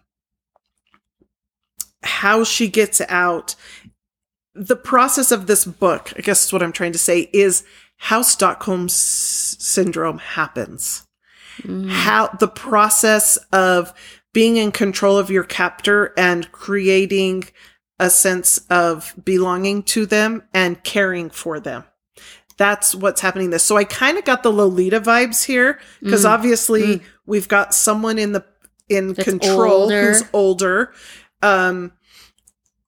how 2.03 2.45
she 2.45 2.69
gets 2.69 3.01
out, 3.09 3.55
the 4.55 4.77
process 4.77 5.33
of 5.33 5.47
this 5.47 5.65
book, 5.65 6.13
I 6.17 6.21
guess 6.21 6.47
is 6.47 6.53
what 6.53 6.63
I'm 6.63 6.73
trying 6.73 6.93
to 6.93 6.99
say, 6.99 7.29
is 7.33 7.65
how 8.05 8.23
Stockholm 8.23 8.87
s- 8.87 9.57
syndrome 9.59 10.19
happens 10.19 11.07
Mhm. 11.63 11.91
how 11.91 12.29
the 12.41 12.49
process 12.49 13.37
of 13.53 13.93
being 14.33 14.57
in 14.57 14.73
control 14.73 15.19
of 15.19 15.31
your 15.31 15.45
captor 15.45 16.15
and 16.17 16.51
creating 16.53 17.45
a 17.99 18.09
sense 18.09 18.59
of 18.71 19.13
belonging 19.23 19.83
to 19.83 20.07
them 20.07 20.43
and 20.55 20.83
caring 20.85 21.29
for 21.29 21.61
them. 21.61 21.85
That's 22.57 22.95
what's 22.95 23.21
happening 23.21 23.51
this. 23.51 23.63
So 23.65 23.77
I 23.77 23.85
kind 23.85 24.17
of 24.17 24.25
got 24.25 24.43
the 24.43 24.53
Lolita 24.53 25.01
vibes 25.01 25.45
here 25.45 25.79
because 26.03 26.25
Mm. 26.25 26.31
obviously 26.31 26.83
Mm. 26.83 27.01
we've 27.27 27.49
got 27.49 27.75
someone 27.75 28.19
in 28.19 28.33
the 28.33 28.45
in 28.89 29.13
That's 29.13 29.29
control 29.29 29.83
older. 29.83 30.13
who's 30.13 30.23
older 30.33 30.93
um 31.43 31.93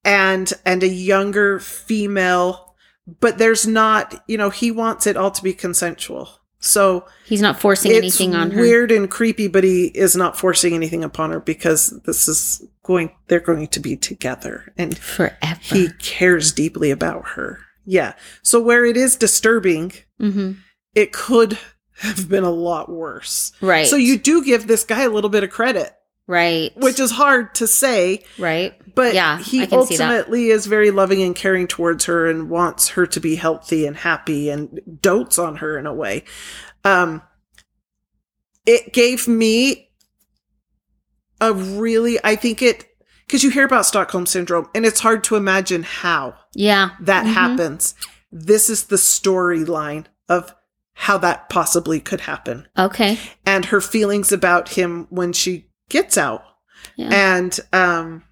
and 0.05 0.53
and 0.65 0.83
a 0.83 0.89
younger 0.89 1.61
female 1.61 2.72
but 3.21 3.39
there's 3.39 3.67
not, 3.67 4.23
you 4.27 4.39
know, 4.39 4.51
he 4.51 4.71
wants 4.71 5.07
it 5.07 5.17
all 5.17 5.31
to 5.31 5.43
be 5.43 5.53
consensual. 5.53 6.29
So 6.61 7.05
He's 7.27 7.41
not 7.43 7.59
forcing 7.59 7.91
anything 7.93 8.37
on 8.37 8.53
her. 8.53 8.61
weird 8.61 8.93
and 8.93 9.11
creepy, 9.11 9.49
but 9.49 9.65
he 9.65 9.87
is 9.87 10.15
not 10.15 10.39
forcing 10.39 10.75
anything 10.75 11.03
upon 11.03 11.31
her 11.31 11.41
because 11.41 11.91
this 12.05 12.29
is 12.29 12.65
going. 12.85 13.11
They're 13.27 13.41
going 13.41 13.67
to 13.67 13.81
be 13.81 13.97
together, 13.97 14.73
and 14.79 14.97
Forever. 14.97 15.59
he 15.61 15.89
cares 15.99 16.53
deeply 16.53 16.93
about 16.93 17.31
her. 17.31 17.59
Yeah. 17.85 18.13
So 18.43 18.61
where 18.63 18.85
it 18.85 18.97
is 18.97 19.17
disturbing, 19.17 19.93
hmm 20.21 20.53
it 20.95 21.11
could 21.13 21.59
have 22.01 22.29
been 22.29 22.45
a 22.45 22.51
lot 22.51 22.89
worse. 22.89 23.51
Right. 23.61 23.87
So 23.89 23.97
you 23.97 24.17
do 24.19 24.45
give 24.45 24.67
this 24.69 24.85
guy 24.85 25.03
a 25.03 25.09
little 25.11 25.31
bit 25.31 25.43
of 25.43 25.51
credit, 25.51 25.91
right. 26.27 26.71
which 26.77 26.99
is 27.01 27.11
hard 27.11 27.55
to 27.57 27.67
say, 27.67 28.23
right. 28.39 28.75
but 28.95 29.15
Yeah, 29.15 29.39
he 29.39 29.63
I 29.63 29.67
can 29.67 29.87
see 29.87 29.97
that. 29.97 30.09
ultimately 30.11 30.49
is 30.51 30.67
very 30.67 30.91
loving 30.91 31.23
and 31.23 31.35
caring 31.37 31.67
towards 31.67 32.05
her 32.07 32.27
and 32.29 32.49
wants 32.51 32.89
her 32.91 33.07
to 33.07 33.21
be 33.21 33.37
healthy 33.37 33.87
and 33.87 33.97
happy 33.97 34.49
and 34.51 34.81
dotes 35.01 35.39
on 35.39 35.57
her 35.57 35.79
in 35.79 35.87
a 35.87 35.95
way. 35.95 36.25
Um, 36.85 37.23
it 38.67 38.93
gave 38.93 39.27
me 39.27 39.91
a 41.41 41.53
really, 41.53 42.19
I 42.23 42.37
think 42.37 42.63
it, 42.63 42.87
because 43.27 43.43
you 43.43 43.51
hear 43.51 43.65
about 43.65 43.87
Stockholm 43.87 44.27
syndrome 44.27 44.69
and 44.75 44.87
it's 44.87 45.01
hard 45.01 45.25
to 45.25 45.37
imagine 45.37 45.83
how 45.83 46.35
Yeah. 46.55 46.91
that 47.01 47.27
Mhm. 47.27 47.33
happens. 47.33 47.95
This 48.31 48.71
is 48.71 48.85
the 48.85 48.97
storyline 48.97 50.05
of 50.29 50.55
how 50.95 51.19
that 51.19 51.49
possibly 51.49 51.99
could 52.01 52.21
happen 52.23 52.69
Okay. 52.79 53.19
and 53.45 53.67
her 53.67 53.81
feelings 53.81 54.31
about 54.31 54.71
him 54.71 55.07
when 55.11 55.33
she 55.33 55.67
gets 55.93 56.19
out 56.19 56.43
Yeah. 56.97 57.11
and 57.13 57.61
um 57.73 58.25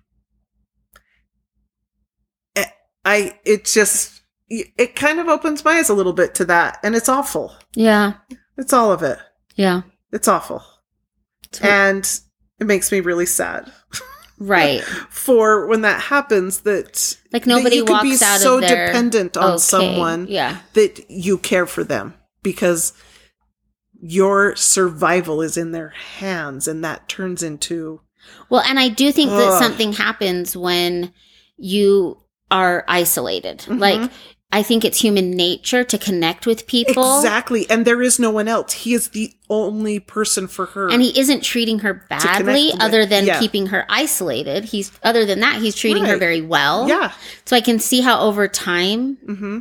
eh, 2.57 2.65
i 3.05 3.39
it 3.45 3.65
just 3.67 4.23
it 4.49 4.97
kind 4.97 5.21
of 5.21 5.29
opens 5.29 5.65
my 5.65 5.75
eyes 5.79 5.89
a 5.89 5.95
little 5.95 6.13
bit 6.13 6.35
to 6.35 6.45
that 6.47 6.79
and 6.83 6.97
it's 6.97 7.09
awful 7.09 7.55
yeah. 7.77 8.15
it's 8.57 8.73
all 8.73 8.91
of 8.91 9.03
it 9.05 9.19
Yeah. 9.55 9.83
it's 10.13 10.27
awful 10.27 10.65
So- 11.53 11.69
and 11.69 12.21
it 12.59 12.67
makes 12.67 12.91
me 12.91 12.99
really 13.01 13.27
sad 13.27 13.71
right. 14.39 14.83
for 15.11 15.67
when 15.69 15.83
that 15.83 16.01
happens 16.03 16.61
that 16.63 17.17
Like 17.33 17.45
that 17.45 17.49
nobody 17.49 17.77
you 17.77 17.85
could 17.85 18.03
be 18.03 18.19
out 18.23 18.41
so 18.41 18.57
of 18.57 18.63
their 18.63 18.87
dependent 18.87 19.37
on 19.37 19.51
okay, 19.53 19.59
someone 19.59 20.27
Yeah. 20.29 20.59
that 20.75 21.09
you 21.09 21.39
care 21.39 21.67
for 21.67 21.85
them 21.85 22.15
because 22.43 22.93
your 24.03 24.57
survival 24.57 25.43
is 25.43 25.57
in 25.57 25.73
their 25.73 25.91
hands 26.19 26.67
and 26.67 26.83
that 26.85 27.09
turns 27.09 27.43
into 27.43 28.01
Well, 28.49 28.63
and 28.67 28.79
I 28.79 28.89
do 28.89 29.13
think 29.13 29.31
that 29.31 29.59
something 29.59 29.93
happens 29.95 30.57
when 30.57 31.13
you 31.57 32.19
are 32.51 32.85
isolated. 32.89 33.59
Mhm. 33.69 33.79
Like 33.79 34.11
I 34.53 34.65
think 34.65 34.85
it's 34.85 35.01
human 35.01 35.31
nature 35.31 35.85
to 35.85 35.97
connect 35.97 36.45
with 36.45 36.67
people. 36.67 37.19
Exactly. 37.19 37.71
And 37.71 37.85
there 37.87 38.03
is 38.03 38.19
no 38.19 38.31
one 38.31 38.49
else. 38.49 38.73
He 38.73 38.95
is 38.95 39.09
the 39.11 39.33
only 39.49 40.01
person 40.01 40.49
for 40.49 40.67
her. 40.67 40.91
And 40.91 41.01
he 41.01 41.17
isn't 41.17 41.43
treating 41.45 41.79
her 41.81 42.05
badly 42.11 42.73
other 42.81 43.07
than 43.07 43.27
Yeah. 43.27 43.39
keeping 43.39 43.67
her 43.67 43.87
isolated. 43.89 44.65
He's 44.65 44.91
other 45.05 45.25
than 45.25 45.39
that, 45.41 45.63
he's 45.63 45.77
treating 45.77 46.05
her 46.05 46.17
very 46.17 46.41
well. 46.43 46.89
yeah. 46.89 47.13
So 47.45 47.55
I 47.57 47.61
can 47.61 47.79
see 47.79 48.01
how 48.01 48.21
over 48.23 48.49
time 48.49 49.19
hmm 49.25 49.59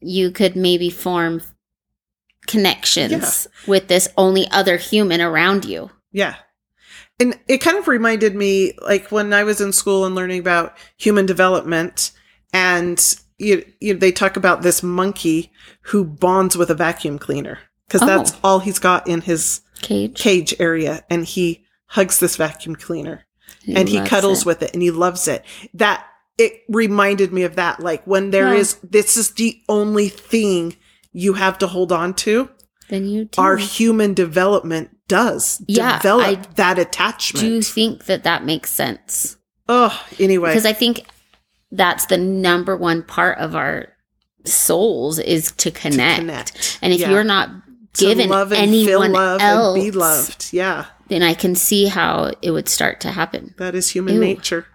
you 0.00 0.30
could 0.30 0.54
maybe 0.56 0.88
form 0.90 1.42
connections 2.46 3.46
with 3.66 3.88
this 3.88 4.08
only 4.16 4.48
other 4.50 4.76
human 4.76 5.20
around 5.20 5.64
you. 5.64 5.90
Yeah. 6.12 6.34
And 7.20 7.38
it 7.48 7.58
kind 7.58 7.76
of 7.78 7.88
reminded 7.88 8.34
me 8.34 8.72
like 8.84 9.12
when 9.12 9.32
I 9.32 9.44
was 9.44 9.60
in 9.60 9.72
school 9.72 10.04
and 10.04 10.14
learning 10.14 10.40
about 10.40 10.76
human 10.96 11.26
development 11.26 12.10
and 12.52 12.98
you, 13.38 13.64
you 13.80 13.94
they 13.94 14.12
talk 14.12 14.36
about 14.36 14.62
this 14.62 14.82
monkey 14.82 15.52
who 15.82 16.04
bonds 16.04 16.56
with 16.56 16.70
a 16.70 16.74
vacuum 16.74 17.18
cleaner 17.18 17.58
because 17.86 18.02
Oh. 18.02 18.06
that's 18.06 18.32
all 18.42 18.58
he's 18.60 18.78
got 18.78 19.06
in 19.06 19.20
his 19.20 19.60
Cage. 19.82 20.16
cage 20.16 20.54
area 20.58 21.04
and 21.10 21.24
he 21.24 21.64
hugs 21.86 22.18
this 22.20 22.36
vacuum 22.36 22.74
cleaner 22.76 23.24
and 23.68 23.88
he 23.88 24.00
cuddles 24.00 24.40
it. 24.40 24.46
with 24.46 24.62
it 24.62 24.72
and 24.72 24.82
he 24.82 24.90
loves 24.90 25.28
it. 25.28 25.44
That 25.74 26.04
it 26.38 26.62
reminded 26.68 27.32
me 27.32 27.42
of 27.44 27.56
that. 27.56 27.80
Like 27.80 28.04
when 28.06 28.30
there 28.30 28.52
Yeah. 28.54 28.60
is 28.60 28.74
this 28.82 29.16
is 29.16 29.32
the 29.32 29.60
only 29.68 30.08
thing 30.08 30.76
you 31.12 31.34
have 31.34 31.58
to 31.58 31.66
hold 31.66 31.92
on 31.92 32.14
to. 32.14 32.50
Then 32.88 33.06
you 33.06 33.24
do. 33.26 33.40
Our 33.40 33.56
human 33.56 34.12
development 34.14 34.90
does 35.08 35.62
Yeah, 35.68 35.98
develop 35.98 36.26
I 36.26 36.34
that 36.56 36.78
attachment. 36.78 37.40
do 37.42 37.58
attachment. 37.58 37.64
think 37.66 38.04
that 38.06 38.24
that 38.24 38.44
makes 38.44 38.70
sense. 38.70 39.36
oh, 39.68 40.04
anyway. 40.18 40.50
because 40.50 40.66
I 40.66 40.72
think 40.72 41.06
that's 41.70 42.06
the 42.06 42.18
number 42.18 42.76
one 42.76 43.02
part 43.02 43.38
of 43.38 43.54
our 43.54 43.88
souls 44.44 45.18
is 45.18 45.52
to 45.52 45.70
connect. 45.70 46.18
connect. 46.20 46.78
And 46.82 46.92
if 46.92 47.00
Yeah. 47.00 47.10
you're 47.10 47.24
not 47.24 47.48
To 47.94 48.06
given 48.06 48.28
love 48.28 48.52
and 48.52 48.62
anyone 48.62 48.86
feel 48.86 49.08
love 49.12 49.40
else, 49.40 49.76
and 49.76 49.84
be 49.84 49.90
loved. 49.90 50.48
Yeah, 50.52 50.86
then 51.08 51.22
I 51.22 51.34
can 51.34 51.54
see 51.54 51.86
how 51.86 52.32
it 52.42 52.50
would 52.50 52.68
start 52.68 53.00
to 53.02 53.10
happen. 53.12 53.54
that 53.58 53.74
is 53.74 53.90
human 53.90 54.14
Ew. 54.14 54.20
nature. 54.20 54.66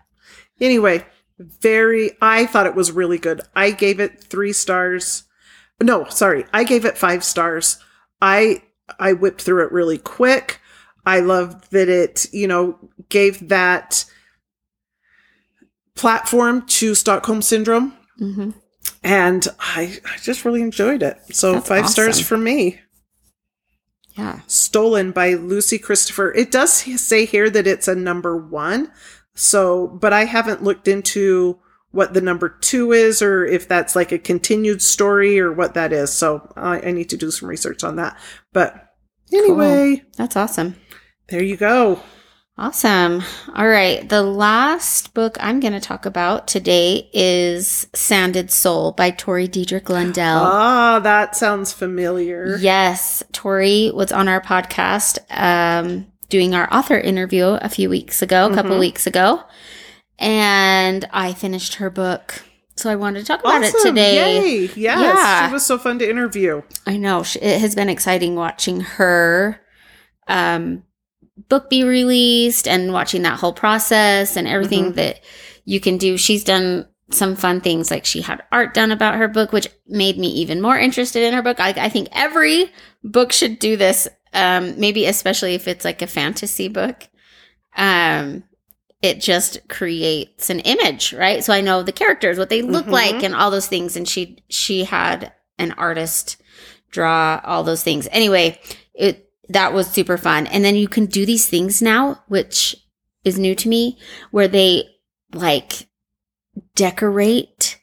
Anyway, 0.62 1.06
very 1.40 2.12
I 2.22 2.46
thought 2.46 2.66
it 2.68 2.76
was 2.76 2.92
really 2.92 3.18
good. 3.18 3.42
I 3.56 3.72
gave 3.72 4.00
it 4.00 4.24
3 4.24 4.54
stars. 4.54 5.24
No, 5.82 6.06
sorry. 6.06 6.46
I 6.54 6.64
gave 6.64 6.86
it 6.86 6.98
5 6.98 7.24
stars. 7.24 7.80
I 8.22 8.64
I 9.00 9.14
whipped 9.14 9.42
through 9.42 9.66
it 9.66 9.72
really 9.72 9.98
quick. 9.98 10.60
I 11.06 11.20
love 11.20 11.70
that 11.70 11.90
it, 11.90 12.26
you 12.34 12.48
know, 12.48 12.80
gave 13.10 13.50
that 13.50 14.06
platform 15.96 16.66
to 16.68 16.96
Stockholm 16.96 17.42
syndrome 17.42 17.94
hmm 18.18 18.52
and 19.04 19.48
I, 19.60 20.00
I 20.06 20.18
just 20.18 20.46
really 20.46 20.62
enjoyed 20.62 21.04
it. 21.04 21.18
So 21.32 21.54
That's 21.54 21.68
five 21.68 21.90
stars 21.90 22.20
for 22.20 22.38
me. 22.38 22.80
Yeah. 24.16 24.42
Stolen 24.48 25.12
by 25.12 25.36
Lucy 25.36 25.78
Christopher. 25.78 26.34
It 26.34 26.52
does 26.52 26.74
say 26.74 27.26
here 27.26 27.50
that 27.50 27.68
it's 27.68 27.88
a 27.88 27.96
number 27.96 28.36
one. 28.36 28.92
So, 29.36 29.88
but 29.88 30.14
I 30.14 30.26
haven't 30.26 30.64
looked 30.64 30.88
into 30.88 31.60
what 31.92 32.14
the 32.14 32.22
number 32.22 32.50
two 32.50 32.92
is 32.92 33.22
or 33.22 33.46
if 33.46 33.68
that's 33.68 33.96
like 33.96 34.12
a 34.12 34.20
continued 34.20 34.82
story 34.82 35.40
or 35.40 35.52
what 35.52 35.74
that 35.74 35.94
is. 35.94 36.12
So 36.12 36.52
I, 36.56 36.82
I 36.82 36.92
need 36.92 37.10
to 37.10 37.18
do 37.18 37.32
some 37.32 37.48
research 37.50 37.84
on 37.84 37.96
that. 37.96 38.18
But 38.54 38.90
anyway, 39.34 40.04
That's 40.18 40.36
awesome. 40.36 40.76
there 41.30 41.44
you 41.44 41.58
go. 41.58 42.00
Awesome. 42.60 43.22
All 43.56 43.68
right. 43.68 44.08
The 44.10 44.24
last 44.24 45.14
book 45.14 45.38
I'm 45.40 45.60
going 45.60 45.74
to 45.74 45.80
talk 45.80 46.08
about 46.08 46.48
today 46.48 47.08
is 47.14 47.86
Sanded 47.94 48.50
Soul 48.50 48.94
by 48.94 49.12
Tori 49.12 49.48
Diedrich 49.48 49.90
Lundell. 49.90 50.40
Ah, 50.44 51.00
that 51.04 51.36
sounds 51.36 51.72
familiar. 51.72 52.58
Yes, 52.60 53.22
Tori 53.32 53.92
was 53.94 54.12
on 54.12 54.28
our 54.28 54.42
podcast 54.42 55.20
um, 55.30 56.08
doing 56.30 56.56
our 56.56 56.68
author 56.74 56.98
interview 56.98 57.46
a 57.46 57.70
few 57.70 57.90
weeks 57.92 58.24
ago, 58.24 58.50
a 58.50 58.56
couple 58.56 58.76
Mhm. 58.76 58.80
weeks 58.80 59.06
ago, 59.06 59.44
and 60.20 61.08
I 61.12 61.34
finished 61.34 61.76
her 61.76 61.90
book. 61.90 62.44
So 62.76 62.90
I 62.92 62.96
wanted 62.96 63.20
to 63.22 63.26
talk 63.26 63.40
about 63.40 63.64
it 63.64 63.74
today. 63.82 64.38
Yay. 64.40 64.62
Yes. 64.76 64.78
Yeah. 64.78 65.48
She 65.48 65.54
was 65.54 65.66
so 65.66 65.78
fun 65.80 65.98
to 66.00 66.08
interview. 66.10 66.62
I 66.86 66.98
know 66.98 67.24
it 67.42 67.60
has 67.60 67.74
been 67.74 67.90
exciting 67.90 68.36
watching 68.36 68.82
her 68.82 69.60
um, 70.28 70.84
book 71.50 71.70
be 71.72 71.84
released 71.84 72.68
and 72.68 72.94
watching 72.94 73.24
that 73.24 73.40
whole 73.40 73.54
process 73.54 74.36
and 74.38 74.48
everything 74.48 74.92
Mhm. 74.92 74.96
that 74.96 75.22
you 75.66 75.80
can 75.80 75.98
do. 75.98 76.18
She's 76.18 76.44
done 76.44 76.88
some 77.10 77.36
fun 77.36 77.62
things 77.62 77.90
like 77.90 78.06
she 78.06 78.22
had 78.22 78.44
art 78.52 78.74
done 78.74 78.92
about 78.92 79.16
her 79.16 79.30
book 79.30 79.54
which 79.54 79.70
made 79.88 80.18
me 80.18 80.28
even 80.28 80.62
more 80.62 80.78
interested 80.78 81.24
in 81.24 81.34
her 81.34 81.42
book 81.42 81.58
i, 81.58 81.70
I 81.70 81.88
think 81.88 82.10
every 82.12 82.70
book 83.02 83.32
should 83.32 83.60
do 83.60 83.78
this 83.78 84.10
um, 84.34 84.78
maybe 84.78 85.06
especially 85.06 85.56
if 85.56 85.70
it's 85.70 85.86
like 85.86 86.02
a 86.02 86.08
fantasy 86.08 86.68
book 86.68 87.08
um, 87.78 88.44
it 89.02 89.22
just 89.22 89.68
creates 89.70 90.50
an 90.50 90.60
image 90.62 91.14
right 91.14 91.44
so 91.44 91.54
i 91.54 91.62
know 91.62 91.84
the 91.84 91.92
characters 91.92 92.38
what 92.38 92.50
they 92.50 92.62
look 92.62 92.86
Mhm. 92.88 92.92
like 92.92 93.24
and 93.24 93.36
all 93.36 93.52
those 93.52 93.68
things 93.68 93.96
and 93.96 94.08
she 94.08 94.44
she 94.50 94.84
had 94.86 95.32
an 95.60 95.72
artist 95.74 96.38
draw 96.92 97.40
all 97.44 97.64
those 97.64 97.84
things 97.84 98.08
anyway 98.12 98.60
it 98.94 99.30
that 99.50 99.74
was 99.74 99.88
super 99.88 100.18
fun 100.18 100.48
and 100.48 100.64
then 100.66 100.76
you 100.76 100.88
can 100.88 101.06
do 101.06 101.26
these 101.26 101.48
things 101.48 101.82
now 101.82 102.24
which 102.28 102.76
is 103.24 103.38
new 103.38 103.54
to 103.56 103.70
me 103.70 103.98
where 104.32 104.48
they 104.48 104.84
like 105.34 105.88
decorate 106.76 107.80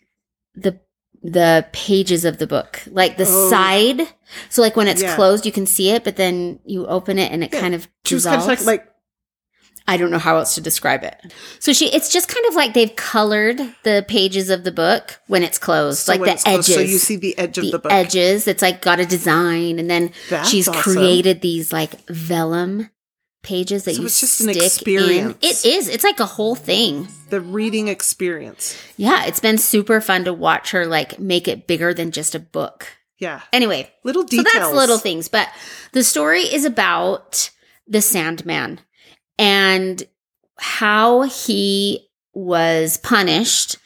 the 0.54 0.80
the 1.22 1.66
pages 1.72 2.24
of 2.26 2.36
the 2.38 2.46
book 2.46 2.82
like 2.90 3.16
the 3.16 3.24
Oh. 3.26 3.48
side 3.50 4.02
so 4.50 4.60
like 4.60 4.76
when 4.76 4.88
it's 4.88 5.00
Yeah. 5.02 5.14
closed 5.14 5.46
you 5.46 5.52
can 5.52 5.64
see 5.66 5.90
it 5.90 6.04
but 6.04 6.16
then 6.16 6.60
you 6.66 6.86
open 6.86 7.18
it 7.18 7.32
and 7.32 7.42
it 7.42 7.52
Yeah. 7.52 7.60
kind 7.60 7.74
of 7.74 7.80
was 8.10 8.24
kind 8.24 8.40
dissolves. 8.40 8.44
of 8.62 8.66
like, 8.66 8.80
like 8.80 8.93
I 9.86 9.96
don't 9.98 10.10
know 10.10 10.18
how 10.18 10.38
else 10.38 10.54
to 10.54 10.60
describe 10.62 11.02
it. 11.04 11.32
So 11.58 11.72
she, 11.74 11.92
it's 11.92 12.08
just 12.10 12.28
kind 12.28 12.46
of 12.46 12.54
like 12.54 12.72
they've 12.72 12.94
colored 12.96 13.58
the 13.82 14.04
pages 14.08 14.48
of 14.48 14.64
the 14.64 14.72
book 14.72 15.20
when 15.26 15.42
it's 15.42 15.58
closed, 15.58 15.98
so 16.00 16.12
like 16.12 16.20
the 16.20 16.26
closed, 16.42 16.46
edges. 16.46 16.74
So 16.74 16.80
you 16.80 16.98
see 16.98 17.16
the 17.16 17.36
edge 17.36 17.58
of 17.58 17.64
the, 17.66 17.70
the 17.72 17.78
book. 17.80 17.92
edges. 17.92 18.48
It's 18.48 18.62
like 18.62 18.80
got 18.80 18.98
a 19.00 19.04
design, 19.06 19.78
and 19.78 19.90
then 19.90 20.10
That's 20.30 20.48
she's 20.48 20.68
awesome. 20.68 20.80
created 20.94 21.42
these 21.42 21.70
like 21.72 22.00
vellum 22.08 22.88
pages 23.42 23.84
that 23.84 23.94
So 23.96 24.00
you 24.00 24.06
it's 24.06 24.20
just 24.20 24.40
an 24.40 24.54
stick 24.54 24.62
experience. 24.64 25.36
in. 25.42 25.48
It 25.50 25.64
is. 25.66 25.88
It's 25.88 26.02
like 26.04 26.18
a 26.18 26.24
whole 26.24 26.54
thing. 26.54 27.08
the 27.28 27.42
reading 27.42 27.88
experience. 27.88 28.80
Yeah, 28.96 29.26
it's 29.26 29.40
been 29.40 29.58
super 29.58 30.00
fun 30.00 30.24
to 30.24 30.32
watch 30.32 30.70
her 30.70 30.86
like 30.86 31.18
make 31.18 31.46
it 31.46 31.66
bigger 31.66 31.92
than 31.92 32.10
just 32.10 32.34
a 32.34 32.38
book. 32.40 32.86
Yeah, 33.18 33.42
Anyway, 33.52 33.92
little 34.02 34.24
details. 34.24 34.50
so 34.52 34.58
that's 34.60 34.74
little 34.74 34.98
things, 34.98 35.28
but 35.28 35.48
the 35.92 36.02
story 36.02 36.40
is 36.42 36.64
about 36.64 37.50
the 37.86 38.00
Sandman 38.00 38.80
and 39.38 40.02
how 40.58 41.22
he 41.22 42.08
was 42.32 42.96
punished 42.98 43.76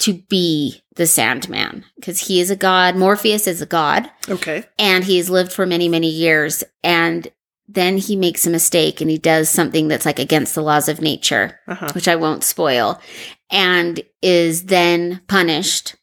to 0.00 0.14
be 0.14 0.82
the 0.96 1.06
Sandman 1.06 1.84
because 1.96 2.26
he 2.26 2.40
is 2.40 2.50
a 2.50 2.56
god. 2.56 2.96
Morpheus 2.96 3.46
is 3.46 3.62
a 3.62 3.66
god 3.66 4.10
Okay. 4.28 4.64
and 4.78 5.04
he's 5.04 5.30
lived 5.30 5.52
for 5.52 5.66
many, 5.66 5.88
many 5.88 6.08
years. 6.08 6.64
And 6.82 7.28
then 7.68 7.96
he 7.98 8.14
makes 8.16 8.46
a 8.46 8.50
mistake 8.50 9.00
and 9.00 9.08
he 9.10 9.18
does 9.18 9.48
something 9.48 9.88
that's 9.88 10.04
like 10.06 10.18
against 10.18 10.54
the 10.54 10.62
laws 10.62 10.88
of 10.88 11.00
nature 11.00 11.60
Uh 11.66 11.74
huh. 11.76 11.88
which 11.94 12.08
I 12.08 12.16
won't 12.16 12.44
spoil, 12.44 13.00
and 13.50 14.00
is 14.22 14.64
then 14.66 15.22
punished 15.28 15.96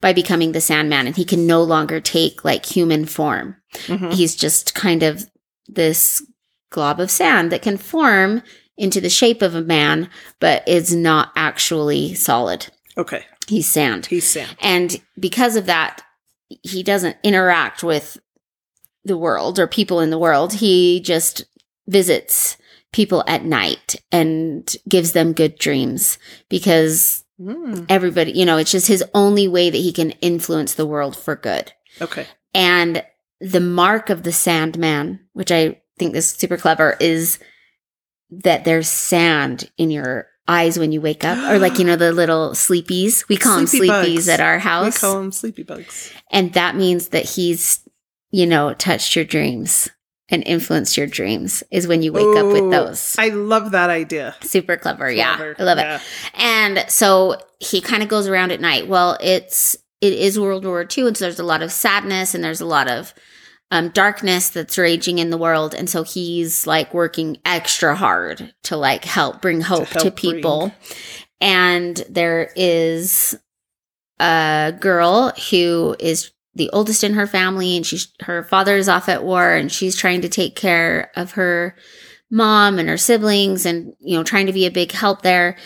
by 0.00 0.12
becoming 0.12 0.52
the 0.52 0.60
Sandman. 0.60 1.06
And 1.06 1.16
he 1.16 1.24
can 1.24 1.46
no 1.46 1.62
longer 1.62 2.00
take 2.00 2.44
like 2.44 2.64
human 2.66 3.04
form. 3.06 3.56
hmm 3.86 4.10
He's 4.10 4.36
just 4.36 4.74
kind 4.74 5.02
of 5.02 5.28
this 5.66 6.22
glob 6.70 7.00
of 7.00 7.10
sand 7.10 7.50
that 7.52 7.62
can 7.62 7.76
form 7.76 8.42
into 8.76 9.00
the 9.00 9.08
shape 9.10 9.42
of 9.42 9.54
a 9.54 9.60
man, 9.62 10.08
but 10.40 10.66
is 10.68 10.94
not 10.94 11.32
actually 11.34 12.14
solid. 12.14 12.66
Okay. 12.96 13.24
He's 13.46 13.66
sand. 13.68 14.06
He's 14.06 14.28
sand. 14.30 14.56
And 14.60 15.00
because 15.18 15.56
of 15.56 15.66
that, 15.66 16.02
he 16.62 16.82
doesn't 16.82 17.16
interact 17.22 17.82
with 17.82 18.18
the 19.04 19.16
world 19.18 19.58
or 19.58 19.66
people 19.66 20.00
in 20.00 20.10
the 20.10 20.18
world. 20.18 20.54
He 20.54 21.00
just 21.00 21.44
visits 21.86 22.56
people 22.92 23.24
at 23.26 23.44
night 23.44 23.96
and 24.12 24.74
gives 24.88 25.12
them 25.12 25.32
good 25.32 25.58
dreams 25.58 26.18
because 26.48 27.24
Mm. 27.40 27.86
everybody, 27.88 28.32
you 28.32 28.44
know, 28.44 28.56
it's 28.56 28.72
just 28.72 28.88
his 28.88 29.04
only 29.14 29.46
way 29.46 29.70
that 29.70 29.78
he 29.78 29.92
can 29.92 30.10
influence 30.20 30.74
the 30.74 30.86
world 30.86 31.16
for 31.16 31.36
good. 31.36 31.72
Okay. 32.00 32.26
And 32.52 33.04
the 33.40 33.60
mark 33.60 34.10
of 34.10 34.24
the 34.24 34.32
Sandman, 34.32 35.20
which 35.34 35.52
I 35.52 35.80
think 35.98 36.14
is 36.14 36.30
super 36.30 36.56
clever, 36.56 36.96
is 37.00 37.38
that 38.30 38.64
there's 38.64 38.88
sand 38.88 39.70
in 39.78 39.90
your 39.90 40.26
eyes 40.46 40.78
when 40.78 40.92
you 40.92 41.00
wake 41.00 41.24
up, 41.24 41.36
or 41.50 41.58
like, 41.58 41.78
you 41.78 41.84
know, 41.84 41.96
the 41.96 42.12
little 42.22 42.50
sleepies. 42.50 43.28
We 43.28 43.36
call 43.36 43.66
Sleepy 43.66 43.86
them 43.88 44.04
sleepies 44.04 44.14
bugs. 44.16 44.28
at 44.28 44.40
our 44.40 44.58
house. 44.58 44.96
We 45.02 45.06
call 45.08 45.14
them 45.20 45.32
sleepy 45.32 45.62
bugs. 45.62 46.12
and 46.30 46.52
that 46.54 46.74
means 46.76 47.08
that 47.08 47.24
he's, 47.24 47.80
you 48.30 48.46
know, 48.46 48.72
touched 48.74 49.14
your 49.16 49.24
dreams 49.24 49.88
and 50.30 50.42
influenced 50.46 50.96
your 50.98 51.06
dreams, 51.06 51.62
is 51.70 51.86
when 51.86 52.02
you 52.02 52.12
wake 52.12 52.36
up 52.36 52.46
with 52.52 52.70
those. 52.70 53.16
I 53.18 53.28
love 53.30 53.70
that 53.70 53.88
idea. 53.88 54.36
Super 54.42 54.76
clever. 54.76 55.10
Yeah. 55.10 55.54
I 55.58 55.62
love 55.62 55.78
it. 55.78 56.02
And 56.34 56.84
so 56.90 57.40
he 57.60 57.80
kind 57.80 58.02
of 58.02 58.10
goes 58.10 58.28
around 58.28 58.52
at 58.52 58.60
night. 58.60 58.88
Well, 58.88 59.16
it's 59.22 59.74
it 60.02 60.12
is 60.12 60.38
World 60.38 60.66
War 60.66 60.86
II, 60.96 61.08
and 61.08 61.16
so 61.16 61.24
there's 61.24 61.40
a 61.40 61.44
lot 61.44 61.62
of 61.62 61.72
sadness 61.72 62.34
and 62.34 62.44
there's 62.44 62.60
a 62.60 62.66
lot 62.66 62.88
of 62.90 63.14
um, 63.70 63.90
darkness 63.90 64.50
that's 64.50 64.78
raging 64.78 65.18
in 65.18 65.30
the 65.30 65.38
world, 65.38 65.74
and 65.74 65.90
so 65.90 66.02
he's 66.02 66.66
like 66.66 66.94
working 66.94 67.38
extra 67.44 67.94
hard 67.94 68.54
to 68.64 68.76
like 68.76 69.04
help 69.04 69.42
bring 69.42 69.60
hope 69.60 69.88
to, 69.88 70.00
help 70.00 70.16
people. 70.16 70.72
And 71.40 71.96
there 72.08 72.50
is 72.56 73.38
a 74.18 74.74
girl 74.80 75.32
who 75.50 75.96
is 75.98 76.32
the 76.54 76.70
oldest 76.70 77.04
in 77.04 77.14
her 77.14 77.26
family, 77.26 77.76
and 77.76 77.86
she's 77.86 78.08
her 78.20 78.42
father 78.44 78.76
is 78.76 78.88
off 78.88 79.08
at 79.08 79.22
war, 79.22 79.52
and 79.52 79.70
she's 79.70 79.96
trying 79.96 80.22
to 80.22 80.28
take 80.28 80.56
care 80.56 81.10
of 81.14 81.32
her 81.32 81.76
mom 82.30 82.78
and 82.78 82.88
her 82.88 82.96
siblings, 82.96 83.66
and 83.66 83.94
you 84.00 84.16
know, 84.16 84.24
trying 84.24 84.46
to 84.46 84.52
be 84.52 84.66
a 84.66 84.70
big 84.70 84.92
help 84.92 85.22
there. 85.22 85.56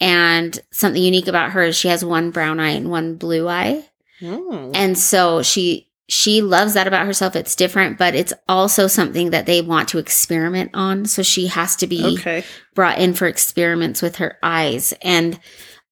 And 0.00 0.58
something 0.72 1.00
unique 1.00 1.28
about 1.28 1.52
her 1.52 1.62
is 1.62 1.76
she 1.76 1.86
has 1.86 2.04
one 2.04 2.32
brown 2.32 2.58
eye 2.58 2.70
and 2.70 2.90
one 2.90 3.14
blue 3.14 3.46
eye. 3.48 3.88
Mm. 4.20 4.74
And 4.74 4.98
so 4.98 5.42
she 5.42 5.91
she 6.12 6.42
loves 6.42 6.74
that 6.74 6.86
about 6.86 7.06
herself. 7.06 7.34
It's 7.34 7.56
different, 7.56 7.96
but 7.96 8.14
it's 8.14 8.34
also 8.46 8.86
something 8.86 9.30
that 9.30 9.46
they 9.46 9.62
want 9.62 9.88
to 9.88 9.98
experiment 9.98 10.70
on. 10.74 11.06
So 11.06 11.22
she 11.22 11.46
has 11.46 11.74
to 11.76 11.86
be 11.86 12.04
Okay. 12.18 12.44
brought 12.74 12.98
in 12.98 13.14
for 13.14 13.26
experiments 13.26 14.02
with 14.02 14.16
her 14.16 14.36
eyes. 14.42 14.92
And 15.00 15.40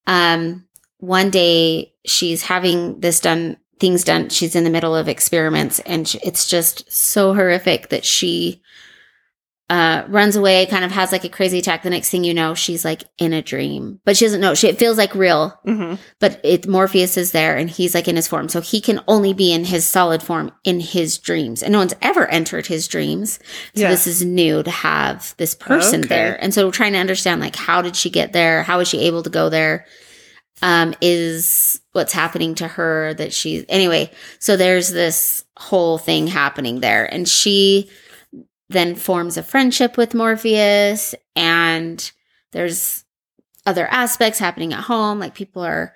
um 0.07 0.67
one 0.99 1.31
day 1.31 1.95
she's 2.05 2.43
having 2.43 3.01
this 3.01 3.21
done 3.21 3.57
things 3.79 4.05
done. 4.05 4.29
She's 4.29 4.55
in 4.55 4.65
the 4.65 4.71
middle 4.77 4.95
of 4.95 5.09
experiments 5.09 5.79
and 5.87 6.15
it's 6.23 6.47
just 6.47 6.93
so 6.93 7.33
horrific 7.33 7.89
that 7.89 8.05
she 8.05 8.61
uh, 9.71 10.05
runs 10.09 10.35
away, 10.37 10.67
kind 10.67 10.85
of 10.85 10.91
has 10.91 11.13
like 11.13 11.25
a 11.25 11.29
crazy 11.29 11.59
attack. 11.61 11.83
The 11.85 11.91
next 11.91 12.11
thing 12.11 12.25
you 12.25 12.35
know, 12.35 12.55
she's 12.55 12.85
like 12.85 13.05
in 13.19 13.33
a 13.33 13.41
dream, 13.41 14.01
but 14.05 14.17
she 14.17 14.25
doesn't 14.27 14.41
know. 14.41 14.55
She 14.55 14.67
it 14.69 14.79
feels 14.79 14.99
like 14.99 15.15
real, 15.15 15.51
hmm 15.65 15.95
but 16.19 16.41
it 16.45 16.67
Morpheus 16.67 17.17
is 17.17 17.31
there 17.33 17.57
and 17.57 17.71
he's 17.71 17.95
like 17.95 18.09
in 18.09 18.17
his 18.17 18.27
form, 18.29 18.49
so 18.49 18.61
he 18.61 18.81
can 18.81 19.01
only 19.07 19.33
be 19.33 19.53
in 19.53 19.65
his 19.65 19.87
solid 19.87 20.23
form 20.23 20.51
in 20.65 20.81
his 20.81 21.17
dreams, 21.19 21.63
and 21.63 21.73
no 21.73 21.79
one's 21.79 21.95
ever 22.03 22.27
entered 22.27 22.67
his 22.67 22.89
dreams. 22.89 23.39
So 23.75 23.83
Yeah. 23.83 23.91
this 23.91 24.07
is 24.09 24.25
new 24.25 24.63
to 24.65 24.71
have 24.71 25.35
this 25.39 25.55
person 25.55 26.01
Okay. 26.01 26.09
there, 26.09 26.37
and 26.43 26.53
so 26.53 26.67
we're 26.67 26.73
trying 26.73 26.93
to 26.95 26.99
understand 26.99 27.41
like 27.41 27.55
how 27.57 27.81
did 27.81 27.95
she 27.97 28.11
get 28.11 28.33
there? 28.33 28.65
How 28.65 28.79
was 28.79 28.89
she 28.89 28.99
able 29.07 29.23
to 29.23 29.31
go 29.31 29.49
there? 29.49 29.87
Um, 30.63 30.95
is 31.01 31.81
what's 31.93 32.13
happening 32.13 32.55
to 32.57 32.69
her 32.69 33.15
that 33.15 33.33
she 33.33 33.65
anyway? 33.69 34.11
So 34.41 34.57
there's 34.57 34.91
this 34.91 35.45
whole 35.57 35.97
thing 35.97 36.27
happening 36.27 36.81
there, 36.81 37.07
and 37.07 37.27
she 37.29 37.89
then 38.71 38.95
forms 38.95 39.37
a 39.37 39.43
friendship 39.43 39.97
with 39.97 40.15
Morpheus, 40.15 41.15
and 41.37 42.11
there's 42.53 43.05
other 43.67 43.87
aspects 43.89 44.39
happening 44.39 44.73
at 44.73 44.85
home, 44.85 45.19
like 45.19 45.35
people 45.35 45.63
are 45.63 45.95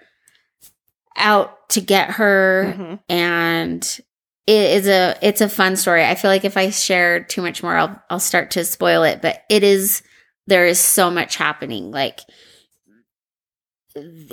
out 1.16 1.68
to 1.70 1.80
get 1.80 2.10
her, 2.12 2.72
hmm 2.76 2.94
and 3.08 4.00
it 4.46 4.70
is 4.72 4.86
a 4.88 5.16
it's 5.22 5.40
a 5.40 5.48
fun 5.48 5.76
story. 5.76 6.04
I 6.04 6.16
feel 6.16 6.30
like 6.30 6.44
if 6.44 6.56
I 6.56 6.68
share 6.70 7.22
too 7.24 7.40
much 7.40 7.62
more, 7.62 7.76
I'll 7.76 8.02
I'll 8.10 8.20
start 8.20 8.50
to 8.52 8.64
spoil 8.64 9.02
it, 9.04 9.22
but 9.22 9.42
it 9.48 9.62
is 9.64 10.02
there 10.46 10.66
is 10.66 10.78
so 10.78 11.10
much 11.10 11.36
happening, 11.36 11.90
like 11.90 12.20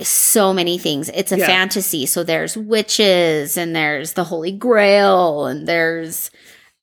so 0.02 0.52
many 0.52 0.76
things. 0.76 1.08
It's 1.14 1.32
a 1.32 1.38
Yeah. 1.38 1.46
fantasy, 1.46 2.04
so 2.06 2.24
there's 2.24 2.56
witches 2.56 3.56
and 3.56 3.74
there's 3.76 4.14
the 4.14 4.24
Holy 4.24 4.52
Grail 4.52 5.46
and 5.46 5.66
there's 5.68 6.30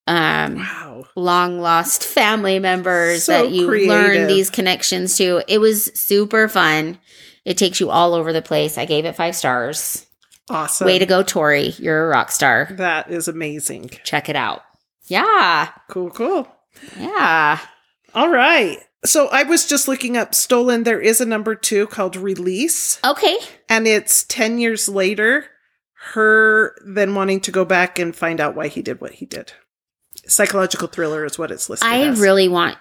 um 0.10 0.55
Wow. 0.57 1.05
long 1.16 1.60
lost 1.62 2.03
family 2.03 2.60
members 2.60 3.24
So 3.24 3.32
that 3.43 3.51
you 3.51 3.70
learn 3.88 4.28
these 4.28 4.49
connections 4.49 5.16
to. 5.18 5.41
It 5.47 5.60
was 5.60 5.86
super 5.99 6.47
fun. 6.49 6.99
It 7.45 7.57
takes 7.57 7.80
you 7.80 7.89
all 7.89 8.14
over 8.14 8.34
the 8.34 8.41
place. 8.41 8.78
I 8.78 8.86
gave 8.86 9.05
it 9.05 9.16
five 9.16 9.36
stars. 9.36 10.05
Awesome. 10.49 10.86
Way 10.88 10.99
to 10.99 11.05
go, 11.05 11.22
Tori. 11.24 11.70
You're 11.78 12.05
a 12.05 12.07
rock 12.10 12.32
star. 12.32 12.68
That 12.72 13.12
is 13.12 13.28
amazing. 13.28 13.89
Check 14.03 14.30
it 14.30 14.36
out. 14.36 14.62
Yeah. 15.05 15.70
Cool, 15.89 16.10
cool. 16.10 16.47
Yeah. 16.99 17.60
All 18.16 18.30
right. 18.30 18.78
So 19.05 19.28
I 19.28 19.43
was 19.43 19.66
just 19.68 19.88
looking 19.88 20.18
up 20.18 20.34
Stolen. 20.36 20.84
There 20.84 20.99
is 20.99 21.22
a 21.22 21.26
number 21.26 21.55
two 21.55 21.88
called 21.88 22.16
Release, 22.16 22.99
Okay. 23.05 23.38
and 23.70 23.88
it's 23.88 24.24
10 24.24 24.57
years 24.60 24.89
later, 24.89 25.45
her 26.14 26.76
then 26.86 27.16
wanting 27.16 27.39
to 27.41 27.51
go 27.51 27.64
back 27.64 27.97
and 27.99 28.16
find 28.16 28.41
out 28.41 28.55
why 28.55 28.68
he 28.68 28.82
did 28.82 28.99
what 29.01 29.14
he 29.14 29.26
did. 29.26 29.53
Psychological 30.28 30.88
thriller 30.88 31.26
is 31.26 31.38
what 31.39 31.51
it's 31.51 31.70
listed 31.70 31.88
I 31.88 32.03
as. 32.07 32.20
really 32.20 32.47
want 32.47 32.78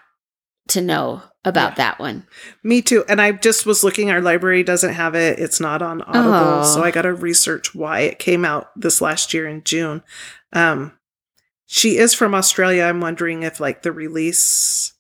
to 0.69 0.81
know 0.81 1.23
about 1.45 1.73
Yeah. 1.73 1.77
that 1.77 1.99
one. 1.99 2.27
Me 2.63 2.83
too. 2.83 3.05
And 3.09 3.21
I 3.23 3.33
just 3.33 3.65
was 3.65 3.83
looking, 3.83 4.11
our 4.11 4.21
library 4.21 4.63
doesn't 4.63 4.93
have 4.95 5.15
it. 5.15 5.39
It's 5.39 5.61
not 5.61 5.81
on 5.83 6.03
Audible. 6.03 6.61
Oh. 6.61 6.75
So 6.75 6.83
I 6.83 6.91
got 6.91 7.03
to 7.03 7.15
research 7.15 7.75
why 7.75 8.01
it 8.01 8.19
came 8.19 8.45
out 8.45 8.69
this 8.77 9.01
last 9.01 9.33
year 9.33 9.47
in 9.49 9.63
June. 9.65 10.03
Um, 10.53 10.93
she 11.67 11.97
is 11.97 12.13
from 12.15 12.35
Australia. 12.35 12.85
I'm 12.85 13.01
wondering 13.01 13.43
if 13.45 13.61
like 13.61 13.83
the 13.83 13.93
release 13.93 14.93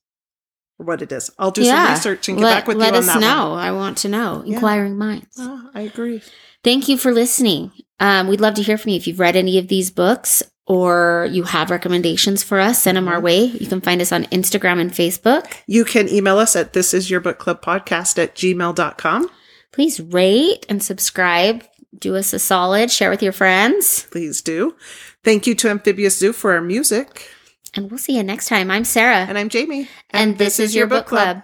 or 0.78 0.86
what 0.86 1.03
it 1.03 1.12
is. 1.12 1.30
I'll 1.39 1.51
do 1.51 1.64
some 1.64 1.91
research 1.91 2.28
and 2.28 2.39
get 2.39 2.45
let, 2.45 2.55
back 2.61 2.68
with 2.68 2.76
let 2.78 2.93
you 2.93 2.99
on 2.99 3.01
us 3.01 3.07
that 3.07 3.20
know. 3.20 3.51
one. 3.51 3.59
I 3.59 3.72
want 3.72 3.99
to 3.99 4.09
know. 4.09 4.43
Yeah. 4.47 4.55
Inquiring 4.55 4.97
minds. 4.97 5.36
Oh, 5.39 5.70
I 5.74 5.82
agree. 5.82 6.22
Thank 6.64 6.89
you 6.89 6.97
for 6.97 7.12
listening. 7.12 7.72
Um, 8.01 8.26
we'd 8.28 8.41
love 8.41 8.55
to 8.55 8.62
hear 8.62 8.78
from 8.78 8.91
you. 8.91 8.97
If 8.97 9.07
you've 9.07 9.20
read 9.20 9.36
any 9.36 9.59
of 9.59 9.68
these 9.68 9.91
books 9.91 10.43
or 10.69 11.27
you 11.31 11.43
have 11.43 11.71
recommendations 11.71 12.43
for 12.45 12.61
us, 12.61 12.81
send 12.83 12.97
them 12.97 13.07
Mm-hmm. 13.07 13.14
our 13.14 13.21
way. 13.21 13.45
You 13.45 13.66
can 13.66 13.81
find 13.81 14.01
us 14.01 14.12
on 14.12 14.25
Instagram 14.27 14.81
and 14.81 14.93
Facebook. 14.93 15.51
You 15.66 15.85
can 15.85 16.09
email 16.09 16.39
us 16.39 16.55
at 16.55 16.75
this 16.75 16.95
is 16.95 17.11
your 17.11 17.21
book 17.21 17.39
club 17.39 17.62
podcast 17.62 18.23
at 18.23 18.35
gmail.com. 18.37 19.31
Please 19.73 19.99
rate 20.01 20.66
and 20.69 20.83
subscribe. 20.83 21.64
Do 21.99 22.16
us 22.16 22.33
a 22.33 22.39
solid. 22.39 22.91
Share 22.91 23.11
with 23.11 23.23
your 23.23 23.33
friends. 23.33 24.07
Please 24.11 24.43
do. 24.43 24.77
Thank 25.25 25.47
you 25.47 25.55
to 25.57 25.71
Amphibious 25.71 26.19
Zoo 26.19 26.33
for 26.33 26.53
our 26.53 26.61
music. 26.61 27.31
And 27.75 27.91
we'll 27.91 27.99
see 27.99 28.16
you 28.16 28.23
next 28.23 28.49
time. 28.49 28.71
I'm 28.71 28.85
Sarah. 28.85 29.27
And 29.29 29.37
I'm 29.39 29.49
Jamie. 29.49 29.89
and 30.11 30.39
this 30.39 30.59
is 30.61 30.75
your 30.75 30.87
book 30.87 31.07
club. 31.07 31.43